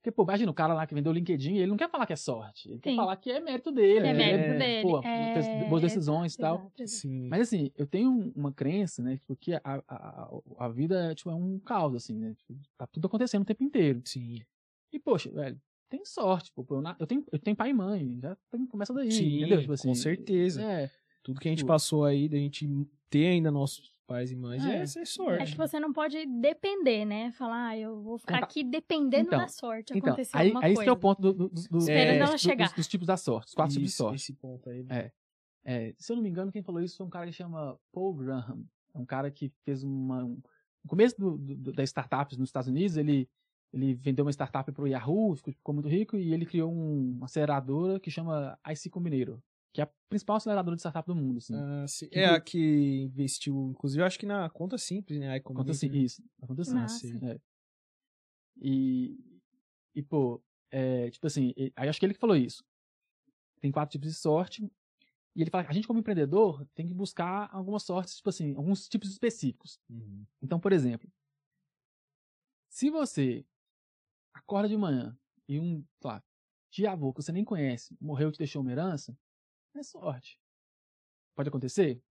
[0.00, 2.12] Porque, pô, imagina o cara lá que vendeu o LinkedIn, ele não quer falar que
[2.14, 2.96] é sorte, ele quer Sim.
[2.96, 4.06] falar que é mérito dele.
[4.06, 4.14] É né?
[4.14, 4.82] mérito É, dele.
[4.82, 5.68] Pô, é...
[5.68, 6.72] boas decisões e tal.
[6.86, 7.28] Sim.
[7.28, 11.34] Mas assim, eu tenho uma crença, né, tipo, que a, a, a- vida tipo, é
[11.34, 12.34] um caos, assim, né?
[12.34, 14.00] Tipo, tá tudo acontecendo o tempo inteiro.
[14.06, 14.40] Sim.
[14.90, 15.60] E, poxa, velho,
[15.90, 18.94] tem sorte, pô, eu, na- eu tenho, eu tenho pai e mãe, já tem, começa
[18.94, 19.60] daí, Sim, entendeu?
[19.60, 20.62] Tipo assim, com certeza.
[20.62, 20.90] É,
[21.22, 22.66] Tudo que a gente passou aí, da gente
[23.08, 24.82] ter ainda nossos pais e mães, é, É.
[24.82, 25.42] é sorte.
[25.42, 27.30] É que você não pode depender, né?
[27.32, 29.92] Falar, ah, eu vou ficar Conta- aqui dependendo Então, da sorte.
[29.96, 30.84] Então, acontecer aí, alguma aí esse coisa.
[30.84, 32.66] que é o ponto do, do, do, do- Esperando é, ela chegar.
[32.66, 34.16] Dos, dos tipos da sorte, os quatro tipos de Isso, sorte.
[34.16, 34.84] Esse ponto aí.
[34.88, 35.12] É.
[35.62, 38.14] É, se eu não me engano, quem falou isso foi um cara que chama Paul
[38.14, 38.64] Graham.
[38.94, 40.24] É um cara que fez uma.
[40.24, 40.40] Um,
[40.82, 43.28] no começo do, do, das startups nos Estados Unidos, ele,
[43.72, 47.12] ele vendeu uma startup para o Yahoo, ficou, ficou muito rico, e ele criou um,
[47.18, 49.38] uma aceleradora que chama IC Combinator,
[49.72, 51.38] que é a principal aceleradora de startup do mundo.
[51.38, 51.54] Assim.
[51.54, 55.36] Ah, É a que investiu, inclusive, acho que na conta simples, né?
[55.36, 55.98] Acontece disse, né?
[55.98, 56.22] isso.
[56.42, 57.06] Acontece Massa.
[57.06, 57.24] isso.
[57.24, 57.40] É.
[58.56, 59.18] E,
[59.94, 62.64] e, pô, é, tipo assim, aí acho que ele que falou isso.
[63.60, 64.70] Tem quatro tipos de sorte.
[65.36, 68.54] E ele fala que a gente, como empreendedor, tem que buscar algumas sortes, tipo assim,
[68.56, 69.78] alguns tipos específicos.
[69.88, 70.26] Uhum.
[70.42, 71.08] Então, por exemplo,
[72.68, 73.46] se você
[74.34, 75.16] acorda de manhã
[75.48, 76.22] e um, sei lá,
[76.70, 79.16] tia-avô que você nem conhece morreu e te deixou uma herança,
[79.78, 80.38] é sorte.
[81.34, 82.02] Pode acontecer?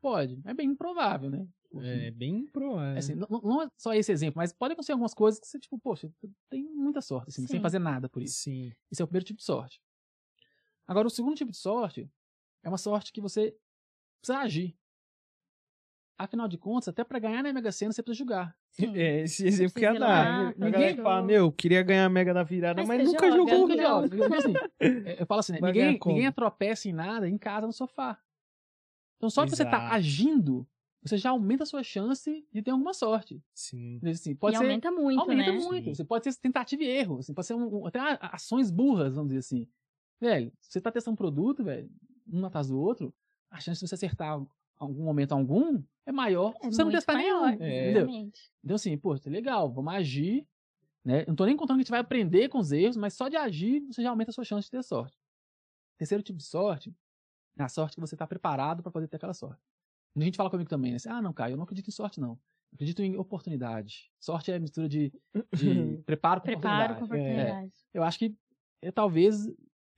[0.00, 0.40] Pode.
[0.44, 1.48] É bem improvável, né?
[1.82, 2.96] É bem provável.
[2.96, 5.78] Assim, não, não é só esse exemplo, mas pode acontecer algumas coisas que você, tipo,
[5.78, 6.10] poxa,
[6.48, 7.62] tem muita sorte, assim, sem Sim.
[7.62, 8.42] fazer nada por isso.
[8.42, 8.72] Sim.
[8.90, 9.80] Esse é o primeiro tipo de sorte.
[10.86, 12.10] Agora, o segundo tipo de sorte
[12.62, 13.54] é uma sorte que você
[14.22, 14.78] precisa agir.
[16.20, 18.56] Afinal de contas, até para ganhar na Mega Sena, você precisa jogar.
[18.94, 20.08] É, esse exemplo que ia ir dar.
[20.08, 23.04] lá, A ninguém galera que fala, meu, queria ganhar a mega da virada, Mas mas,
[23.06, 23.68] nunca joga, jogou.
[23.68, 24.08] nunca joga.
[24.08, 24.54] Porque, assim,
[25.20, 25.60] eu falo assim, né?
[25.62, 26.16] Ninguém, como?
[26.16, 28.18] ninguém tropeça em nada em casa no sofá.
[29.16, 29.76] Então, só de você Exato.
[29.94, 30.66] agindo,
[31.02, 33.40] você já aumenta a sua chance de ter alguma sorte.
[33.54, 34.00] Sim.
[34.04, 35.58] Assim, pode e ser, aumenta muito, aumenta né?
[35.58, 35.84] muito.
[35.84, 35.94] Sim.
[35.94, 37.18] Você pode ser tentativa e erro.
[37.18, 39.68] Assim, pode ser um- um- até ações burras, vamos dizer assim.
[40.20, 41.88] Velho, você tá testando um produto, velho,
[42.32, 43.14] um atrás do outro,
[43.50, 44.40] a chance de você acertar
[44.78, 47.62] algum momento algum é maior É você não testar maior, nenhum.
[47.62, 47.90] É.
[47.90, 48.30] Entendeu?
[48.64, 50.46] Então, assim, pô, isso é legal, vamos agir.
[51.04, 51.22] Né?
[51.22, 53.28] Eu não tô nem contando que a gente vai aprender com os erros, mas só
[53.28, 55.18] de agir você já aumenta a sua chance de ter sorte.
[55.96, 56.94] Terceiro tipo de sorte
[57.58, 59.62] é a sorte que você tá preparado para poder ter aquela sorte.
[60.14, 60.96] Muita gente fala comigo também, né?
[60.96, 62.32] assim, ah, não, Caio, eu não acredito em sorte, não.
[62.70, 64.10] Eu acredito em oportunidade.
[64.20, 65.12] Sorte é a mistura de,
[65.54, 67.38] de preparo com Preparo com oportunidade.
[67.38, 67.42] É.
[67.42, 67.72] oportunidade.
[67.94, 68.36] Eu acho que
[68.82, 69.48] é, talvez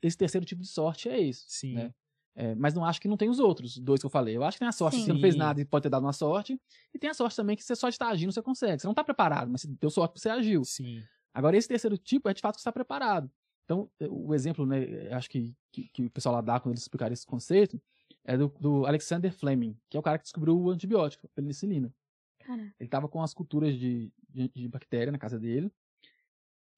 [0.03, 1.45] esse terceiro tipo de sorte é isso.
[1.49, 1.75] Sim.
[1.75, 1.95] né?
[2.35, 4.37] É, mas não acho que não tem os outros dois que eu falei.
[4.37, 5.41] Eu acho que tem a sorte que você não fez Sim.
[5.41, 6.59] nada e pode ter dado uma sorte.
[6.95, 8.81] E tem a sorte também que você só está agindo, você consegue.
[8.81, 10.65] Você não está preparado, mas você deu sorte porque você agiu.
[10.65, 11.03] Sim.
[11.35, 13.31] Agora, esse terceiro tipo é de fato que você está preparado.
[13.65, 16.73] Então, eh, o exemplo, né, eu acho que, que, que o pessoal lá dá quando
[16.73, 17.81] eles explicaram esse conceito,
[18.25, 21.93] é do, do Alexander Fleming, que é o cara que descobriu o antibiótico, a penicilina.
[22.41, 25.73] Cara, Ele estava com as culturas de, de, de bactéria na casa dele.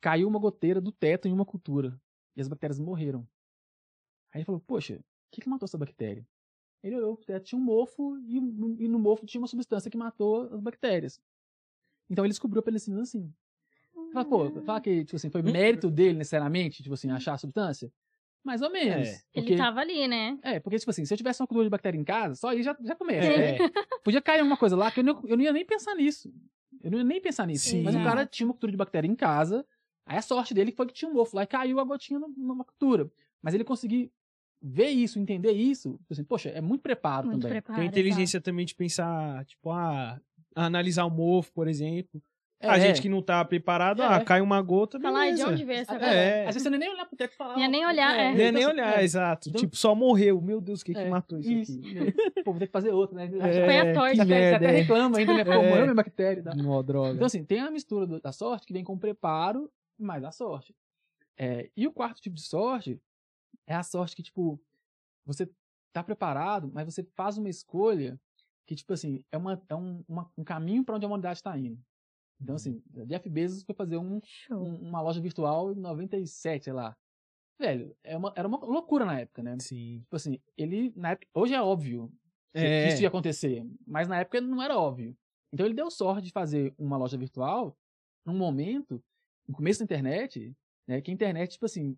[0.00, 1.98] Caiu uma goteira do teto em uma cultura.
[2.36, 3.26] E as bactérias morreram.
[4.32, 5.00] Aí ele falou, poxa,
[5.32, 6.24] que, que matou essa bactéria?
[6.82, 10.52] Ele olhou tinha um mofo, e, no- e no mofo tinha uma substância que matou
[10.52, 11.20] as bactérias.
[12.10, 13.32] Então ele descobriu a penicilina assim.
[14.12, 17.90] Fala, pô, fala que tipo assim, foi mérito dele necessariamente, tipo assim, achar a substância?
[18.44, 19.08] Mais ou menos.
[19.08, 19.20] É.
[19.32, 20.36] Porque, ele tava ali, né?
[20.42, 22.62] É, porque, tipo assim, se eu tivesse uma cultura de bactéria em casa, só aí
[22.62, 23.28] já, já começa.
[23.28, 23.58] É.
[23.58, 23.70] né?
[24.02, 26.32] Podia cair alguma coisa lá que eu não, eu não ia nem pensar nisso.
[26.82, 27.68] Eu não ia nem pensar nisso.
[27.70, 27.82] Sim.
[27.84, 29.64] Mas o cara tinha uma cultura de bactéria em casa,
[30.04, 32.64] aí a sorte dele foi que tinha um mofo lá e caiu a gotinha numa
[32.64, 33.08] cultura.
[33.40, 34.10] Mas ele conseguiu
[34.62, 37.54] ver isso, entender isso, tipo assim, poxa, é muito preparo Muito também.
[37.60, 37.78] preparo.
[37.78, 40.20] Tem a inteligência também de pensar, tipo, ah,
[40.54, 42.22] analisar o mofo, por exemplo.
[42.64, 42.80] A É.
[42.80, 44.06] gente que não tá preparado, É.
[44.06, 45.48] ah, cai uma gota, Falar de beleza.
[45.48, 46.42] onde veio essa É.
[46.46, 47.58] Às vezes você nem olhar pro teto e falar.
[47.58, 48.28] Ia nem olhar, é.
[48.32, 49.48] Nem, nem então, olhar, é, exato.
[49.48, 50.40] Então- Tipo, só morreu.
[50.40, 51.80] Meu Deus, o que que É, matou isso, Isso.
[51.80, 52.12] aqui?
[52.44, 53.24] Pô, vou ter que fazer outro, né?
[53.40, 54.14] É, Põe a torta.
[54.14, 54.70] Você até, você até é.
[54.80, 55.44] reclama ainda, né?
[55.44, 55.56] Pô, É.
[55.68, 56.40] morreu minha bactéria.
[56.44, 56.56] tal.
[56.56, 57.14] Mó droga.
[57.14, 60.72] Então, assim, tem a mistura da sorte que vem com o preparo mais a sorte.
[61.36, 63.00] É, e o quarto tipo de sorte
[63.66, 64.60] é a sorte que, tipo,
[65.24, 65.48] você
[65.92, 68.18] tá preparado, mas você faz uma escolha
[68.66, 71.56] que, tipo assim, é, uma, é um, uma- um caminho para onde a humanidade está
[71.58, 71.80] indo.
[72.40, 76.96] Então, assim, Jeff Bezos foi fazer um, um- uma loja virtual em 97, sei lá.
[77.58, 79.56] Velho, é uma- era uma loucura na época, né?
[79.60, 80.00] Sim.
[80.00, 82.10] Tipo assim, ele, na época, hoje é óbvio
[82.52, 82.86] que, É.
[82.88, 85.16] que isso ia acontecer, mas na época não era óbvio.
[85.52, 87.76] Então ele deu sorte de fazer uma loja virtual
[88.24, 89.02] num momento,
[89.46, 90.56] no começo da internet,
[90.88, 91.96] né, que a internet, tipo assim,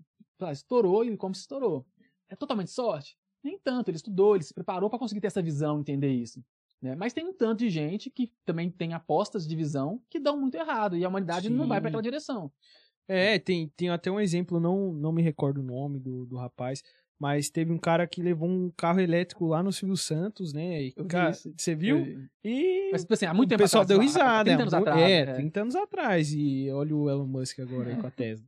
[0.52, 1.86] estourou e como se estourou.
[2.28, 3.16] É totalmente sorte?
[3.42, 6.42] Nem tanto, ele estudou, ele se preparou para conseguir ter essa visão, entender isso.
[6.80, 6.94] Né?
[6.96, 10.54] Mas tem um tanto de gente que também tem apostas de visão que dão muito
[10.56, 11.82] errado e a humanidade não vai Sim.
[11.82, 12.50] para aquela direção.
[13.06, 16.82] É, tem, tem até um exemplo, não, não me recordo o nome do, do rapaz,
[17.18, 20.82] mas teve um cara que levou um carro elétrico lá no Silvio Santos, né?
[20.84, 21.98] E, cara, você viu?
[21.98, 24.44] Eu- E Mas, tipo assim, há muito o tempo pessoal atrás, deu risada.
[24.56, 25.00] 30 anos é, atrás.
[25.02, 25.32] é, é.
[25.34, 26.32] 30 anos atrás.
[26.32, 28.46] E olha o Elon Musk agora aí com a Tesla.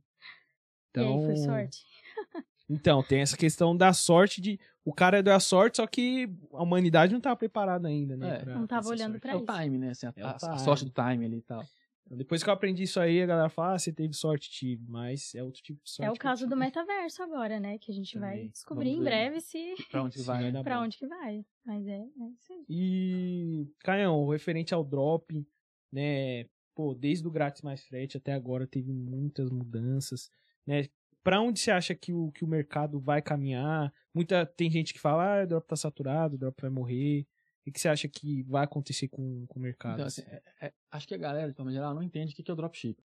[1.01, 1.85] E aí Então, foi sorte.
[2.69, 4.59] então, tem essa questão da sorte de.
[4.83, 8.35] O cara deu a sorte, só que a humanidade não estava preparada ainda, né?
[8.35, 8.39] É.
[8.39, 9.21] pra- Não pra tava essa olhando sorte.
[9.21, 9.63] pra É o isso.
[9.63, 9.89] time, né?
[9.89, 11.63] Assim, a, É a- a sorte do time ali e tal.
[12.09, 15.35] Depois que eu aprendi isso aí, a galera fala, ah, você teve sorte, tive, mas
[15.35, 16.07] é outro tipo de sorte.
[16.07, 17.77] É o caso do metaverso agora, né?
[17.77, 18.49] Que a gente vai Também.
[18.49, 19.09] descobrir Vamos em ver.
[19.09, 20.63] breve se Pra onde vai, vai né?
[20.63, 21.45] pra onde que vai.
[21.65, 22.65] Mas é, é isso aí.
[22.69, 25.45] E, Caião, referente ao drop,
[25.91, 26.45] né?
[26.73, 30.29] Pô, desde o grátis mais frete até agora teve muitas mudanças,
[30.67, 30.83] né?
[31.23, 33.91] Pra onde você acha que o, que o mercado vai caminhar?
[34.13, 37.25] Muita, tem gente que fala, ah, o drop tá saturado, o drop vai morrer.
[37.65, 39.95] O que você acha que vai acontecer com, com o mercado?
[39.95, 42.43] Então, assim, é- é- acho que a galera, de forma geral, não entende o que
[42.43, 43.03] que é o dropshipping.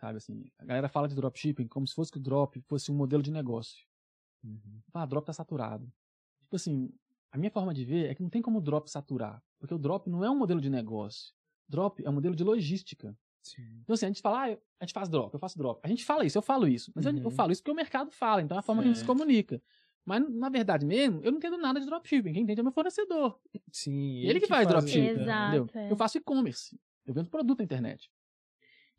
[0.00, 2.94] Sabe, assim, a galera fala de dropshipping como se fosse que o drop fosse um
[2.94, 3.84] modelo de negócio.
[4.42, 4.80] Uhum.
[4.94, 5.84] Ah, drop tá saturado.
[6.44, 6.90] Tipo assim,
[7.30, 9.42] a minha forma de ver é que não tem como o drop saturar.
[9.58, 11.32] Porque o drop não é um modelo de negócio.
[11.68, 13.16] Drop é um modelo de logística.
[13.42, 13.80] Sim.
[13.82, 15.80] Então, assim, a gente fala, ah, a gente faz drop, eu faço drop.
[15.82, 16.92] A gente fala isso, eu falo isso.
[16.94, 17.22] Mas eu- Uhum.
[17.24, 19.04] eu, falo isso porque o mercado fala, então é a forma que a gente se
[19.04, 19.18] Certo.
[19.18, 19.60] comunica.
[20.04, 22.32] Mas, na verdade mesmo, eu não entendo nada de dropshipping.
[22.32, 23.38] Quem entende é meu fornecedor.
[23.70, 24.18] Sim.
[24.20, 25.06] Ele que faz dropshipping.
[25.20, 25.56] Exato.
[25.56, 25.68] Entendeu?
[25.82, 25.92] é.
[25.92, 26.78] Eu faço e-commerce.
[27.06, 28.10] Eu vendo produto na internet.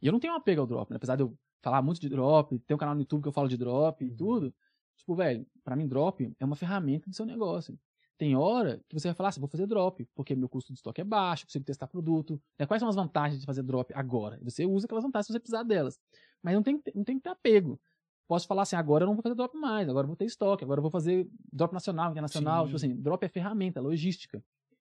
[0.02, 0.98] E eu não tenho um apego ao drop, né?
[0.98, 3.48] Apesar de eu falar muito de drop, ter um canal no YouTube que eu falo
[3.48, 4.16] de drop e Uhum.
[4.16, 4.54] tudo.
[4.98, 7.78] Tipo, velho, pra mim drop é uma ferramenta do seu negócio.
[8.18, 11.02] Tem hora que você vai falar assim, vou fazer drop, porque meu custo de estoque
[11.02, 12.42] é baixo, consigo testar produto.
[12.60, 12.66] né?
[12.66, 14.40] Quais são as vantagens de fazer drop agora?
[14.44, 16.00] Você usa aquelas vantagens se você precisar delas.
[16.42, 17.80] Mas não tem, que ter- não tem que ter apego.
[18.28, 20.64] Posso falar assim, agora eu não vou fazer drop mais, agora eu vou ter estoque,
[20.64, 22.64] agora eu vou fazer drop nacional, internacional.
[22.64, 22.68] Sim.
[22.68, 24.38] Tipo assim, drop é ferramenta, é logística.
[24.38, 24.42] O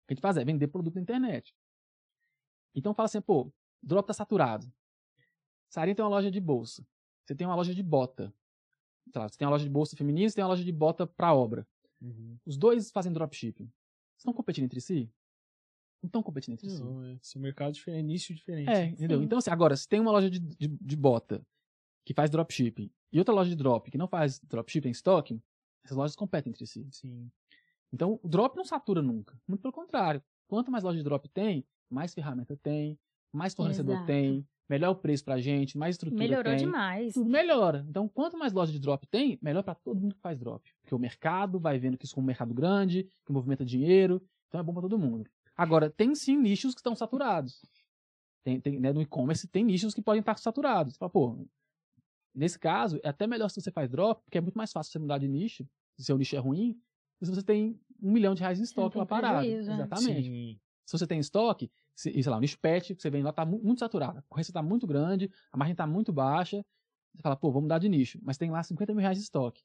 [0.06, 1.54] que a gente faz é vender produto na internet.
[2.74, 3.52] Então fala assim, pô,
[3.82, 4.70] drop tá saturado.
[5.68, 6.86] Sarinha tem uma loja de bolsa.
[7.24, 8.32] Você tem uma loja de bota.
[9.14, 11.34] Lá, você tem uma loja de bolsa feminina, você tem uma loja de bota pra
[11.34, 11.66] obra.
[12.00, 12.38] Uhum.
[12.46, 13.70] Os dois fazem dropshipping.
[14.16, 15.10] Estão competindo entre si?
[16.02, 16.82] Não estão competindo entre si.
[16.82, 17.18] Não, é.
[17.22, 18.70] São mercados diferentes, nicho diferente.
[18.70, 19.18] É, entendeu?
[19.18, 19.24] Sim.
[19.24, 21.44] Então, assim, agora, se tem uma loja de, de, de bota
[22.04, 25.42] que faz dropshipping e outra loja de drop que não faz dropshipping em estoque,
[25.84, 26.86] essas lojas competem entre si.
[26.92, 27.30] Sim.
[27.92, 29.40] Então, o drop não satura nunca.
[29.46, 30.22] Muito pelo contrário.
[30.46, 32.98] Quanto mais loja de drop tem, mais ferramenta tem,
[33.32, 34.06] mais fornecedor Exato.
[34.06, 36.66] tem, melhor o preço pra gente, mais estrutura Melhorou tem.
[36.66, 37.14] demais.
[37.14, 37.84] Tudo melhora.
[37.88, 40.70] Então, quanto mais loja de drop tem, melhor pra todo mundo que faz drop.
[40.80, 44.60] Porque o mercado vai vendo que isso é um mercado grande, que movimenta dinheiro, então
[44.60, 45.28] é bom pra todo mundo.
[45.56, 47.64] Agora, tem sim nichos que estão saturados.
[48.44, 50.94] Tem, tem, né, no e-commerce tem nichos que podem estar saturados.
[50.94, 51.46] Você fala, pô,
[52.34, 54.98] nesse caso, é até melhor se você faz drop, porque é muito mais fácil você
[54.98, 55.66] mudar de nicho,
[55.96, 56.78] se seu nicho é ruim, do
[57.18, 59.46] que se você tem um milhão de reais em estoque lá parado.
[59.46, 59.54] né?
[59.54, 60.22] Exatamente.
[60.22, 60.60] Sim.
[60.86, 63.60] Se você tem estoque, sei lá, o nicho pet, que você vende lá, tá mu-
[63.62, 64.18] muito saturado.
[64.18, 66.64] A concorrência tá muito grande, a margem tá muito baixa.
[67.14, 68.18] Você fala, pô, vamos mudar de nicho.
[68.22, 69.62] Mas tem lá 50 mil reais de estoque.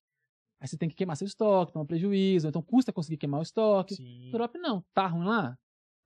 [0.60, 3.96] Aí você tem que queimar seu estoque, toma prejuízo, então custa conseguir queimar o estoque.
[3.96, 4.30] Sim.
[4.32, 5.58] Drop não, tá ruim lá?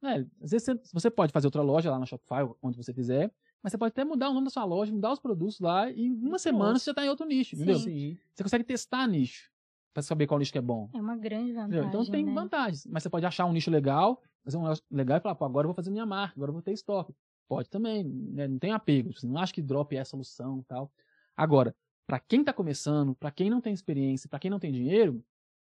[0.01, 3.31] Velho, às vezes você, você pode fazer outra loja lá na Shopify, onde você quiser,
[3.63, 6.05] mas você pode até mudar o nome da sua loja, mudar os produtos lá, e
[6.05, 7.79] em uma semana você já tá em outro nicho, entendeu?
[7.79, 8.17] Sim.
[8.33, 9.51] Você consegue testar nicho,
[9.93, 10.89] pra saber qual nicho que é bom.
[10.93, 11.79] É uma grande vantagem.
[11.79, 11.87] Entendeu?
[11.87, 12.33] Então tem né?
[12.33, 12.85] vantagens.
[12.85, 15.65] Mas você pode achar um nicho legal, fazer um negócio legal e falar, pô, agora
[15.65, 17.13] eu vou fazer minha marca, agora eu vou ter estoque.
[17.49, 18.47] Pode também, né?
[18.47, 19.13] não tem apego.
[19.13, 20.91] Você não acha que drop é a solução e tal.
[21.35, 21.75] Agora,
[22.05, 25.23] para quem tá começando, para quem não tem experiência, para quem não tem dinheiro,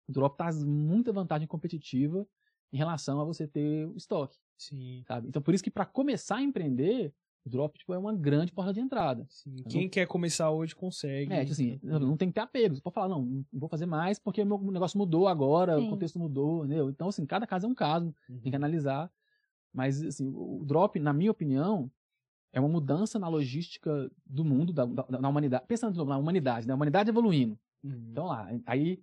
[0.08, 2.26] o drop traz muita vantagem competitiva
[2.72, 5.04] em relação a você ter o estoque, Sim.
[5.08, 5.28] sabe?
[5.28, 7.14] Então por isso que para começar a empreender,
[7.48, 9.26] drop tipo, é uma grande porta de entrada.
[9.30, 9.56] Sim.
[9.70, 11.32] Quem quer começar hoje consegue.
[11.34, 12.76] É, tipo assim, não não tem que ter apego.
[12.76, 15.88] Você pode falar, não, não vou fazer mais porque meu negócio mudou agora, Sim.
[15.88, 16.89] o contexto mudou, entendeu?
[16.89, 18.39] Então, assim, cada caso é um caso, Uhum.
[18.39, 19.12] tem que analisar.
[19.74, 21.91] Mas, assim, o drop, na minha opinião,
[22.54, 25.66] é uma mudança na logística do mundo, da, da, da humanidade.
[25.68, 26.74] Pensando na humanidade, né?
[26.74, 27.58] A humanidade evoluindo.
[27.84, 28.08] Uhum.
[28.12, 29.00] Então, lá, aí,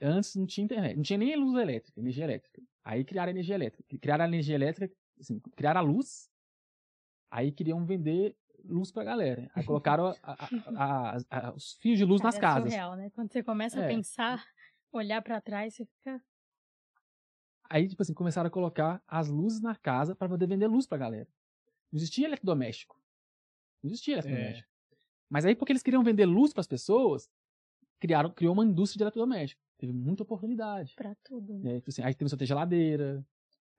[0.00, 2.62] antes não tinha internet, não tinha nem luz elétrica, energia elétrica.
[2.84, 3.84] Aí criaram a energia elétrica.
[4.00, 6.28] Criaram a energia elétrica, assim, criaram a luz,
[7.32, 9.50] aí queriam vender luz pra galera.
[9.54, 10.36] Aí colocaram a-
[10.76, 12.62] a- a- os fios de luz Cara, nas é casas.
[12.70, 13.10] surreal, né?
[13.10, 13.84] Quando você começa É.
[13.84, 14.44] a pensar,
[14.92, 16.22] olhar pra trás, você fica.
[17.68, 20.98] Aí, tipo assim, começaram a colocar as luzes na casa para poder vender luz pra
[20.98, 21.26] galera.
[21.90, 23.00] Não existia eletrodoméstico.
[23.82, 24.18] Não existia É.
[24.18, 24.68] eletrodoméstico.
[25.28, 27.30] Mas aí, porque eles queriam vender luz para as pessoas,
[27.98, 29.62] criaram, criou uma indústria de eletrodoméstico.
[29.78, 30.94] Teve muita oportunidade.
[30.94, 31.58] Pra tudo.
[31.60, 31.76] né?
[31.76, 33.24] Tipo assim, aí começou a ter geladeira,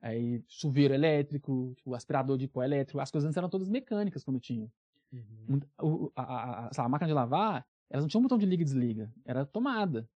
[0.03, 2.99] aí chuveiro elétrico, tipo, aspirador de pó elétrico.
[2.99, 4.69] As coisas antes eram todas mecânicas quando tinha.
[5.11, 5.61] Uhum.
[5.81, 8.61] O- a, a, a, a máquina de lavar, elas não tinham um botão de liga
[8.61, 9.11] e desliga.
[9.25, 10.07] Era tomada.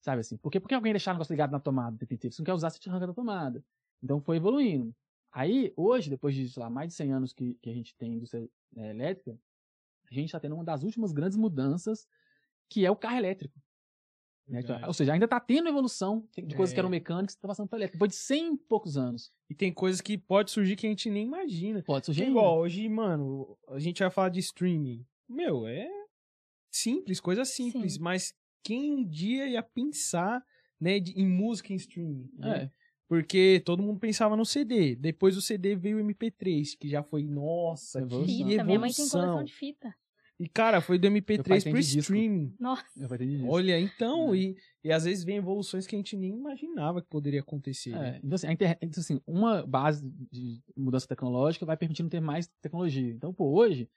[0.00, 0.36] Sabe assim?
[0.36, 2.30] Por que, por que alguém deixar o negócio ligado na tomada o?
[2.32, 3.64] Se não quer usar, você te arranca da tomada.
[4.02, 4.94] Então foi evoluindo.
[5.32, 8.14] Aí, hoje, depois de, sei lá, mais de 100 anos que, que a gente tem
[8.14, 9.38] indústria eh, elétrica,
[10.10, 12.08] a gente está tendo uma das últimas grandes mudanças,
[12.68, 13.60] que é o carro elétrico.
[14.48, 14.62] Né?
[14.86, 16.80] Ou seja, ainda está tendo evolução de coisas que É.
[16.80, 17.96] eram mecânicas que estão passando para elétrica.
[17.96, 19.32] Depois de 100 e poucos anos.
[19.50, 21.82] E tem coisas que pode surgir que a gente nem imagina.
[21.82, 22.24] Pode Que surgir.
[22.24, 25.04] é igual, hoje, mano, a gente vai falar de streaming.
[25.28, 25.88] Meu, é
[26.70, 28.00] simples, coisa simples, Sim.
[28.00, 30.44] mas quem um dia ia pensar,
[30.80, 32.30] né, de- em música em streaming?
[32.38, 32.64] né?
[32.64, 32.70] É.
[33.08, 34.96] Porque todo mundo pensava no CD.
[34.96, 38.26] Depois do CD veio o MP3, que já foi, nossa, Evolução.
[38.26, 38.64] que Fita.
[38.64, 39.20] Minha mãe tem evolução.
[39.20, 39.94] coleção de fita.
[40.38, 42.54] E, cara, foi do Meu pai MP3 tem pro streaming.
[42.60, 42.84] Nossa.
[43.48, 44.36] Olha, então, É.
[44.38, 47.90] e, e às vezes vem evoluções que a gente nem imaginava que poderia acontecer.
[47.92, 48.16] né?
[48.16, 52.20] É, então, assim, a internet, então, assim, uma base de mudança tecnológica vai permitindo ter
[52.20, 53.12] mais tecnologia.
[53.14, 53.88] Então, pô, hoje,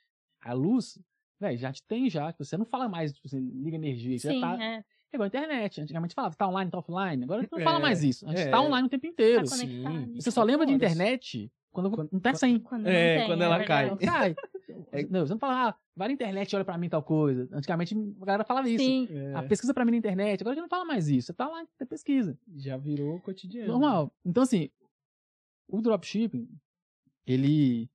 [0.41, 0.97] a luz,
[1.41, 2.31] velho, já te tem já.
[2.31, 4.63] tipo, Você não fala mais, tipo, você liga energia, você Sim, já tá.
[4.63, 4.83] é.
[5.11, 5.81] É igual a internet.
[5.81, 7.23] Antigamente falava, tá online, tá offline.
[7.23, 8.25] Agora não É, fala mais isso.
[8.27, 8.49] A gente é.
[8.51, 9.39] tá online o tempo inteiro.
[9.43, 9.83] Tá sim.
[10.15, 12.59] Você só lembra de internet quando, Quando- não tá sem.
[12.59, 14.05] Quando É, não tem, quando é ela verdade.
[14.05, 14.35] Cai.
[15.09, 17.47] Não, você não fala, ah, vai na internet e olha pra mim tal coisa.
[17.51, 18.83] Antigamente a galera falava isso.
[18.83, 19.07] Sim.
[19.09, 20.41] É, Ah, pesquisa pra mim na internet.
[20.41, 21.27] Agora a gente não fala mais isso.
[21.27, 22.37] Você tá lá, você pesquisa.
[22.55, 23.67] já virou cotidiano.
[23.71, 24.11] Normal.
[24.25, 24.69] Então, assim,
[25.67, 26.47] o dropshipping,
[27.25, 27.89] ele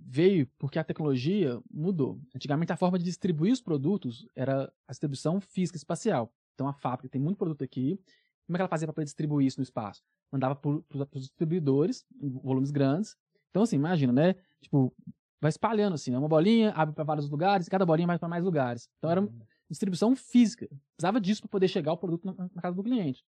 [0.00, 2.18] veio porque a tecnologia mudou.
[2.34, 6.32] Antigamente, a forma de distribuir os produtos era a distribuição física espacial.
[6.54, 7.98] Então, a fábrica tem muito produto aqui.
[8.46, 10.02] Como é que ela fazia para poder distribuir isso no espaço?
[10.34, 10.70] Mandava para
[11.14, 13.16] os distribuidores, em volumes grandes.
[13.50, 14.34] Então, assim, imagina, né?
[14.60, 14.92] Tipo,
[15.40, 16.18] vai espalhando assim, né?
[16.18, 18.88] uma bolinha abre para vários lugares, cada bolinha vai para mais lugares.
[18.98, 19.40] Então, era Uhum.
[19.70, 20.66] distribuição física.
[20.96, 23.24] Precisava disso para poder chegar o produto na, na casa do cliente.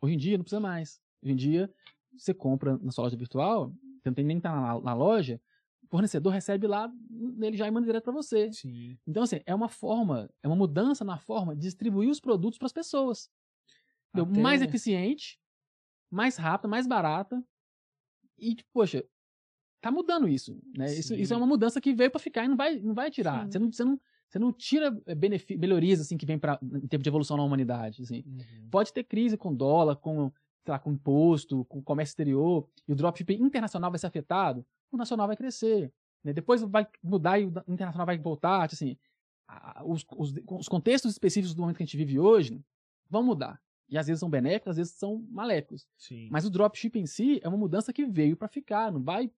[0.00, 1.00] Hoje em dia não precisa mais.
[1.20, 1.74] Hoje em dia
[2.16, 5.40] você compra na sua loja virtual, você não tem nem que estar na, na loja,
[5.82, 6.88] o fornecedor recebe lá,
[7.42, 8.52] ele já manda direto para você.
[8.52, 8.96] Sim.
[9.06, 12.66] Então assim, é uma forma, é uma mudança na forma de distribuir os produtos para
[12.66, 13.28] as pessoas.
[14.12, 15.38] Até- Mais eficiente,
[16.10, 17.42] mais rápida, mais barata.
[18.38, 19.04] E tipo, poxa,
[19.80, 20.92] tá mudando isso, né?
[20.92, 23.44] Isso, isso é uma mudança que veio para ficar e não vai, não vai tirar.
[23.44, 23.50] Sim.
[23.50, 25.14] Você não, você não, você não tira eh,
[25.56, 28.22] melhorias assim que vem para em tempo de evolução na humanidade, assim.
[28.26, 28.68] Uhum.
[28.70, 30.30] Pode ter crise com dólar, com,
[30.64, 34.96] sei lá, com imposto, com comércio exterior, e o dropshipping internacional vai ser afetado, o
[34.96, 35.92] nacional vai crescer.
[36.24, 36.32] né?
[36.32, 38.64] Depois vai mudar e o internacional vai voltar.
[38.70, 38.96] Assim,
[39.48, 42.60] a- a- os, os, os contextos específicos do momento que a gente vive hoje
[43.08, 43.62] vão mudar.
[43.88, 45.86] E às vezes são benéficos, às vezes são maléficos.
[45.96, 46.28] Sim.
[46.30, 49.30] Mas o dropshipping em si é uma mudança que veio para ficar, não vai,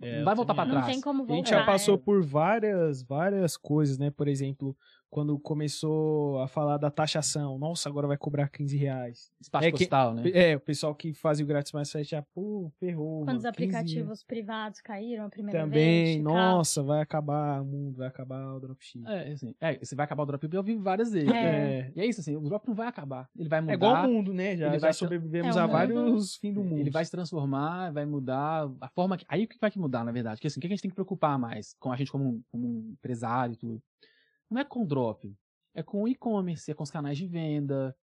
[0.00, 0.94] É, não vai voltar para também Não trás.
[0.96, 1.36] tem como A voltar.
[1.36, 1.98] gente já passou é.
[1.98, 4.10] por várias, várias coisas, né?
[4.10, 4.76] Por exemplo,
[5.12, 7.58] quando começou a falar da taxação.
[7.58, 9.30] Nossa, agora vai cobrar 15 reais.
[9.38, 10.22] Espaço É que- postal, né?
[10.32, 13.18] É, o pessoal que fazia o grátis mais frete já, pô, ferrou.
[13.26, 16.08] Quando os mano, 15 aplicativos privados caíram a primeira Também, vez.
[16.16, 16.34] checkout.
[16.34, 19.06] nossa, vai acabar o mundo, vai acabar o dropshipping.
[19.06, 21.30] É, assim, é, você vai acabar o dropshipping, eu vi várias vezes.
[21.30, 21.92] É.
[21.94, 23.28] E é isso, assim, o drop não vai acabar.
[23.36, 23.72] Ele vai mudar.
[23.72, 24.56] É igual o mundo, né?
[24.56, 26.78] Já, ele já vai- sobrevivemos É, a vários fins do mundo.
[26.80, 29.26] Ele vai se transformar, vai mudar a forma que.
[29.28, 30.36] Aí o que vai que mudar, na verdade?
[30.36, 32.42] Porque assim, o que a gente tem que preocupar mais com a gente como, um-
[32.50, 33.82] como um empresário e tudo?
[34.52, 35.34] Não é com o drop,
[35.74, 37.96] é com o e-commerce, é com os canais de venda,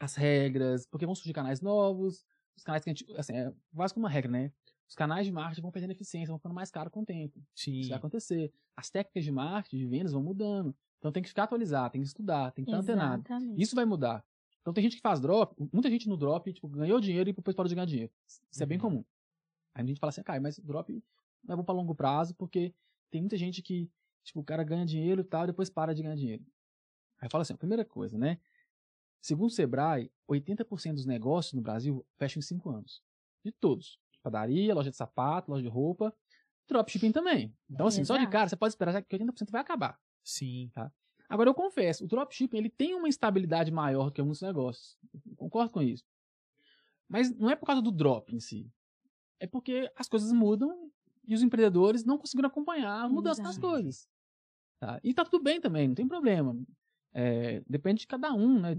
[0.00, 2.24] as regras, porque vão surgir canais novos,
[2.56, 3.06] os canais que a gente.
[3.16, 4.52] Assim, é quase como uma regra, né?
[4.88, 7.42] Os canais de marketing vão perdendo eficiência, vão ficando mais caros com o tempo.
[7.54, 7.80] Sim.
[7.80, 8.52] Isso vai acontecer.
[8.76, 10.74] As técnicas de marketing, de vendas vão mudando.
[10.98, 13.22] Então tem que ficar atualizado, tem que estudar, tem que estar antenado.
[13.60, 14.24] Isso vai mudar.
[14.60, 17.56] Então tem gente que faz drop, muita gente no drop, tipo, ganhou dinheiro e depois
[17.56, 18.12] parou de ganhar dinheiro.
[18.50, 18.82] Isso é bem Uhum.
[18.82, 19.04] comum.
[19.74, 21.02] Aí a gente fala assim, cara, mas drop
[21.42, 22.72] não é bom pra longo prazo, porque
[23.10, 23.90] tem muita gente que,
[24.24, 26.44] tipo, o cara ganha dinheiro e tal, depois para de ganhar dinheiro.
[27.20, 28.38] Aí fala assim, a primeira coisa, né?
[29.20, 33.02] Segundo o Sebrae, 80% dos negócios no Brasil fecham em 5 anos.
[33.44, 33.98] De todos.
[34.22, 36.14] Padaria, loja de sapato, loja de roupa,
[36.68, 37.56] dropshipping também.
[37.70, 40.00] Então, assim, só de cara, você pode esperar que 80% vai acabar.
[40.24, 40.70] Sim.
[41.28, 44.98] Agora eu confesso, o dropshipping ele tem uma estabilidade maior do que alguns negócios.
[45.26, 46.04] Eu concordo com isso.
[47.08, 48.70] Mas não é por causa do drop em si.
[49.38, 50.90] É porque as coisas mudam
[51.26, 53.68] e os empreendedores não conseguiram acompanhar a mudança das Exato.
[53.68, 54.08] coisas.
[54.82, 54.98] Tá?
[55.04, 56.56] E tá tudo bem também, não tem problema.
[57.14, 58.76] É, depende de cada um, né?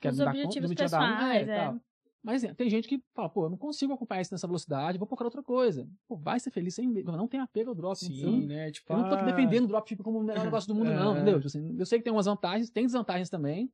[0.00, 1.54] Quer Os dar conta objetivos de cada um, pessoais, é.
[1.54, 1.80] tal.
[2.20, 5.06] Mas assim, tem gente que fala, pô, eu não consigo acompanhar isso nessa velocidade, vou
[5.06, 5.88] procurar outra coisa.
[6.08, 7.96] Pô, vai ser feliz sem não tem apego ao drop.
[7.96, 8.72] Sim, eu não- né?
[8.72, 11.10] Tipo, eu não tô ah, defendendo o dropshipping como o melhor negócio do mundo, não,
[11.12, 11.20] É.
[11.20, 11.34] entendeu?
[11.36, 13.72] Tipo assim, eu sei que tem umas vantagens, tem desvantagens também.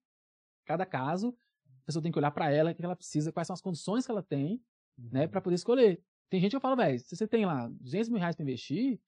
[0.66, 1.34] Cada caso,
[1.82, 4.04] a pessoa tem que olhar pra ela, o que ela precisa, quais são as condições
[4.04, 4.60] que ela tem,
[4.98, 5.08] Uhum.
[5.10, 6.02] né, pra poder escolher.
[6.28, 9.00] Tem gente que eu falo, velho, se você tem lá 200 mil reais pra investir,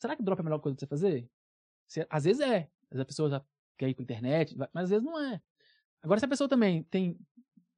[0.00, 1.30] será que drop é a melhor coisa pra você fazer?
[2.10, 2.58] Às vezes é.
[2.90, 3.44] Às vezes a pessoa já
[3.78, 5.40] quer ir pra internet, mas às vezes não é.
[6.02, 7.18] Agora, se a pessoa também tem,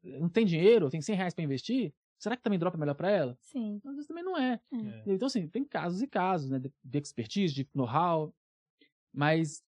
[0.03, 3.11] não tem dinheiro, tem 100 reais pra investir, será que também drop é melhor pra
[3.11, 3.37] ela?
[3.41, 3.81] Sim.
[3.85, 4.61] Às vezes também não é.
[4.73, 5.03] É.
[5.07, 6.61] Então, assim, tem casos e casos, né?
[6.61, 8.35] De expertise, de know-how.
[9.13, 9.63] Mas,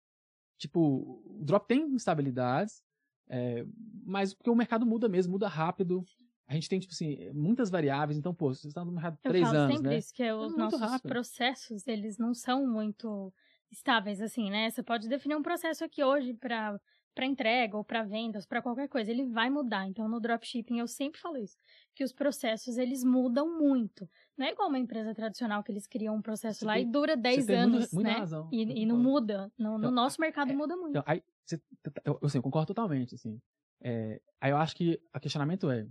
[0.58, 2.82] tipo, o drop tem instabilidades,
[3.28, 3.64] é,
[4.04, 6.04] mas porque o mercado muda mesmo, muda rápido.
[6.46, 8.18] A gente tem, tipo assim, muitas variáveis.
[8.18, 9.98] Então, pô, você está no mercado há Eu três falo anos, sempre né?
[9.98, 11.08] isso, que os muito nossos rápido.
[11.08, 13.32] processos, eles não são muito
[13.70, 14.70] estáveis, assim, né?
[14.70, 16.78] Você pode definir um processo aqui hoje para
[17.12, 19.84] para entrega ou para vendas, para qualquer coisa, ele vai mudar.
[19.86, 21.58] Então, no dropshipping, eu sempre falo isso,
[21.92, 24.08] que os processos, eles mudam muito.
[24.38, 26.86] Não é igual uma empresa tradicional que eles criam um processo Você lá tem- e
[26.86, 28.16] dura 10 tem muita- anos, muita né?
[28.16, 28.48] razão.
[28.52, 29.52] E, e não muda.
[29.58, 30.90] No, no Então, nosso mercado é- muda muito.
[30.90, 31.60] Então, aí, você-
[32.04, 33.40] eu, eu, assim, concordo totalmente, assim.
[33.82, 35.86] É, aí eu acho que o questionamento é,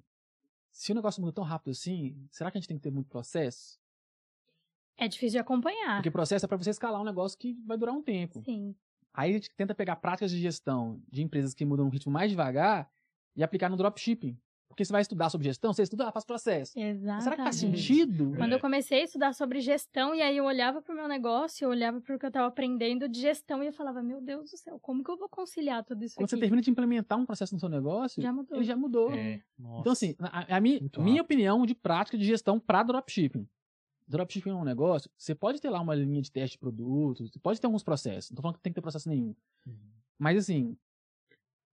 [0.71, 3.09] se o negócio muda tão rápido assim, será que a gente tem que ter muito
[3.09, 3.77] processo?
[4.99, 5.95] É difícil de acompanhar.
[5.97, 8.41] Porque processo é para você escalar um negócio que vai durar um tempo.
[8.43, 8.75] Sim.
[9.13, 12.29] Aí a gente tenta pegar práticas de gestão de empresas que mudam um ritmo mais
[12.29, 12.89] devagar
[13.35, 14.37] e aplicar no dropshipping.
[14.69, 16.71] Porque você vai estudar sobre gestão, você estuda, ah, faz processo.
[16.79, 17.23] Exatamente.
[17.23, 18.33] Será que faz sentido?
[18.37, 18.55] Quando É.
[18.55, 21.99] eu comecei a estudar sobre gestão, e aí eu olhava pro meu negócio, eu olhava
[21.99, 25.03] pro que eu tava aprendendo de gestão, e eu falava, meu Deus do céu, como
[25.03, 26.41] que eu vou conciliar tudo isso Quando você aqui?
[26.41, 28.57] termina de implementar um processo no seu negócio, Já mudou.
[28.57, 29.11] ele já mudou.
[29.11, 29.79] É, nossa.
[29.81, 31.25] Então, assim, a, a Muito minha rápido.
[31.25, 33.47] opinião de prática de gestão para dropshipping.
[34.09, 37.39] Dropshipping é um negócio, você pode ter lá uma linha de teste de produtos, você
[37.39, 39.35] pode ter alguns processos, não tô falando que tem que ter processo nenhum.
[39.67, 39.75] Uhum.
[40.17, 40.75] Mas, assim,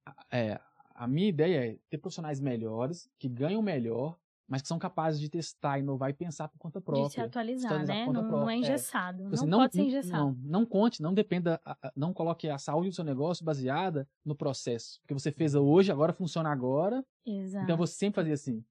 [0.04, 0.60] a- é,
[0.94, 4.18] a minha ideia é ter profissionais melhores, que ganham melhor,
[4.48, 7.08] mas que são capazes de testar, inovar e pensar por conta própria.
[7.08, 8.04] De se atualizar, atualizar né?
[8.04, 8.58] por conta Não, não é própria, é.
[8.58, 9.16] engessado.
[9.24, 10.24] Tipo Não, assim, pode ser engessado.
[10.24, 11.60] Não, não conte, não dependa,
[11.96, 15.00] não coloque a saúde do seu negócio baseada no processo.
[15.00, 17.64] Porque você fez hoje, agora funciona agora, Exato.
[17.64, 18.64] então você sempre fazia assim.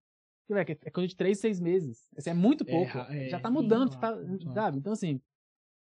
[0.49, 2.07] É coisa de três, seis meses.
[2.17, 2.97] Isso é muito É pouco.
[3.11, 3.91] é, Já tá sim, mudando,
[4.27, 4.77] muito tá- sabe?
[4.77, 5.19] Então, assim,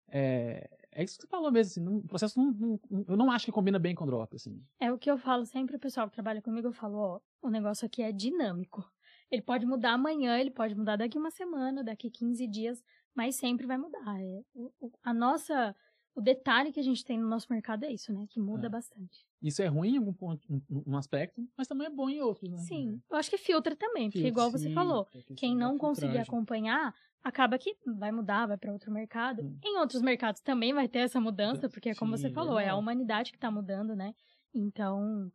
[0.10, 1.72] é, é isso que você falou mesmo.
[1.72, 4.36] Assim, não- o processo não, não- eu não acho que combina bem com drop.
[4.36, 4.62] Assim.
[4.80, 7.50] É o que eu falo sempre, o pessoal que trabalha comigo, eu falo, ó, o
[7.50, 8.84] negócio aqui é dinâmico.
[9.32, 12.84] Ele pode mudar amanhã, ele pode mudar daqui uma semana, daqui 15 dias,
[13.14, 14.22] mas sempre vai mudar.
[14.22, 15.76] É, o- o- a nossa,
[16.16, 18.26] o detalhe que a gente tem no nosso mercado é isso, né?
[18.30, 18.70] Que muda É.
[18.70, 19.26] bastante.
[19.42, 20.48] Isso é ruim em algum ponto,
[20.88, 22.50] um, aspecto, mas também é bom em outros.
[22.50, 22.58] Né?
[22.58, 25.78] Sim, eu acho que filtra também, porque Filtra, igual você Sim, falou, é quem não
[25.78, 26.34] conseguir filtragem.
[26.34, 29.44] acompanhar, acaba que vai mudar, vai para outro mercado.
[29.44, 29.60] Hum.
[29.64, 32.64] Em outros mercados também vai ter essa mudança, porque é como Sim, você falou, é
[32.64, 32.80] a normal.
[32.80, 34.16] humanidade que tá mudando, né?
[34.54, 35.32] Então,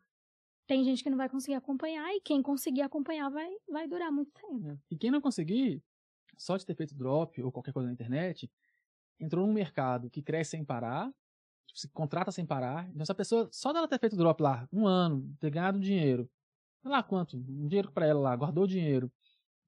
[0.67, 4.33] tem gente que não vai conseguir acompanhar e quem conseguir acompanhar vai, vai durar muito
[4.33, 4.67] tempo.
[4.69, 4.79] É.
[4.91, 5.83] E quem não conseguir,
[6.37, 8.51] só de ter feito drop ou qualquer coisa na internet,
[9.21, 11.07] entrou num mercado que cresce sem parar,
[11.67, 12.89] tipo, se contrata sem parar.
[12.91, 16.29] Então, essa pessoa, só dela ter feito drop lá, um ano, ter ganhado dinheiro,
[16.83, 19.11] sei lá quanto, um dinheiro pra ela lá, guardou o dinheiro,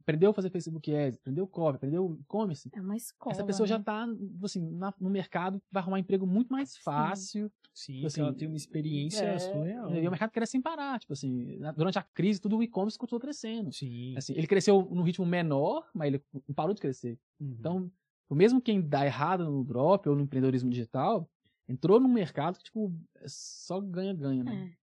[0.00, 3.32] aprendeu a fazer Facebook Ads, aprendeu copy, aprendeu e-commerce, É uma escola.
[3.36, 3.84] essa pessoa já né?
[3.84, 4.04] tá,
[4.42, 7.52] assim, na- no mercado, vai arrumar um emprego muito mais fácil.
[7.74, 9.94] Sim, assim, ela tem uma experiência É, surreal.
[9.94, 13.20] E o mercado cresce sem parar, tipo assim, durante a crise, tudo o e-commerce continuou
[13.20, 13.72] crescendo.
[13.72, 14.14] Sim.
[14.16, 16.22] Assim, ele cresceu num ritmo menor, mas ele
[16.54, 17.18] parou de crescer.
[17.40, 17.56] Uhum.
[17.58, 17.92] Então,
[18.32, 21.30] o mesmo quem dá errado no drop ou no empreendedorismo digital,
[21.68, 24.72] entrou num mercado que, tipo, é só ganha-ganha, né?
[24.72, 24.82] É.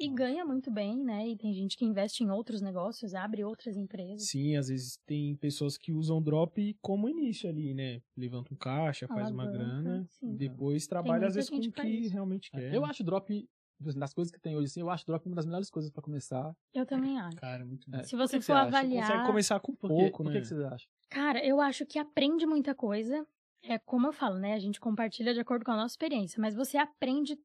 [0.00, 1.28] E ganha muito bem, né?
[1.28, 4.28] E tem gente que investe em outros negócios, abre outras empresas.
[4.28, 8.00] Sim, às vezes tem pessoas que usam drop como início ali, né?
[8.16, 10.34] Levanta um caixa, faz uma grana, sim.
[10.36, 12.72] depois trabalha às vezes com o que realmente quer.
[12.72, 13.46] Eu acho drop,
[13.80, 16.54] das coisas que tem hoje, assim, eu acho drop uma das melhores coisas pra começar.
[16.74, 17.36] Eu também acho.
[17.36, 17.98] Cara, muito É.
[17.98, 18.04] bom.
[18.04, 18.68] Se você que que for você acha?
[18.68, 19.06] avaliar.
[19.08, 20.32] Consegue começar com pouco, né?
[20.32, 20.88] que, que vocês acham?
[21.08, 23.26] Cara, eu acho que aprende muita coisa.
[23.62, 24.54] É como eu falo, né?
[24.54, 27.38] A gente compartilha de acordo com a nossa experiência, mas você aprende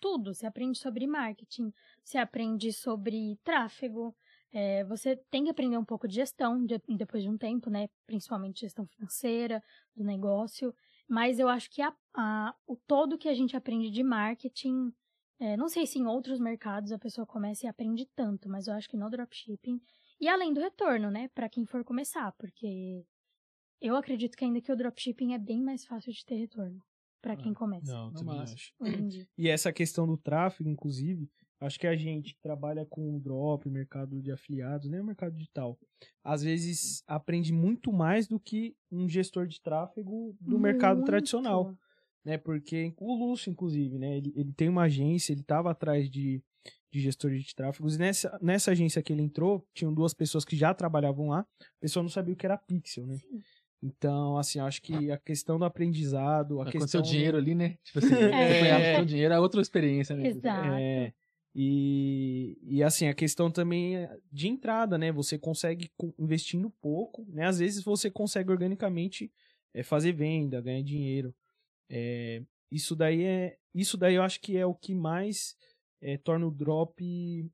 [0.00, 0.32] tudo.
[0.34, 1.72] Você aprende sobre marketing,
[2.02, 4.14] você aprende sobre tráfego.
[4.52, 7.88] é, você tem que aprender um pouco de gestão de- depois de um tempo, né?
[8.04, 9.62] Principalmente gestão financeira
[9.94, 10.74] do negócio.
[11.08, 14.92] Mas eu acho que a- a- o todo que a gente aprende de marketing,
[15.40, 18.74] é, não sei se em outros mercados a pessoa começa e aprende tanto, mas eu
[18.74, 19.80] acho que no dropshipping
[20.20, 23.04] e além do retorno, né, Pra quem for começar, porque
[23.80, 26.82] eu acredito que ainda que o dropshipping é bem mais fácil de ter retorno
[27.22, 28.72] pra quem começa Não, Não, acho.
[29.38, 31.28] E essa questão do tráfego, inclusive,
[31.60, 35.78] acho que a gente que trabalha com drop, mercado de afiliados, né, mercado digital,
[36.22, 41.06] às vezes aprende muito mais do que um gestor de tráfego do mercado Muito.
[41.06, 41.74] tradicional,
[42.24, 42.38] né?
[42.38, 46.42] Porque o Lúcio, inclusive, né, ele, ele tem uma agência, ele estava atrás de,
[46.92, 47.96] de gestores de tráfegos.
[47.96, 51.80] E nessa, nessa agência que ele entrou, tinham duas pessoas que já trabalhavam lá, a
[51.80, 53.16] pessoa não sabia o que era pixel, né?
[53.16, 53.40] Sim.
[53.82, 57.54] Então, assim, eu acho que a questão do aprendizado, a Quando questão seu dinheiro ali,
[57.54, 57.78] né?
[57.82, 58.96] Tipo assim, É.
[58.96, 60.26] seu dinheiro é outra experiência, né?
[60.28, 60.66] Exato.
[60.74, 61.14] É,
[61.54, 65.10] e, e assim, a questão também é de entrada, né?
[65.10, 67.46] Você consegue co- investindo pouco, né?
[67.46, 69.32] Às vezes você consegue organicamente
[69.74, 71.34] é, fazer venda, ganhar dinheiro.
[71.90, 73.58] É, isso daí é.
[73.74, 75.56] Isso daí eu acho que é o que mais
[76.00, 77.50] é, torna o drop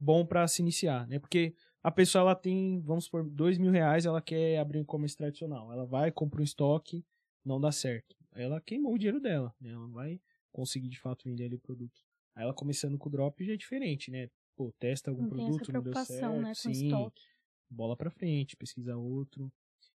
[0.00, 1.18] bom para se iniciar, né?
[1.18, 5.16] Porque a pessoa ela tem, vamos por dois mil reais, ela quer abrir um e-commerce
[5.16, 5.72] tradicional.
[5.72, 7.04] Ela vai, compra um estoque,
[7.44, 8.16] não dá certo.
[8.32, 9.70] Ela queimou o dinheiro dela, né?
[9.70, 10.20] Ela não vai
[10.52, 12.00] conseguir de fato vender ali o produto.
[12.34, 14.28] Aí ela começando com o drop já é diferente, né?
[14.56, 17.22] Pô, testa algum Não produto, não deu preocupação, certo, né, com sim, estoque.
[17.70, 19.52] bola pra frente, pesquisa outro.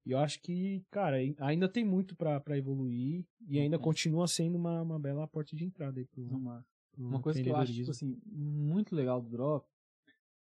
[0.07, 3.85] E eu acho que, cara, ai- ainda tem muito pra pra evoluir e ainda Ok.
[3.85, 7.49] continua sendo uma, uma bela porta de entrada aí pro, Uma, pro uma coisa que
[7.49, 9.67] eu acho, tipo assim, muito legal do drop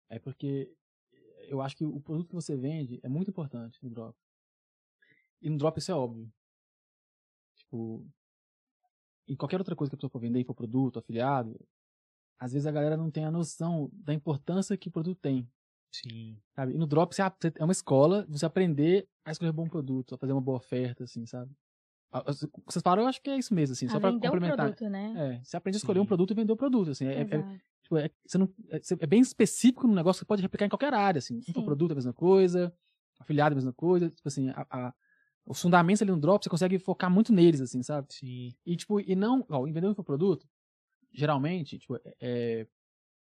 [0.10, 0.72] é porque
[1.48, 4.18] eu acho que o produto que você vende é muito importante no drop.
[5.41, 6.31] E no drop isso é óbvio.
[7.56, 8.06] Tipo,
[9.27, 11.60] em qualquer outra coisa que a pessoa for vender, infoproduto, afiliado,
[12.38, 15.49] às vezes a galera não tem a noção da importância que o produto tem.
[15.93, 16.37] Sim.
[16.55, 16.73] Sabe?
[16.73, 20.15] E no Drop você você- é uma escola você aprender a escolher um bom produto,
[20.15, 21.51] a fazer uma boa oferta, assim, sabe?
[22.65, 24.65] Vocês falaram, eu acho que é isso mesmo, assim, só a pra vender o complementar.
[24.67, 25.37] produto, né?
[25.39, 26.07] É, você aprende a escolher um Sim.
[26.07, 27.05] produto e vender o produto, assim.
[27.07, 30.41] É, é- tipo, é- você não, é, você- é bem específico no negócio que pode
[30.41, 31.41] replicar em qualquer área, assim.
[31.41, 31.53] Sim.
[31.65, 32.71] produto é a mesma coisa,
[33.19, 34.93] afiliado é a mesma coisa, tipo assim, a- a-
[35.45, 38.13] os fundamentos ali no Drop, você consegue focar muito neles, assim, sabe?
[38.13, 38.53] Sim.
[38.65, 40.47] E, tipo, e não, ó, em vender um infoproduto,
[41.11, 42.67] geralmente, tipo, é, é,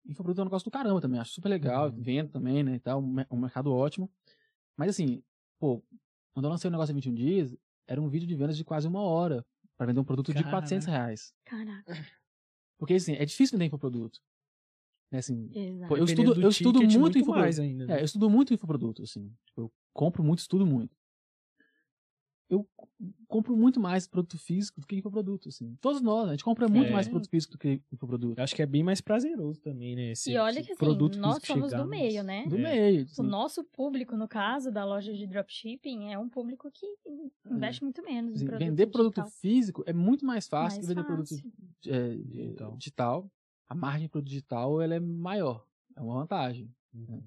[0.07, 1.97] infoproduto é um negócio do caramba também, acho super legal, Uhum.
[1.97, 4.11] vendo também, né, e tal, um, mer- mercado ótimo.
[4.77, 5.23] Mas, assim,
[5.59, 5.83] pô,
[6.33, 7.57] quando eu lancei o negócio em 21 dias,
[7.87, 9.45] era um vídeo de vendas de quase uma hora
[9.77, 10.51] para vender um produto de Caraca.
[10.51, 11.33] 400 reais.
[11.45, 11.97] Caraca,
[12.79, 14.21] Porque, assim, é difícil vender infoproduto.
[15.13, 15.49] É, assim.
[15.87, 17.45] Pô, eu estudo- do eu estudo ticket, muito infoproduto.
[17.45, 17.87] mais ainda.
[17.87, 17.99] né?
[17.99, 19.33] é, eu estudo muito infoproduto, assim.
[19.47, 20.97] Tipo, eu compro muito, estudo muito.
[23.27, 25.77] Compro muito mais produto físico do que infoproduto, assim.
[25.81, 26.93] Todos nós, a gente compra muito É.
[26.93, 28.39] mais produto físico do que infoproduto.
[28.41, 30.13] Eu acho que é bem mais prazeroso também, né?
[30.13, 32.47] Esse, E olha esse que assim, produto nós somos do meio, né?
[32.47, 32.59] Do É.
[32.61, 33.07] meio.
[33.19, 36.87] O nosso público, no caso da loja de dropshipping, é um público que
[37.51, 39.31] investe muito menos em Assim, produto vender produto digital.
[39.41, 41.53] físico é muito mais fácil Mais que vender produto fácil.
[41.87, 42.77] é, Digital.
[42.77, 43.33] digital.
[43.69, 45.67] A margem para o digital ela é maior.
[45.97, 46.73] É uma vantagem.
[46.95, 47.23] Uhum.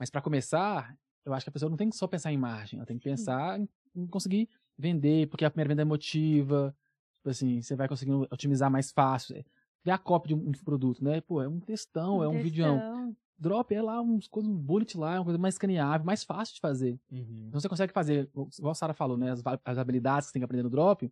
[0.00, 2.78] Mas para começar, eu acho que a pessoa não tem que só pensar em margem,
[2.78, 3.60] ela tem que pensar
[3.94, 4.48] em conseguir
[4.78, 6.74] vender, porque a primeira venda é emotiva.
[7.18, 9.36] Tipo assim, você vai conseguindo otimizar mais fácil.
[9.36, 9.44] É,
[9.84, 11.20] Ver a cópia de um, um produto, né?
[11.20, 12.74] Pô, é um textão, é um videão.
[12.74, 13.16] textão.
[13.38, 16.54] Drop é lá uns coisas, um bullet lá, é uma coisa mais escaneável, mais fácil
[16.54, 16.98] de fazer.
[17.10, 17.44] Uhum.
[17.48, 18.28] Então você consegue fazer,
[18.58, 19.30] igual a Sara falou, né?
[19.30, 21.08] As, as habilidades que você tem que aprender no drop.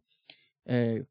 [0.67, 1.05] É,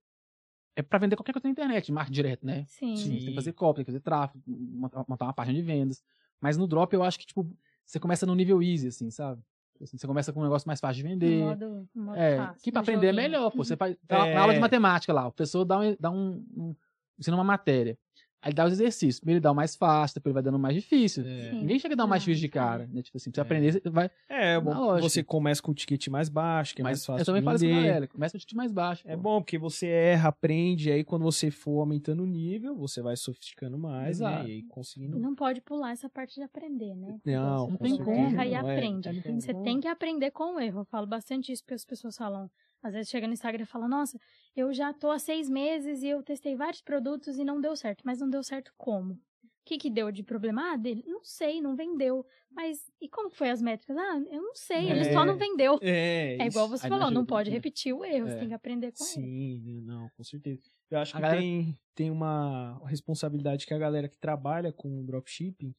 [0.75, 2.65] é para vender qualquer coisa na internet, de marketing direto, né?
[2.67, 2.95] Sim.
[2.95, 3.17] Sim, Sim.
[3.19, 6.03] Tem que fazer cópia, tem que fazer tráfego, montar montar uma página de vendas.
[6.41, 7.49] Mas no drop eu acho que, tipo,
[7.85, 9.41] você começa no nível easy, assim, sabe?
[9.81, 11.39] Assim, você começa com um negócio mais fácil de vender.
[11.39, 13.31] modo, modo é, fácil, que pra no aprender é joguinho.
[13.31, 13.63] melhor, pô.
[13.63, 14.33] Você faz tá É.
[14.35, 16.75] na aula de matemática lá, o professor dá um, dá um, um
[17.19, 17.97] ensina uma matéria.
[18.43, 19.19] Aí ele dá os exercícios.
[19.21, 21.23] Primeiro ele dá o mais fácil, depois ele vai dando o mais difícil.
[21.25, 21.53] É.
[21.53, 22.49] Ninguém chega a dar o mais difícil de é.
[22.49, 23.01] cara, né?
[23.01, 23.43] Tipo assim, pra você É.
[23.43, 24.11] aprender, você vai.
[24.27, 27.25] É, bom, você começa com o ticket mais baixo, que é mais mas fácil eu
[27.25, 27.87] também de falo isso com a vender.
[27.87, 28.07] galera.
[28.07, 29.03] Começa com o ticket mais baixo.
[29.07, 29.21] É pô.
[29.21, 33.77] bom, porque você erra, aprende, aí quando você for aumentando o nível, você vai sofisticando
[33.77, 34.43] mais, Exato.
[34.43, 34.49] né?
[34.49, 35.17] E aí conseguindo.
[35.17, 37.19] não pode pular essa parte de aprender, né?
[37.25, 39.21] Não, Não Você tem com como, erra e é, aprende.
[39.21, 39.63] tem Você como.
[39.63, 40.81] tem que aprender com o erro.
[40.81, 42.49] Eu falo bastante isso porque as pessoas falam.
[42.83, 44.19] Às vezes chega no Instagram e fala, nossa,
[44.55, 48.01] eu já tô há seis meses e eu testei vários produtos e não deu certo.
[48.05, 49.13] Mas não deu certo como?
[49.13, 50.73] O que que deu de problema?
[50.73, 52.25] Ah, dele, não sei, não vendeu.
[52.51, 53.95] Mas e como foi as métricas?
[53.95, 55.13] Ah, eu não sei, ele É.
[55.13, 55.79] só não vendeu.
[55.81, 57.55] É, É igual você falou, não pode né?
[57.55, 58.31] repetir o erro, É.
[58.31, 59.13] você tem que aprender com ele.
[59.13, 60.61] Sim, não, com certeza.
[60.91, 65.05] Eu acho A que galera- tem, tem uma responsabilidade que a galera que trabalha com
[65.05, 65.73] dropshipping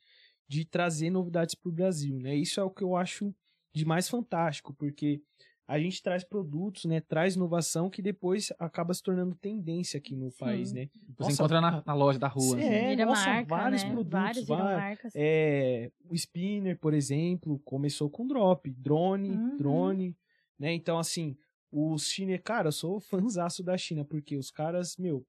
[0.48, 2.34] de trazer novidades para o Brasil, né?
[2.34, 3.34] Isso é o que eu acho
[3.74, 5.20] de mais fantástico, porque
[5.66, 7.00] a gente traz produtos, né?
[7.00, 10.36] Traz inovação que depois acaba se tornando tendência aqui no Sim.
[10.38, 10.88] país, né?
[10.92, 12.60] Você Nossa, encontra na, na loja da rua.
[12.60, 13.04] É, assim.
[13.04, 13.90] Nossa, marca, vários né?
[13.90, 15.12] produtos, Vários marcas.
[15.16, 19.56] É, o Spinner, por exemplo, começou com drop, drone, Uhum.
[19.56, 20.16] drone,
[20.58, 20.72] né?
[20.72, 21.36] Então, assim,
[21.72, 23.00] os chineses, cara, eu sou
[23.32, 25.26] fãzaço da China, porque os caras, meu,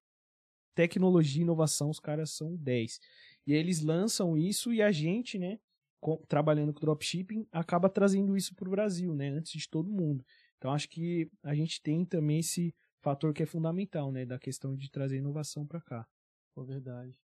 [0.75, 2.99] tecnologia e inovação, os caras são 10.
[3.47, 5.59] E eles lançam isso e a gente, né,
[6.05, 10.23] com- trabalhando com dropshipping, acaba trazendo isso pro Brasil, né, antes de todo mundo.
[10.55, 14.75] Então, acho que a gente tem também esse fator que é fundamental, né, da questão
[14.75, 16.05] de trazer inovação para cá.
[16.53, 17.17] Pô, verdade.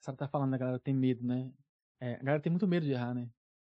[0.00, 1.50] A Sara tá falando, a galera tem medo, né?
[1.98, 3.30] É, a galera tem muito medo de errar, né?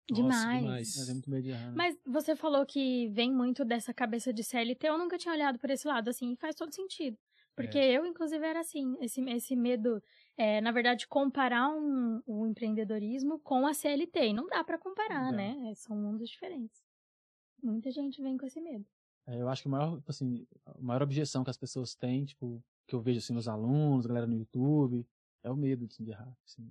[0.09, 0.93] Nossa, Demais.
[0.93, 1.09] demais.
[1.09, 1.67] Muito medo de errar.
[1.67, 1.73] Né?
[1.75, 4.87] Mas você falou que vem muito dessa cabeça de CLT.
[4.87, 7.17] Eu nunca tinha olhado por esse lado, assim, e faz todo sentido.
[7.55, 7.97] Porque É.
[7.97, 10.01] eu, inclusive, era assim, esse, esse medo,
[10.37, 14.27] é, na verdade, comparar um, o empreendedorismo com a CLT.
[14.27, 15.71] E não dá pra comparar, Não né?
[15.71, 16.83] É, São mundos diferentes.
[17.63, 18.85] Muita gente vem com esse medo.
[19.27, 22.25] É, eu acho que a maior, tipo assim, a maior objeção que as pessoas têm,
[22.25, 25.07] tipo, que eu vejo assim nos alunos, galera no YouTube,
[25.41, 26.37] é o medo assim, de errar.
[26.45, 26.69] Assim.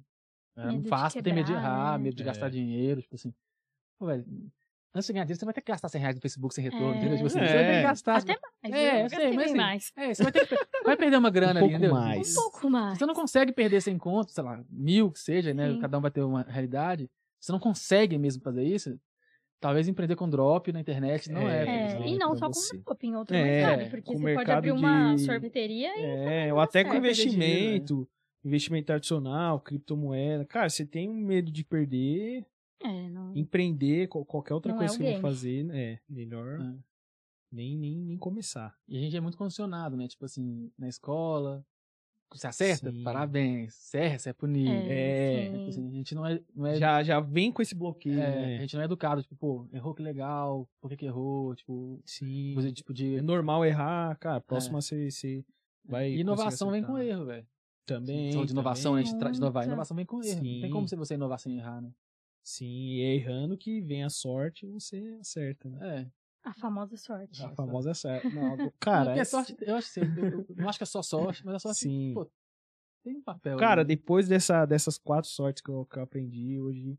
[0.57, 2.05] É Medo muito fácil ter medo de errar, né?
[2.05, 2.27] medo de É.
[2.27, 3.35] gastar dinheiro, tipo assim.
[3.99, 4.25] Pô, velho,
[4.95, 6.95] antes de ganhar dinheiro, você vai ter que gastar 100 reais no Facebook sem retorno,
[6.95, 6.97] É.
[6.99, 7.17] entendeu?
[7.17, 7.47] Tipo assim, É.
[7.47, 8.17] você vai ter que gastar.
[8.19, 8.75] Até mais.
[8.75, 9.93] É, eu eu sei, mas bem assim, mais.
[9.97, 11.93] É, você vai, ter que, vai perder uma grana Um ali, pouco entendeu?
[11.95, 12.33] mais.
[12.37, 12.99] Um pouco mais.
[12.99, 15.71] Você não consegue perder sem conto, sei lá, mil que seja, né?
[15.73, 15.81] Sim.
[15.81, 17.11] Cada um vai ter uma realidade.
[17.41, 18.99] Você não consegue mesmo fazer isso.
[19.61, 21.65] Talvez empreender com drop na internet não é.
[21.65, 22.77] É, É, e não só você.
[22.79, 25.91] com drop, em outro É, mercado, porque com o você pode abrir uma de- sorveteria
[25.99, 26.05] e
[26.49, 26.99] É, ou até com né?
[26.99, 28.07] investimento,
[28.45, 30.45] investimento tradicional, criptomoeda.
[30.45, 32.45] Cara, você tem medo de perder,
[32.83, 33.35] É, não.
[33.37, 35.23] empreender, qual- qualquer outra Não é coisa o que eu vou game.
[35.35, 36.75] fazer, é melhor É.
[37.51, 38.77] nem, nem, nem começar.
[38.89, 40.07] E a gente é muito condicionado, né?
[40.09, 41.65] Tipo assim, na escola.
[42.33, 42.91] Você acerta?
[42.91, 43.05] Sim.
[43.05, 43.75] Parabéns.
[43.75, 44.69] Você erra, você é punido.
[44.73, 45.69] É, Tipo sim.
[45.69, 46.41] assim, a gente não é.
[46.53, 48.57] Não é Já, já vem com esse bloqueio, é, né?
[48.57, 51.55] A gente não é educado, tipo, pô, errou que legal, por que, que errou?
[51.55, 52.53] Tipo, Sim.
[52.55, 53.17] coisa tipo de.
[53.19, 54.41] É normal errar, cara.
[54.41, 55.45] Próxima você, você
[55.85, 56.11] vai.
[56.11, 57.47] E inovação vem com erro, velho.
[57.87, 58.31] Também.
[58.45, 59.03] De inovação, né?
[59.03, 59.65] A gente traz de inovar.
[59.65, 60.35] Inovação vem com erro.
[60.37, 60.71] Não tem Sim.
[60.71, 61.93] como você inovar sem errar, né?
[62.45, 66.03] Sim, e é errando que vem a sorte e você acerta, né?
[66.03, 66.25] É.
[66.45, 67.43] A famosa sorte.
[67.43, 68.29] A famosa acerta.
[68.29, 71.45] Não, Cara, Porque é- sorte, eu acho eu, eu não acho que é só sorte,
[71.45, 72.13] mas a sorte, Sim.
[72.13, 72.31] pô,
[73.03, 73.57] tem um papel.
[73.57, 76.99] Cara, ali, depois dessa, dessas quatro sortes que eu, que eu aprendi hoje,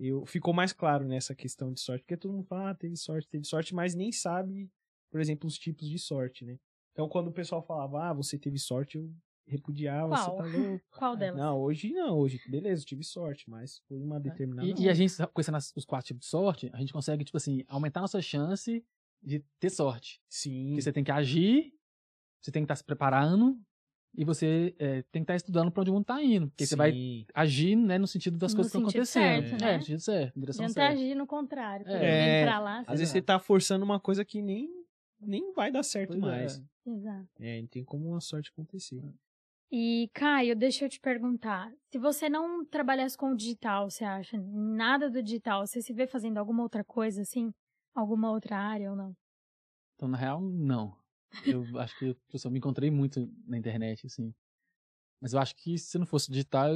[0.00, 2.02] eu, ficou mais claro nessa questão de sorte.
[2.02, 4.70] Porque todo mundo fala, ah, teve sorte, teve sorte, mas nem sabe,
[5.10, 6.58] por exemplo, os tipos de sorte, né?
[6.92, 9.14] Então, quando o pessoal falava, ah, você teve sorte, eu
[9.46, 10.36] repudiava, Qual?
[10.36, 10.84] você tá louco.
[10.90, 11.38] Qual delas?
[11.40, 14.68] Não, hoje não, hoje, beleza, eu tive sorte, mas foi uma determinada.
[14.68, 14.74] É.
[14.76, 17.36] E, e a gente, conhecendo as- os quatro tipos de sorte, a gente consegue, tipo
[17.36, 18.84] assim, aumentar a nossa chance
[19.22, 20.20] de ter sorte.
[20.28, 20.68] Sim.
[20.70, 21.72] Porque você tem que agir,
[22.40, 23.58] você tem que estar se preparando,
[24.18, 26.48] e você é, tem que estar estudando pra onde o mundo tá indo.
[26.48, 27.26] Porque você vai Sim.
[27.34, 29.48] agir, né, no sentido das No coisas que estão sentido acontecendo.
[29.50, 29.76] certo, É, né?
[29.76, 30.94] no sentido certo, direção Adianta certa.
[31.02, 31.86] agir no contrário.
[31.88, 32.40] É.
[32.42, 32.78] entrar lá.
[32.80, 33.26] Às vezes você Exato.
[33.26, 34.70] tá forçando uma coisa que nem,
[35.20, 36.26] nem vai dar certo Pois é.
[36.26, 36.62] mais.
[36.86, 37.28] Exato.
[37.40, 39.02] É, não tem como uma sorte acontecer.
[39.70, 41.72] E, Caio, deixa eu te perguntar.
[41.90, 44.38] Se você não trabalhasse com o digital, você acha?
[44.38, 47.52] Nada do digital, você se vê fazendo alguma outra coisa, assim?
[47.94, 49.16] Alguma outra área ou não?
[49.94, 50.96] Então, na real, não.
[51.44, 54.32] Eu acho que eu, me encontrei muito na internet, assim.
[55.20, 56.70] Mas eu acho que se não fosse digital,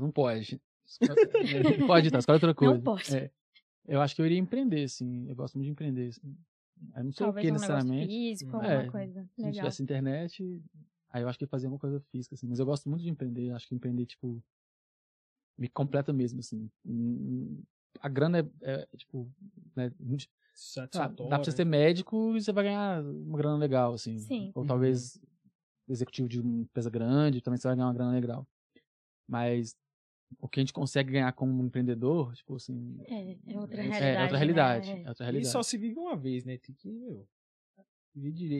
[0.00, 0.60] não pode.
[1.80, 2.74] Não pode digitar, escolhe outra coisa.
[2.74, 3.16] Não pode.
[3.16, 3.28] É.
[3.88, 5.28] eu acho que eu iria empreender, assim.
[5.28, 6.10] Eu gosto muito de empreender.
[6.10, 6.38] Assim.
[6.94, 8.06] Eu não sei Talvez o que um necessariamente.
[8.06, 9.24] físico, É, alguma coisa.
[9.34, 9.52] Se não Legal.
[9.64, 10.62] tivesse internet,
[11.10, 12.46] aí eu acho que fazer uma coisa física, assim.
[12.46, 13.50] Mas eu gosto muito de empreender.
[13.50, 14.42] Acho que empreender, tipo,
[15.58, 16.70] me completa mesmo, assim.
[16.84, 17.62] Hum,
[18.00, 19.30] A grana é, é, tipo,
[19.74, 19.90] né,
[20.54, 21.30] Satisfatório.
[21.30, 24.18] dá pra você ser médico e você vai ganhar uma grana legal, assim.
[24.18, 24.52] Sim.
[24.54, 25.20] Ou talvez
[25.88, 28.46] executivo de uma empresa grande, também você vai ganhar uma grana legal.
[29.28, 29.76] Mas
[30.40, 32.98] o que a gente consegue ganhar como empreendedor, tipo assim.
[33.06, 34.16] É, é outra é- realidade.
[34.18, 34.94] É outra realidade.
[34.94, 35.02] né?
[35.04, 35.52] É outra E realidade.
[35.52, 36.58] só se vive uma vez, né?
[36.58, 37.26] Tem que, meu.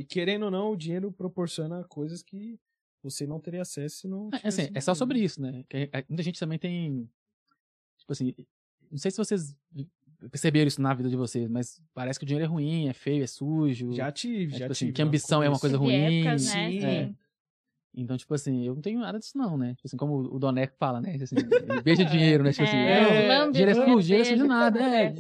[0.08, 2.58] Querendo ou não, o dinheiro proporciona coisas que
[3.02, 4.96] você não teria acesso se não É, tivesse assim, é só dinheiro.
[4.98, 5.64] sobre isso, né?
[5.68, 7.08] Que é- muita gente também tem.
[7.98, 8.34] Tipo assim,
[8.90, 9.56] não sei se vocês
[10.30, 13.22] perceberam isso na vida de vocês, mas parece que o dinheiro é ruim, é feio,
[13.22, 13.92] é sujo.
[13.92, 14.92] Já tive, É, já tipo assim, tive.
[14.94, 15.94] que ambição é uma coisa ruim.
[15.94, 16.70] épocas, né?
[16.70, 16.80] sim.
[16.80, 16.86] Sim.
[16.86, 17.14] É.
[17.98, 19.70] Então, tipo assim, eu não tenho nada disso, não, né?
[19.74, 21.12] Tipo assim, como o Doneco fala, né?
[21.12, 21.36] Tipo assim,
[21.82, 22.52] beija dinheiro, né?
[22.52, 25.14] Tipo assim, É, é, dinheiro é sujo, dinheiro é sujo nada, é.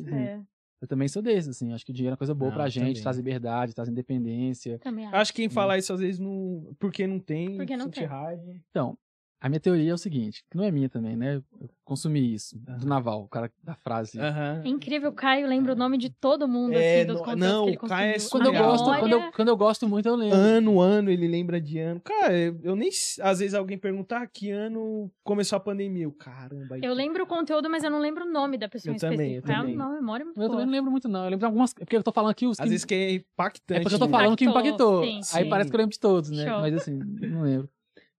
[0.80, 1.72] Eu também sou desse, assim.
[1.72, 3.02] Acho que o dinheiro é uma coisa boa Não, pra gente, também.
[3.02, 4.78] traz liberdade, traz independência.
[4.78, 5.16] Também acho.
[5.16, 6.74] Acho que quem fala isso às vezes não.
[6.78, 8.06] Porque não tem, Porque não sente tem.
[8.08, 8.54] raiva.
[8.70, 8.96] Então,
[9.38, 11.36] a minha teoria é o seguinte, que não é minha também, né?
[11.60, 12.86] Eu consumi isso, do.
[12.86, 14.18] Naval, o cara da frase.
[14.18, 14.62] Aham.
[14.64, 17.48] É incrível, o Caio lembra o nome de todo mundo, É, assim, dos no- conteúdos
[17.48, 18.16] não, que ele o Caio é.
[18.30, 20.36] Quando eu, gosto, quando, eu, quando eu gosto muito, eu lembro.
[20.36, 22.00] Ano, ano, ele lembra de ano.
[22.00, 22.32] Cara,
[22.62, 22.88] eu, nem.
[23.20, 26.04] Às vezes alguém pergunta ah, que ano começou a pandemia.
[26.04, 26.78] Eu, caramba.
[26.82, 29.34] Eu lembro o conteúdo, mas eu não lembro o nome da pessoa Eu em também,
[29.36, 29.48] específico.
[29.50, 29.74] eu É também.
[29.76, 30.66] uma memória muito Eu também boa.
[30.66, 31.20] não lembro muito, não.
[31.20, 31.72] Eu lembro de algumas.
[31.72, 32.58] é Porque eu tô falando aqui os.
[32.58, 33.78] Às que- vezes que é impactante.
[33.78, 34.10] É porque eu tô né?
[34.12, 35.04] falando que Impactou, impactou.
[35.04, 35.36] sim.
[35.36, 35.50] Aí Sim.
[35.50, 36.46] parece que eu lembro de todos, né?
[36.48, 36.60] Show.
[36.60, 37.68] Mas assim, não lembro.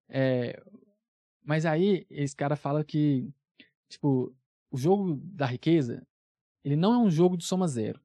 [0.10, 0.62] É,
[1.48, 3.34] Mas aí, esse cara fala que,
[3.88, 4.36] tipo,
[4.70, 6.06] o jogo da riqueza,
[6.62, 8.02] ele não é um jogo de soma zero.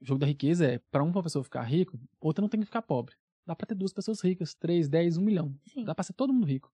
[0.00, 2.82] O jogo da riqueza é, pra uma pessoa ficar rico, outra não tem que ficar
[2.82, 3.14] pobre.
[3.46, 5.54] Dá pra ter duas pessoas ricas, três, dez, um milhão.
[5.68, 5.84] Sim.
[5.84, 6.72] Dá pra ser todo mundo rico.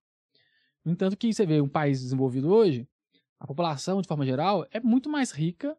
[0.83, 2.89] No entanto, que você vê um país desenvolvido hoje,
[3.39, 5.77] a população, de forma geral, é muito mais rica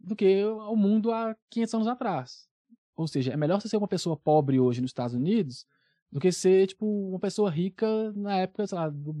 [0.00, 2.48] do que o mundo há 500 anos atrás.
[2.96, 5.66] Ou seja, é melhor você ser uma pessoa pobre hoje nos Estados Unidos
[6.14, 9.12] do que ser, tipo, uma pessoa rica na época, sei lá, do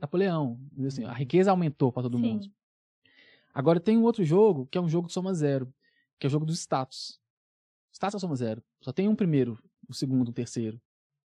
[0.00, 0.58] Napoleão.
[0.86, 2.24] Assim, a riqueza aumentou para todo Sim.
[2.24, 2.50] mundo.
[3.52, 5.70] Agora tem um outro jogo, que é um jogo de soma zero,
[6.18, 7.20] que é o jogo dos status.
[7.92, 8.62] Status é soma zero.
[8.80, 10.80] Só tem um primeiro, o segundo, o terceiro.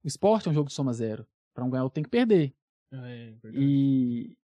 [0.05, 1.27] O esporte é um jogo de soma zero.
[1.53, 2.55] Pra um ganhar, eu tenho que perder.
[2.93, 3.65] É, verdade.
[3.65, 4.39] E,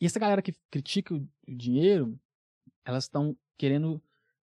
[0.00, 2.18] e essa galera que critica o o dinheiro,
[2.84, 4.02] elas estão querendo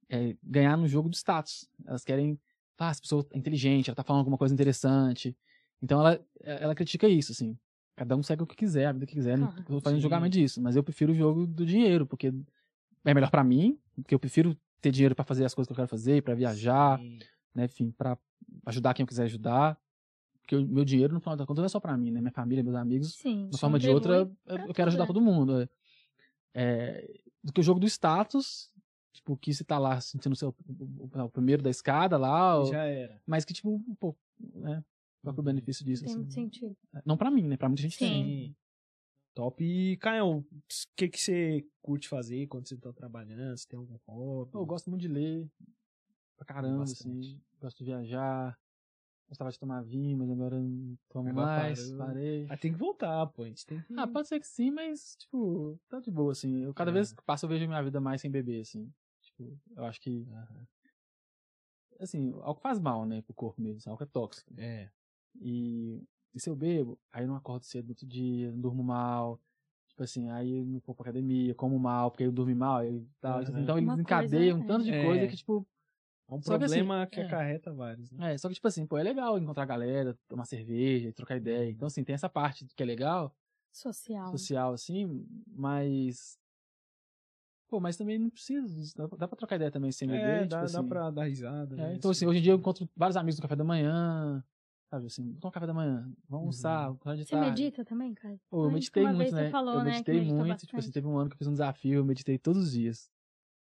[0.10, 1.70] é, ganhar no jogo do status.
[1.86, 2.40] Elas querem,
[2.78, 5.36] ah, essa pessoa é inteligente, ela tá falando alguma coisa interessante.
[5.82, 7.58] Então ela, ela critica isso, assim.
[7.96, 9.38] Cada um segue o que quiser, a vida que quiser.
[9.38, 10.02] Não tô fazendo Sim.
[10.02, 12.32] julgamento disso, mas eu prefiro o jogo do dinheiro, porque
[13.04, 15.76] é melhor pra mim, Porque eu prefiro ter dinheiro pra fazer as coisas que eu
[15.76, 17.20] quero fazer, pra viajar, Sim.
[17.56, 17.66] né?
[17.66, 18.18] Enfim, pra
[18.68, 19.80] ajudar quem eu quiser ajudar.
[20.42, 22.22] Porque o meu dinheiro, no final das contas, não é só pra mim, né?
[22.22, 23.50] Minha família, meus amigos, Sim.
[23.50, 25.62] de uma forma de outra, pra eu quero ajudar tudo, todo mundo.
[25.62, 25.70] é.
[26.54, 27.08] É,
[27.44, 28.72] do que o jogo do status,
[29.18, 32.84] tipo, que você tá lá sentindo o, seu, o, primeiro da escada lá, ou- Já
[32.86, 33.22] era.
[33.26, 34.84] mas que, tipo, um pouco, né?
[35.22, 36.04] Qual que é o benefício disso?
[36.04, 36.20] Tem assim?
[36.22, 36.78] muito sentido.
[37.06, 37.58] Não pra mim, né?
[37.58, 38.06] Pra muita gente Sim.
[38.06, 38.24] tem.
[38.48, 38.56] Sim.
[39.34, 39.64] Top.
[39.64, 40.46] E, Caio, o
[40.96, 43.56] que, que você curte fazer quando você tá trabalhando?
[43.56, 44.52] Você tem algum hobby?
[44.56, 45.48] Eu gosto muito de ler,
[46.38, 47.28] pra caramba, Bastante.
[47.28, 47.42] assim.
[47.60, 48.58] Gosto de viajar.
[49.28, 51.92] Gostava de tomar vinho, mas agora não tomo Agora mais.
[51.92, 51.98] parou.
[52.08, 52.46] Parei.
[52.50, 53.44] Ah, tem que voltar, pô.
[53.44, 53.94] A gente tem que...
[54.00, 56.64] Ah, pode ser que sim, mas, tipo, tá de boa, assim.
[56.64, 56.94] Eu, cada É.
[56.94, 58.90] vez que passo, eu vejo minha vida mais sem beber, assim.
[59.38, 60.68] Tipo, eu acho que, Aham.
[62.00, 63.78] assim, álcool faz mal, né, pro corpo mesmo.
[63.78, 64.52] assim, Álcool é tóxico.
[64.58, 64.90] É.
[65.40, 66.04] E,
[66.34, 69.40] e se eu bebo, aí eu não acordo cedo no outro dia, não durmo mal.
[69.90, 73.08] Tipo assim, aí eu não vou pra academia, como mal, porque eu dormi mal e
[73.20, 73.42] tal.
[73.42, 73.62] Aham.
[73.62, 75.04] Então eles encadeiam um tanto de é.
[75.04, 75.66] coisa que, tipo,
[76.30, 77.24] É um Só que assim, problema que, é.
[77.24, 78.34] acarreta vários, né?
[78.34, 81.70] É, só que, tipo assim, pô, é legal encontrar a galera, tomar cerveja, trocar ideia.
[81.70, 83.36] Então, assim, tem essa parte que é legal,
[83.72, 84.32] Social.
[84.32, 86.38] social, assim, mas.
[87.68, 88.96] Pô, mas também não precisa disso.
[88.96, 90.24] Dá, dá pra trocar ideia também sem beber.
[90.24, 90.88] É, tipo dá, dá assim.
[90.88, 91.76] pra dar risada.
[91.76, 91.94] É, né?
[91.96, 94.44] então, assim, hoje em dia eu encontro vários amigos no café da manhã.
[94.90, 96.38] Sabe assim, vamos tomar café da manhã, vamos Uhum.
[96.38, 98.40] almoçar, vamos de Você medita também, cara?
[98.50, 99.44] Pô, eu Ai, meditei muito, né?
[99.44, 101.38] Você falou, eu né, que meditei medita muito, tipo assim, teve um ano que eu
[101.38, 103.12] fiz um desafio, eu meditei todos os dias.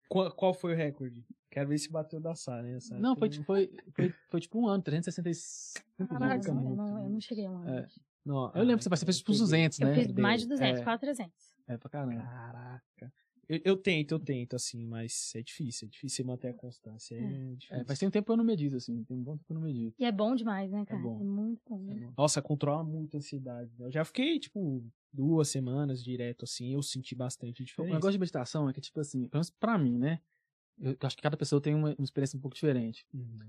[0.08, 1.26] Qual, qual foi o recorde?
[1.50, 2.76] Quero ver se bateu da Sara, né?
[2.76, 6.54] Essa Não, foi, foi, foi, foi tipo um ano, 365 Caraca, dias.
[6.54, 6.62] Né?
[6.70, 7.70] eu, não, eu não cheguei a um ano.
[7.70, 7.88] É.
[8.24, 9.94] Não, Eu lembro, você você fez tipo uns 200, Eu né?
[9.94, 10.84] fiz mais de 200, É.
[10.84, 11.32] quase 300.
[11.66, 12.22] É pra caramba.
[12.22, 13.12] Caraca.
[13.48, 15.86] Eu, eu tento, eu tento, assim, mas é difícil.
[15.86, 17.14] É difícil você manter a constância.
[17.14, 17.54] É, É.
[17.54, 17.76] difícil.
[17.76, 19.04] É, faz tem um tempo que eu não medito, assim.
[19.04, 19.94] Tem um bom tempo que eu não medito.
[19.98, 20.98] E é bom demais, né, cara?
[20.98, 21.18] É, bom.
[21.22, 21.78] muito bom.
[21.78, 21.96] né?
[21.96, 22.12] É bom.
[22.18, 23.70] Nossa, controla muito a ansiedade.
[23.78, 23.86] né?
[23.86, 26.72] Eu já fiquei, tipo, duas semanas direto, assim.
[26.74, 27.94] Eu senti bastante O diferença.
[27.94, 30.20] negócio de meditação é que, tipo assim, pelo menos pra mim, né?
[30.78, 33.06] Eu acho que cada pessoa tem uma, uma experiência um pouco diferente.
[33.14, 33.48] Uhum,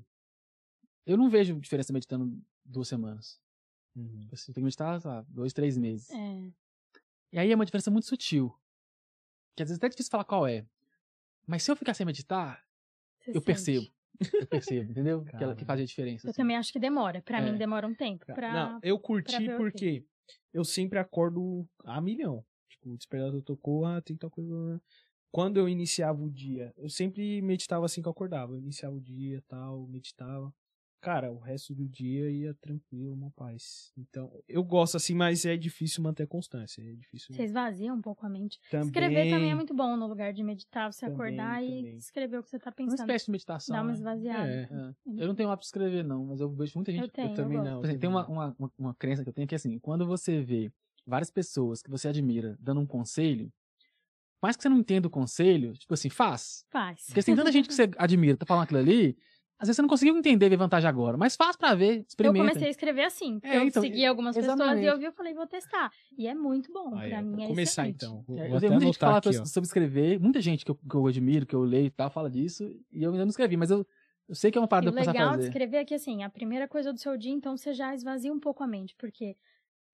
[1.05, 3.41] Eu não vejo diferença meditando duas semanas.
[3.95, 4.19] uhum.
[4.21, 6.09] Tipo assim, eu tenho que meditar, sei lá, dois, três meses.
[6.11, 6.51] É.
[7.33, 8.53] E aí é uma diferença muito sutil.
[9.57, 10.63] Que às vezes até é difícil falar qual é.
[11.47, 12.63] Mas se eu ficar sem meditar,
[13.19, 13.45] você eu sente.
[13.45, 13.87] percebo.
[14.33, 15.23] Eu percebo, entendeu?
[15.25, 16.27] Que, ela, que fazia diferença.
[16.27, 16.37] Eu assim.
[16.41, 17.21] também acho que demora.
[17.23, 17.41] Pra É.
[17.51, 18.25] mim demora um tempo.
[18.27, 18.53] Pra...
[18.53, 20.05] Não, eu curti porque
[20.53, 22.45] eu sempre acordo a milhão.
[22.69, 24.79] Tipo, o despertador tocou, ah, tem tal coisa.
[25.31, 28.53] Quando eu iniciava o dia, eu sempre meditava assim que eu acordava.
[28.53, 30.53] Eu iniciava o dia tal, meditava.
[30.99, 33.91] Cara, o resto do dia ia tranquilo, uma paz.
[33.97, 36.81] Então, eu gosto assim, mas é difícil manter a constância.
[36.81, 38.59] É difícil Você esvazia um pouco a mente.
[38.71, 38.87] também.
[38.87, 41.97] Escrever também é muito bom no lugar de meditar, você Também, acordar e também.
[41.97, 42.99] escrever o que você tá Uma pensando.
[43.01, 43.75] espécie de meditação.
[43.75, 43.93] Dá uma né?
[43.97, 44.49] esvaziada.
[44.51, 44.61] É.
[44.63, 44.93] É.
[45.23, 47.03] Eu não tenho hábito de escrever, não, mas eu vejo muita gente.
[47.03, 47.71] Eu tenho, eu também gosto.
[47.87, 47.99] não.
[47.99, 50.71] Tem uma, uma, uma, uma crença que eu tenho que é assim, quando você vê
[51.05, 53.53] várias pessoas que você admira dando um conselho,
[54.41, 56.65] mais que você não entenda o conselho, tipo assim, faz.
[56.71, 57.05] Faz.
[57.05, 59.17] Porque tem tanta gente que você admira, tá falando aquilo ali,
[59.59, 62.39] às vezes você não conseguiu entender, ver vantagem agora, mas faz pra ver, Eu experimenta.
[62.49, 64.85] comecei a escrever assim, É, eu então, segui algumas pessoas e exatamente.
[64.85, 65.91] eu vi, eu falei, vou testar.
[66.17, 68.05] E é muito bom, Ah, pra é, mim vou é começar excelente.
[68.05, 68.23] então.
[68.27, 70.63] Vou, É, vou eu até tenho muita gente fala aqui, pra- sobre escrever, muita gente
[70.65, 73.25] que eu, que eu admiro, que eu leio e tal, fala disso, e eu ainda
[73.25, 73.85] não escrevi, mas eu,
[74.27, 75.47] eu sei que é uma parada o de eu começar a legal de fazer.
[75.47, 78.39] escrever é que, assim, a primeira coisa do seu dia, então, você já esvazia um
[78.39, 79.35] pouco a mente, porque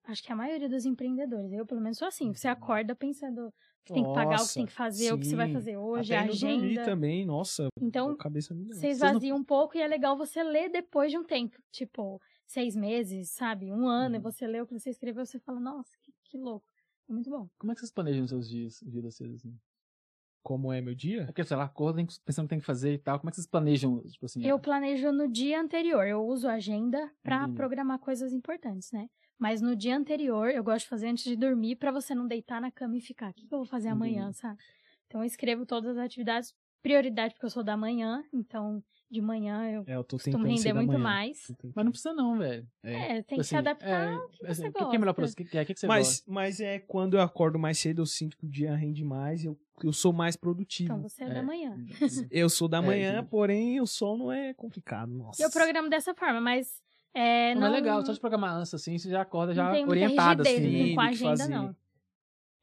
[0.05, 3.53] acho que a maioria dos empreendedores, eu pelo menos sou assim, você acorda pensando
[3.85, 5.53] que tem que pagar, o que tem que fazer, o que você vai sim.
[5.53, 6.85] fazer hoje, Até a agenda.
[6.85, 7.67] também, nossa.
[7.81, 11.23] Então, cabeça me Você esvazia um pouco e é legal você ler depois de um
[11.23, 11.57] tempo.
[11.71, 13.71] Tipo, seis meses, sabe?
[13.71, 14.23] Um ano, e Uhum.
[14.23, 16.65] você lê o que você escreveu, você fala, nossa, que, que louco.
[17.09, 17.49] É muito bom.
[17.57, 19.53] Como é que vocês planejam os seus dias, o dia de vocês, assim?
[20.41, 21.25] Como é meu É dia?
[21.25, 23.31] porque, sei lá, acorda tem- pensando o que tem que fazer e tal, como é
[23.31, 24.41] que vocês planejam, tipo assim?
[24.43, 26.05] Eu planejo no dia anterior.
[26.05, 27.55] Eu uso a agenda pra Entendi.
[27.55, 29.07] programar coisas importantes, né?
[29.39, 32.61] Mas no dia anterior, eu gosto de fazer antes de dormir pra você não deitar
[32.61, 33.31] na cama e ficar.
[33.31, 34.37] O que que eu vou fazer amanhã, Entendi.
[34.37, 34.59] sabe?
[35.07, 36.53] Então eu escrevo todas as atividades.
[36.81, 40.73] Prioridade porque eu sou da manhã, então de manhã eu É, eu tô costumo render
[40.73, 41.47] muito mais.
[41.73, 42.67] Mas não precisa não, velho.
[42.83, 42.93] É.
[42.93, 44.79] É, tem Tipo que se assim, adaptar é, ao que assim, você o gosta.
[44.85, 45.33] que que é melhor pra você?
[45.33, 45.61] O que, que, é?
[45.61, 45.99] o que que você gosta?
[46.01, 49.45] Mas, mas é quando eu acordo mais cedo, eu sinto que o dia rende mais,
[49.45, 50.91] eu, eu sou mais produtivo.
[50.91, 51.33] Então você é, É.
[51.35, 51.77] da manhã.
[52.29, 55.13] Eu sou da É, manhã, porém o sono é complicado.
[55.13, 55.41] Nossa.
[55.41, 56.81] Eu programo dessa forma, mas
[57.13, 60.43] é, Não, não, é legal, só de programar antes, assim, você já acorda já orientado,
[60.43, 60.81] rigidez assim.
[60.81, 61.53] assim, com a agenda, fazer.
[61.53, 61.75] não.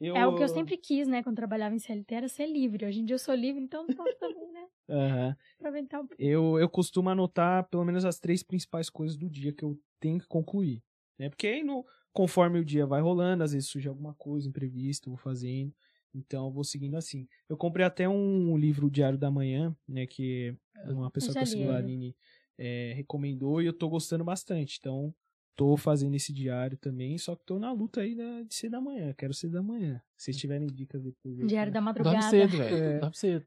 [0.00, 2.86] Eu- É o que eu sempre quis, né, quando trabalhava em CLT, era ser livre.
[2.86, 6.20] Hoje em dia eu sou livre, então não posso também, né, aproveitar um pouco.
[6.22, 10.18] eu, eu costumo anotar pelo menos as três principais coisas do dia que eu tenho
[10.18, 10.82] que concluir.
[11.18, 11.28] Né?
[11.28, 15.12] Porque aí, no, conforme o dia vai rolando, às vezes surge alguma coisa imprevista, eu
[15.12, 15.72] vou fazendo.
[16.14, 17.28] Então eu vou seguindo assim.
[17.48, 20.06] Eu comprei até um livro Diário da Manhã, né?
[20.06, 20.56] Que
[20.86, 21.76] uma pessoa que eu sigo, li, a é.
[21.76, 22.16] Aline,
[22.62, 24.76] é, recomendou e eu tô gostando bastante.
[24.78, 25.14] Então,
[25.56, 28.82] tô fazendo esse diário também, só que tô na luta aí né, de ser da
[28.82, 29.14] manhã.
[29.14, 29.98] Quero ser da manhã.
[30.14, 31.40] Se vocês tiverem dicas depois.
[31.40, 31.74] aí, Diário né?
[31.74, 32.18] da madrugada.
[32.18, 32.76] Dorme cedo, velho.
[32.76, 32.98] É.
[32.98, 33.46] Dorme cedo.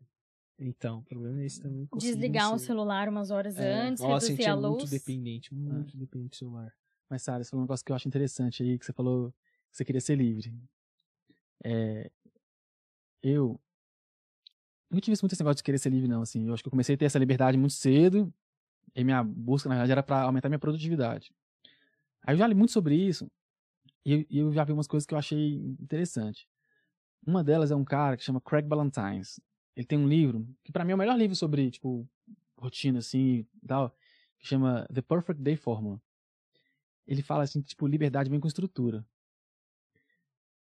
[0.57, 1.87] Então, o problema é esse também.
[1.95, 2.67] Desligar um vencer.
[2.67, 4.77] celular umas horas É, antes, Nossa, a reduzir é a luz.
[4.77, 6.73] muito dependente, muito dependente do celular.
[7.07, 9.31] Mas, Sara, você falou um negócio que eu acho interessante aí, que você falou
[9.71, 10.55] que você queria ser livre.
[11.63, 12.09] É,
[13.21, 13.59] eu
[14.89, 16.21] não tive muito esse negócio de querer ser livre, não.
[16.21, 18.33] Assim, eu acho que eu comecei a ter essa liberdade muito cedo,
[18.95, 21.33] e minha busca, na verdade, era para aumentar minha produtividade.
[22.23, 23.29] Aí eu já li muito sobre isso,
[24.05, 26.47] e eu, eu já vi umas coisas que eu achei interessante.
[27.25, 29.39] Uma delas é um cara que chama Craig Ballantynes.
[29.75, 32.07] Ele tem um livro, que para mim é o melhor livro sobre, tipo,
[32.57, 33.95] rotina, assim, e tal,
[34.39, 36.01] que chama The Perfect Day Formula
[37.07, 39.05] ele fala assim, que, tipo, liberdade vem com estrutura.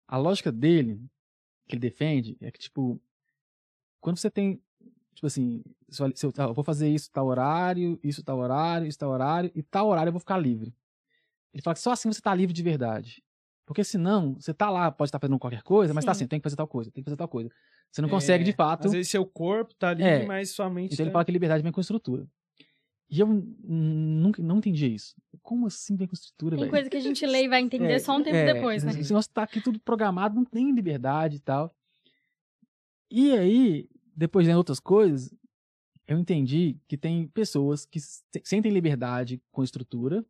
[0.07, 1.01] A lógica dele,
[1.69, 3.01] que ele defende, é que, tipo,
[4.01, 4.61] quando você tem,
[5.21, 8.87] tipo assim, se eu, se eu, eu vou fazer isso tal horário, isso tal horário,
[8.87, 10.75] isso tal horário, e tal horário eu vou ficar livre.
[11.53, 13.23] Ele fala que só assim você tá livre de verdade.
[13.67, 16.21] Porque senão, você tá lá, pode estar fazendo qualquer coisa, mas tá Sim.
[16.25, 17.51] assim, tem que fazer tal coisa, tem que fazer tal coisa.
[17.93, 20.27] Você não consegue, de É, fato, Às vezes seu corpo tá livre, É.
[20.27, 21.13] mas sua mente então ele tá...
[21.13, 22.27] fala que liberdade vem com estrutura.
[23.11, 23.27] E eu
[23.63, 25.15] nunca não entendi isso.
[25.43, 26.71] Como assim vem com estrutura, Tem velho?
[26.71, 28.93] coisa que a gente lê e vai entender É, só um tempo é, depois, né?
[28.93, 31.71] Esse negócio tá aqui tudo programado, não tem liberdade e tal.
[33.11, 33.89] E aí,
[34.21, 35.35] depois de outras coisas,
[36.07, 40.23] eu entendi que tem pessoas que se- sentem liberdade com estrutura,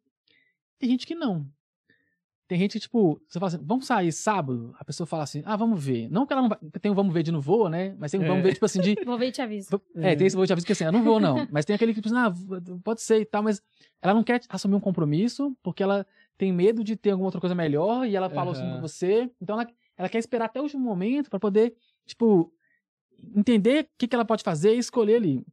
[0.78, 1.44] tem gente que não.
[2.46, 4.74] Tem gente que, tipo, você fala assim, vamos sair sábado?
[4.78, 6.08] A pessoa fala assim, ah, vamos ver.
[6.08, 6.58] Não que ela não vai.
[6.80, 7.94] Tem um vamos ver de não voa, né?
[7.98, 8.48] Mas tem um vamos É.
[8.48, 8.96] ver, tipo assim, de.
[9.06, 9.80] Vou ver e te aviso.
[9.96, 11.46] É, tem esse vou te aviso que assim, eu não vou não.
[11.50, 13.60] Mas tem aquele que, tipo, assim, ah, pode ser e tal, mas
[14.02, 16.04] ela não quer assumir um compromisso porque ela
[16.36, 18.74] tem medo de ter alguma outra coisa melhor e ela falou assim Aham.
[18.76, 19.30] com você.
[19.40, 22.52] Então ela, ela quer esperar até o último momento pra poder, tipo,
[23.34, 25.44] entender o que, que ela pode fazer e escolher ali.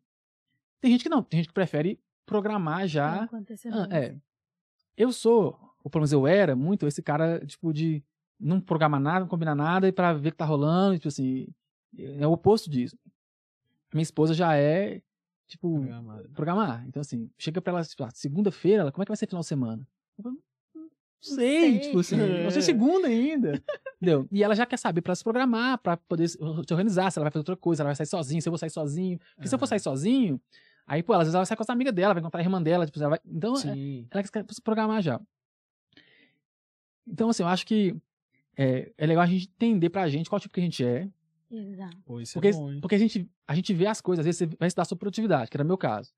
[0.81, 3.27] Tem gente que não, tem gente que prefere programar já.
[3.73, 4.15] Ah, é.
[4.95, 8.03] Eu sou, ou pelo menos eu era muito esse cara, tipo, de
[8.39, 11.47] não programar nada, não combinar nada e pra ver o que tá rolando, tipo assim,
[11.97, 12.97] é o oposto disso.
[13.93, 15.01] Minha esposa já é,
[15.47, 16.29] tipo, Programado.
[16.29, 16.87] programar.
[16.87, 19.41] Então, assim, chega pra ela, tipo, ah, segunda-feira, ela, como é que vai ser final
[19.41, 19.87] de semana?
[20.17, 20.41] Eu falo, não
[21.19, 21.35] sei,
[21.71, 21.79] sei.
[21.79, 22.61] tipo assim, não sei É.
[22.61, 23.61] segunda ainda.
[23.97, 24.27] Entendeu?
[24.31, 27.25] E ela já quer saber pra se programar, pra poder se se organizar, se ela
[27.25, 29.19] vai fazer outra coisa, ela vai sair sozinha, se eu vou sair sozinho.
[29.35, 30.39] Porque se eu for sair sozinho,
[30.85, 32.61] aí, pô, às vezes ela vai sair com essa amiga dela, vai encontrar a irmã
[32.61, 33.19] dela, tipo, ela vai...
[33.25, 34.07] Então, é- Sim.
[34.11, 35.19] ela quer se programar já.
[37.07, 37.95] Então, assim, eu acho que
[38.57, 41.07] é, é legal a gente entender pra gente qual tipo que a gente é,
[41.49, 41.97] Exato.
[42.05, 42.81] Pô, isso porque, é bom, hein?
[42.81, 45.49] porque a, gente, a gente vê as coisas, às vezes você vai estudar sobre produtividade,
[45.49, 46.11] que era meu caso.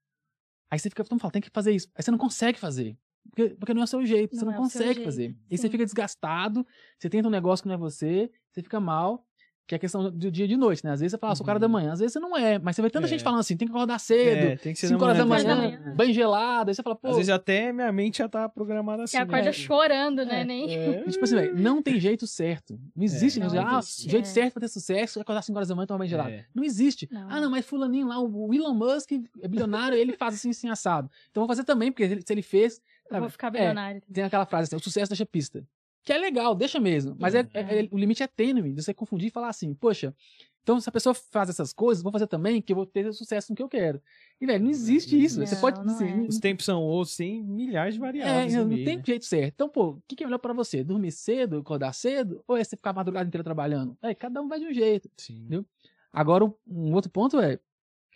[0.71, 1.87] Aí você fica, todo mundo fala, tem que fazer isso.
[1.95, 2.97] Aí você não consegue fazer.
[3.29, 5.35] Porque, porque não é o seu jeito, você Não não é consegue jeito, fazer.
[5.51, 6.65] Aí você fica desgastado,
[6.97, 9.25] você tenta um negócio que não é você, você fica mal,
[9.67, 10.91] que é a questão do dia e de noite, né?
[10.93, 11.73] Às vezes você fala, ah, sou o cara da Uhum.
[11.73, 13.07] manhã, às vezes você não é, mas você vê tanta É.
[13.09, 15.43] gente falando assim, tem que acordar cedo, É, tem que ser 5 horas da manhã.
[15.55, 18.17] manhã, Cinco horas da banho gelado, aí você fala, pô, Às vezes até minha mente
[18.17, 19.11] já tá programada assim.
[19.15, 19.51] Você acorda né?
[19.53, 20.41] chorando, né?
[20.41, 20.73] É, Nem...
[20.73, 21.03] É.
[21.07, 22.79] E, tipo assim, velho, não tem jeito certo.
[22.95, 23.47] Não existe, É, né?
[23.47, 24.27] não Ah, existe, o jeito é.
[24.27, 26.31] certo pra ter sucesso é acordar 5 horas da manhã e tomar banho gelado.
[26.31, 26.45] É.
[26.55, 27.07] Não existe.
[27.11, 27.27] Não.
[27.29, 31.11] Ah, não, mas fulaninho lá, o Elon Musk é bilionário, ele faz assim, assim, assado.
[31.29, 32.81] Então vou fazer também, porque se ele fez...
[33.09, 33.31] Eu vou sabe?
[33.31, 34.01] ficar É, bilionário.
[34.11, 35.65] tem aquela frase assim, o sucesso deixa pista.
[36.03, 37.15] Que é legal, deixa mesmo.
[37.19, 40.15] Mas é, é- é- o limite é tênue, de você confundir e falar assim, poxa,
[40.63, 43.51] então se a pessoa faz essas coisas, vou fazer também, que eu vou ter sucesso
[43.51, 44.01] no que eu quero.
[44.39, 45.45] E, velho, não existe isso.
[45.45, 45.85] você Não, pode...
[45.85, 46.27] não assim, é.
[46.27, 48.53] Os tempos são outros, tem milhares de é, variáveis.
[48.53, 49.03] no não meio, tem né?
[49.05, 49.53] jeito certo.
[49.55, 50.83] Então, pô, o que, que é melhor pra você?
[50.83, 52.43] Dormir cedo, acordar cedo?
[52.47, 53.97] Ou é você ficar a madrugada inteira trabalhando?
[54.01, 55.09] É, cada um vai de um jeito.
[55.17, 55.37] Sim.
[55.39, 55.65] Entendeu?
[56.13, 57.59] Agora, um outro ponto é,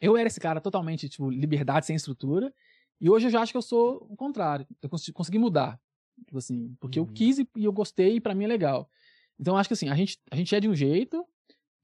[0.01, 2.53] eu era esse cara totalmente, tipo, liberdade sem estrutura,
[3.03, 4.65] e hoje eu já acho que eu sou o contrário.
[4.81, 5.79] Eu cons- consegui mudar.
[6.25, 7.13] Tipo assim, porque eu Uhum.
[7.13, 8.89] quis e, e eu gostei e pra mim é legal.
[9.39, 11.17] Então, eu acho que assim, a gente, a gente é de um jeito,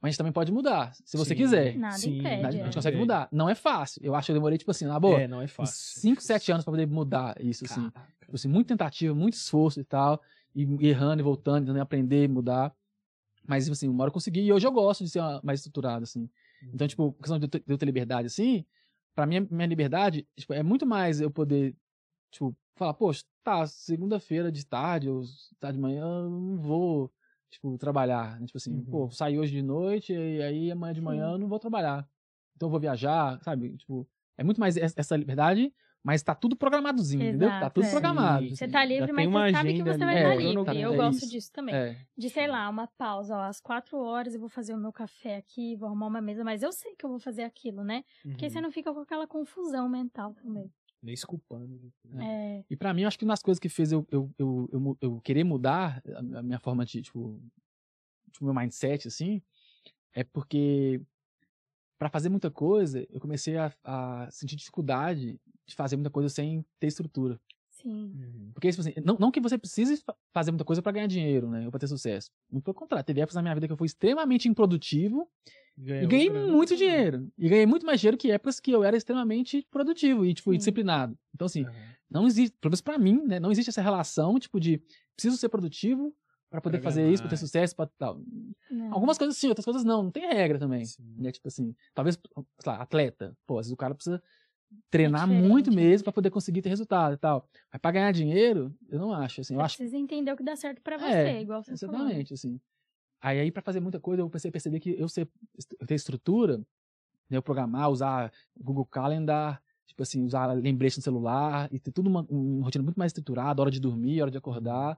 [0.01, 1.35] mas a gente também pode mudar, se você Sim.
[1.35, 1.77] quiser.
[1.77, 2.45] Nada Sim, impede.
[2.45, 2.73] A gente é.
[2.73, 2.99] consegue É.
[2.99, 3.27] mudar.
[3.31, 4.01] Não é fácil.
[4.03, 5.99] Eu acho que eu demorei, tipo assim, na boa, É, não é fácil.
[5.99, 7.89] 5, 7 anos pra poder mudar isso, assim.
[8.21, 10.21] Tipo assim, muita tentativa, muito esforço e tal,
[10.55, 12.73] e errando e voltando, tentando aprender, mudar.
[13.47, 16.03] Mas, tipo assim, uma hora eu consegui, e hoje eu gosto de ser mais estruturado,
[16.03, 16.29] assim.
[16.71, 18.63] Então, tipo, a questão eu de eu ter liberdade, assim,
[19.19, 21.75] pra mim, minha liberdade, tipo, é muito mais eu poder,
[22.31, 25.23] tipo, falar, poxa, tá, segunda-feira de tarde, ou
[25.59, 27.13] tarde de manhã, eu não vou,
[27.49, 28.45] tipo, trabalhar, né?
[28.47, 28.85] Tipo assim, Uhum.
[28.85, 32.07] pô, sair hoje de noite, e aí amanhã de manhã eu não vou trabalhar.
[32.55, 33.75] Então eu vou viajar, sabe?
[33.77, 37.49] Tipo, é muito mais es- essa liberdade, mas tá tudo programadozinho, entendeu?
[37.49, 37.91] Tá Exato, tudo é.
[37.91, 38.43] programado.
[38.49, 38.55] Sim.
[38.55, 38.71] Você assim.
[38.73, 40.21] tá livre, mas uma você sabe que agenda você ali, vai né?
[40.21, 40.53] estar É, livre.
[40.53, 41.29] cronograma, Eu é gosto isso.
[41.29, 41.75] disso também.
[41.75, 42.05] É.
[42.17, 45.35] De, sei lá, uma pausa, ó, às quatro horas eu vou fazer o meu café
[45.37, 48.03] aqui, vou arrumar uma mesa, mas eu sei que eu vou fazer aquilo, né?
[48.23, 48.49] Porque Uhum.
[48.51, 50.71] você não fica com aquela confusão mental também.
[51.01, 51.91] Nem se culpando.
[52.19, 54.69] É, E pra mim, eu acho que uma das coisas que fez eu, eu, eu,
[54.71, 56.01] eu, eu querer mudar
[56.35, 57.41] a minha forma de, tipo,
[58.31, 59.41] tipo, meu mindset, assim,
[60.13, 61.01] é porque
[61.97, 65.39] pra fazer muita coisa, eu comecei a, a sentir dificuldade
[65.69, 67.39] de fazer muita coisa sem ter estrutura.
[67.69, 67.89] sim.
[68.13, 68.51] Uhum.
[68.53, 71.49] Porque, tipo assim, não, não que você precise fa- fazer muita coisa pra ganhar dinheiro,
[71.49, 72.29] né, ou pra ter sucesso.
[72.51, 75.29] Muito pelo contrário, teve épocas na minha vida que eu fui extremamente improdutivo
[75.81, 77.31] Ganhou E ganhei muito dinheiro.
[77.37, 80.57] E ganhei muito mais dinheiro que épocas que eu era extremamente produtivo e, tipo, Sim.
[80.57, 81.17] disciplinado.
[81.33, 81.73] Então, assim, Aham.
[82.09, 83.39] não existe, pelo menos pra mim, né?
[83.39, 84.81] Não existe essa relação, tipo, de
[85.15, 86.13] preciso ser produtivo
[86.49, 88.21] pra poder Pra fazer ganhar isso, pra ter sucesso, pra tal.
[88.69, 88.91] Não.
[88.93, 90.03] Algumas coisas sim, outras coisas não.
[90.03, 90.83] Não tem regra também.
[90.83, 91.15] Sim.
[91.17, 91.31] Né?
[91.31, 92.19] Tipo assim, talvez,
[92.59, 93.37] sei lá, atleta.
[93.47, 94.21] Pô, às vezes o cara precisa
[94.89, 97.47] treinar diferente, muito mesmo pra poder conseguir ter resultado e tal.
[97.71, 99.55] Mas pra ganhar dinheiro, eu não acho, assim.
[99.55, 101.95] Eu acho precisa entender o que dá certo pra você, É, igual você falou.
[102.01, 102.59] Exatamente, assim.
[103.21, 105.29] Aí, aí para fazer muita coisa, eu comecei a perceber que eu, ser,
[105.79, 106.57] eu ter estrutura,
[107.29, 112.09] né, eu programar, usar Google Calendar, tipo assim, usar lembrete no celular e ter tudo
[112.09, 114.97] uma, uma rotina muito mais estruturada, hora de dormir, hora de acordar,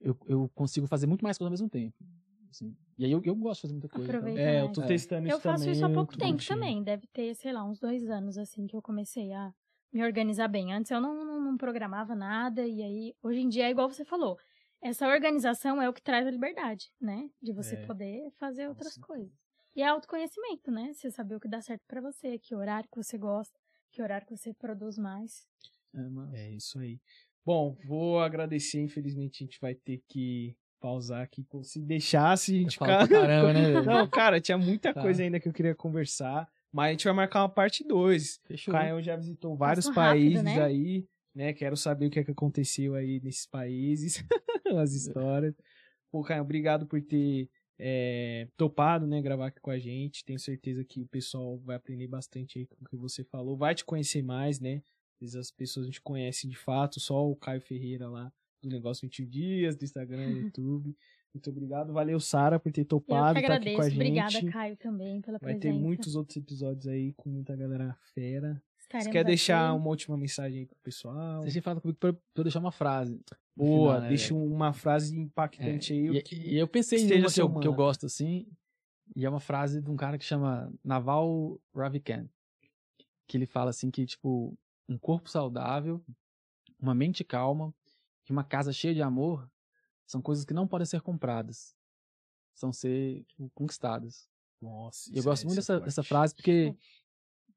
[0.00, 1.94] eu, eu consigo fazer muito mais coisas ao mesmo tempo.
[2.52, 2.76] Assim.
[2.98, 4.04] E aí eu, eu gosto de fazer muita coisa.
[4.08, 4.74] então- Aproveita É, eu mais.
[4.76, 4.86] tô É.
[4.86, 5.72] testando isso Eu faço também.
[5.72, 6.82] isso há pouco muito tempo também.
[6.82, 9.52] Deve ter, sei lá, uns dois anos, assim, que eu comecei a
[9.92, 10.72] me organizar bem.
[10.72, 14.04] Antes eu não, não, não programava nada, e aí, hoje em dia, é igual você
[14.04, 14.38] falou.
[14.80, 17.28] Essa organização é o que traz a liberdade, né?
[17.42, 17.86] De você É.
[17.86, 19.32] poder fazer outras coisas.
[19.76, 20.92] E é autoconhecimento, né?
[20.92, 23.58] Você saber o que dá certo pra você, que horário que você gosta,
[23.90, 25.46] que horário que você produz mais.
[25.94, 26.98] É, mas- É isso aí.
[27.44, 28.80] Bom, vou agradecer.
[28.80, 31.46] Infelizmente, a gente vai ter que pausar aqui.
[31.62, 33.84] Se deixasse, a gente pra caramba, né, velho?
[33.84, 35.00] Não, cara, tinha muita Tá.
[35.00, 36.48] coisa ainda que eu queria conversar.
[36.72, 38.40] Mas a gente vai marcar uma parte 2.
[38.66, 38.70] O.
[38.72, 40.60] Caio já visitou vários rápido, países né?
[40.60, 41.52] aí, né?
[41.52, 44.24] Quero saber o que, é que aconteceu aí nesses países,
[44.80, 45.54] as histórias.
[46.10, 47.48] Pô, Caio, obrigado por ter
[47.78, 49.20] é, topado, né?
[49.22, 50.24] Gravar aqui com a gente.
[50.24, 53.56] Tenho certeza que o pessoal vai aprender bastante aí com o que você falou.
[53.56, 54.82] Vai te conhecer mais, né?
[55.14, 58.32] Às vezes as pessoas não te conhecem de fato, só o Caio Ferreira lá
[58.62, 60.96] do Negócio 21 Dias, do Instagram, do YouTube.
[61.34, 61.92] Muito obrigado.
[61.92, 63.96] Valeu, Sara, por ter Eu topado, que estar aqui com a gente.
[64.00, 65.60] Obrigada, Caio, também, pela Vai presença.
[65.60, 68.62] ter muitos outros episódios aí com muita galera fera.
[68.92, 69.78] Você quer deixar aqui.
[69.80, 71.42] uma última mensagem aí pro pessoal?
[71.42, 73.18] Você tinha falado comigo pra, eu deixar uma frase.
[73.56, 76.10] Boa, final, né, deixa uma frase É, impactante aí.
[76.10, 78.04] o e, que- e eu pensei em esteja uma que seu eu, que eu gosto,
[78.04, 78.46] assim,
[79.16, 82.28] e é uma frase de um cara que chama Naval Ravikant,
[83.26, 84.54] que ele fala assim que, tipo,
[84.86, 86.02] um corpo saudável,
[86.78, 87.74] uma mente calma
[88.32, 89.48] e uma casa cheia de amor
[90.06, 91.76] são coisas que não podem ser compradas,
[92.54, 94.28] são ser tipo, conquistadas.
[94.60, 96.74] Nossa, eu gosto é- muito dessa, dessa frase porque,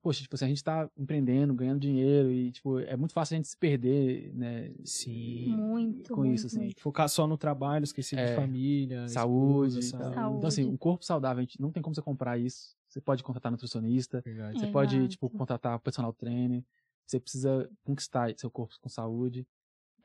[0.02, 3.38] poxa, tipo assim, a gente tá empreendendo, ganhando dinheiro e, tipo, é muito fácil a
[3.38, 4.74] gente se perder, né?
[4.84, 5.56] Sim.
[5.56, 6.60] Muito, com muito, isso, assim.
[6.60, 6.82] muito.
[6.82, 10.14] Focar só no trabalho, esquecer de É, família, saúde, esposa, e tal.
[10.14, 10.38] saúde.
[10.38, 12.76] Então, assim, um corpo saudável, a gente não tem como você comprar isso.
[12.90, 14.60] Você pode contratar nutricionista, Verdade.
[14.60, 16.64] você pode, tipo, contratar personal trainer.
[17.06, 19.46] Você precisa conquistar seu corpo com saúde.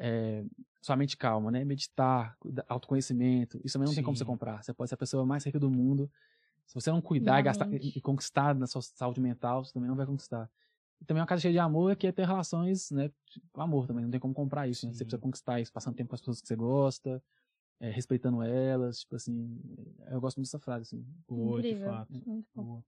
[0.02, 0.42] É,
[0.80, 1.62] sua mente calma, né?
[1.62, 2.36] Meditar,
[2.66, 3.60] autoconhecimento.
[3.62, 4.30] Isso também não tem como você Sim.
[4.30, 4.62] comprar.
[4.62, 6.10] Você pode ser a pessoa mais rica do mundo.
[6.66, 9.88] Se você não cuidar e, gastar, e, e conquistar na sua saúde mental, você também
[9.88, 10.50] não vai conquistar.
[11.00, 13.10] E também uma casa cheia de amor é que é ter relações, né?
[13.52, 14.04] Com amor também.
[14.04, 14.92] Não tem como comprar isso, né?
[14.92, 15.04] Você Sim.
[15.04, 17.22] precisa conquistar isso, passando tempo com as pessoas que você gosta,
[17.78, 19.00] é, respeitando elas.
[19.00, 19.60] Tipo assim,
[20.10, 21.04] eu gosto muito dessa frase, assim.
[21.28, 22.12] Boa, de fato.
[22.12, 22.64] Muito bom.
[22.64, 22.84] Boa.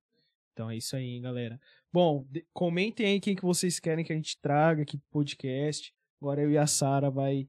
[0.52, 1.60] Então é isso aí, hein, galera.
[1.92, 5.94] Bom, comentem aí quem que vocês querem que a gente traga aqui pro podcast.
[6.22, 7.48] Agora eu e a Sara vai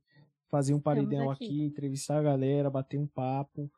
[0.49, 1.45] fazer um paredão aqui.
[1.45, 1.61] aqui.
[1.63, 3.71] entrevistar a galera, bater um papo.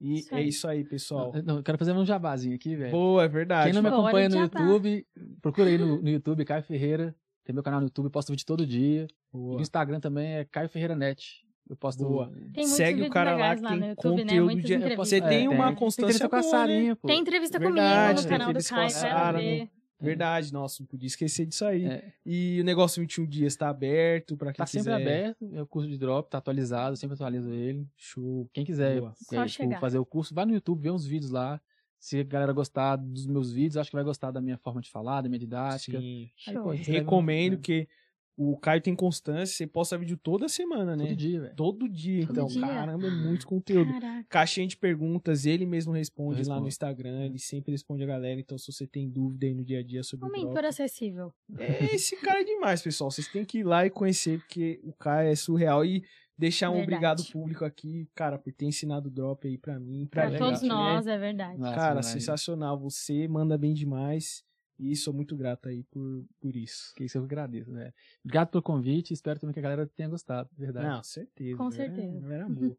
[0.00, 1.32] E Isso é isso aí, pessoal.
[1.44, 2.92] Não, eu quero fazer um jabazinho aqui, velho.
[2.92, 3.64] Boa, é verdade.
[3.64, 4.60] Quem não me acompanha no jabá.
[4.60, 5.06] YouTube,
[5.42, 7.12] procura aí no, no YouTube, Caio Ferreira.
[7.44, 9.08] Tem meu canal no YouTube, posto vídeo todo dia.
[9.34, 9.56] E Boa.
[9.56, 11.44] no Instagram também é Caio Ferreira Net.
[11.68, 12.04] Eu posto.
[12.04, 12.30] Boa.
[12.54, 14.22] Tem Segue o cara lá que lá tem YouTube, né?
[14.22, 14.96] conteúdo Muitas de...
[14.96, 15.74] Você tem É, uma tem.
[15.74, 16.44] constância Entrevista com a né?
[16.44, 17.08] Sarinha, pô.
[17.08, 19.70] Tem entrevista Verdade, comigo no tem canal do entrevista com a Caio, Sara, quero ver.
[19.98, 21.86] Verdade, nossa, não podia esquecer disso aí.
[21.86, 25.02] É, E o negócio 21 dias tá aberto pra quem tá sempre quiser.
[25.02, 25.48] aberto.
[25.54, 27.86] É o curso de drop, tá atualizado, eu sempre atualizo ele.
[27.96, 28.48] Show.
[28.52, 31.60] Quem quiser é, tipo, fazer o curso, vai no YouTube, vê uns vídeos lá.
[31.98, 34.90] Se a galera gostar dos meus vídeos, acho que vai gostar da minha forma de
[34.90, 35.98] falar, da minha didática.
[35.98, 36.30] Sim.
[36.46, 36.62] Aí, Show.
[36.62, 37.60] pô, Recomendo né?
[37.62, 37.88] que
[38.36, 41.06] o Caio tem constância, você posta vídeo toda semana, né?
[41.06, 41.54] Todo dia, velho.
[41.56, 42.60] Todo dia, Todo então, dia.
[42.60, 43.90] caramba, é muito conteúdo.
[43.92, 44.26] Caraca.
[44.28, 46.68] Caixinha de perguntas, ele mesmo responde lá no.
[46.68, 49.82] Instagram, ele sempre responde a galera, então se você tem dúvida aí no dia a
[49.82, 51.32] dia sobre Um o mentor drop, acessível.
[51.58, 54.92] é, esse cara é demais, pessoal, vocês têm que ir lá e conhecer, porque o
[54.92, 56.04] Caio é surreal e
[56.38, 56.92] deixar um Verdade.
[56.94, 60.48] obrigado público aqui, cara, por ter ensinado o drop aí pra mim, pra, Pra legal.
[60.48, 60.74] todos gente, né?
[60.74, 61.58] nós, é verdade.
[61.58, 62.06] Cara, demais.
[62.06, 64.44] sensacional, você manda bem demais
[64.78, 66.92] e sou muito grato aí por, por isso.
[66.94, 67.92] Que isso eu agradeço, né?
[68.24, 70.86] Obrigado pelo convite, espero também que a galera tenha gostado, verdade.
[70.86, 71.56] Não, certeza.
[71.56, 72.20] Com certeza.
[72.20, 72.76] galera boa.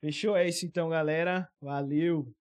[0.00, 0.36] Fechou?
[0.36, 1.48] É isso então, galera.
[1.60, 2.34] Valeu!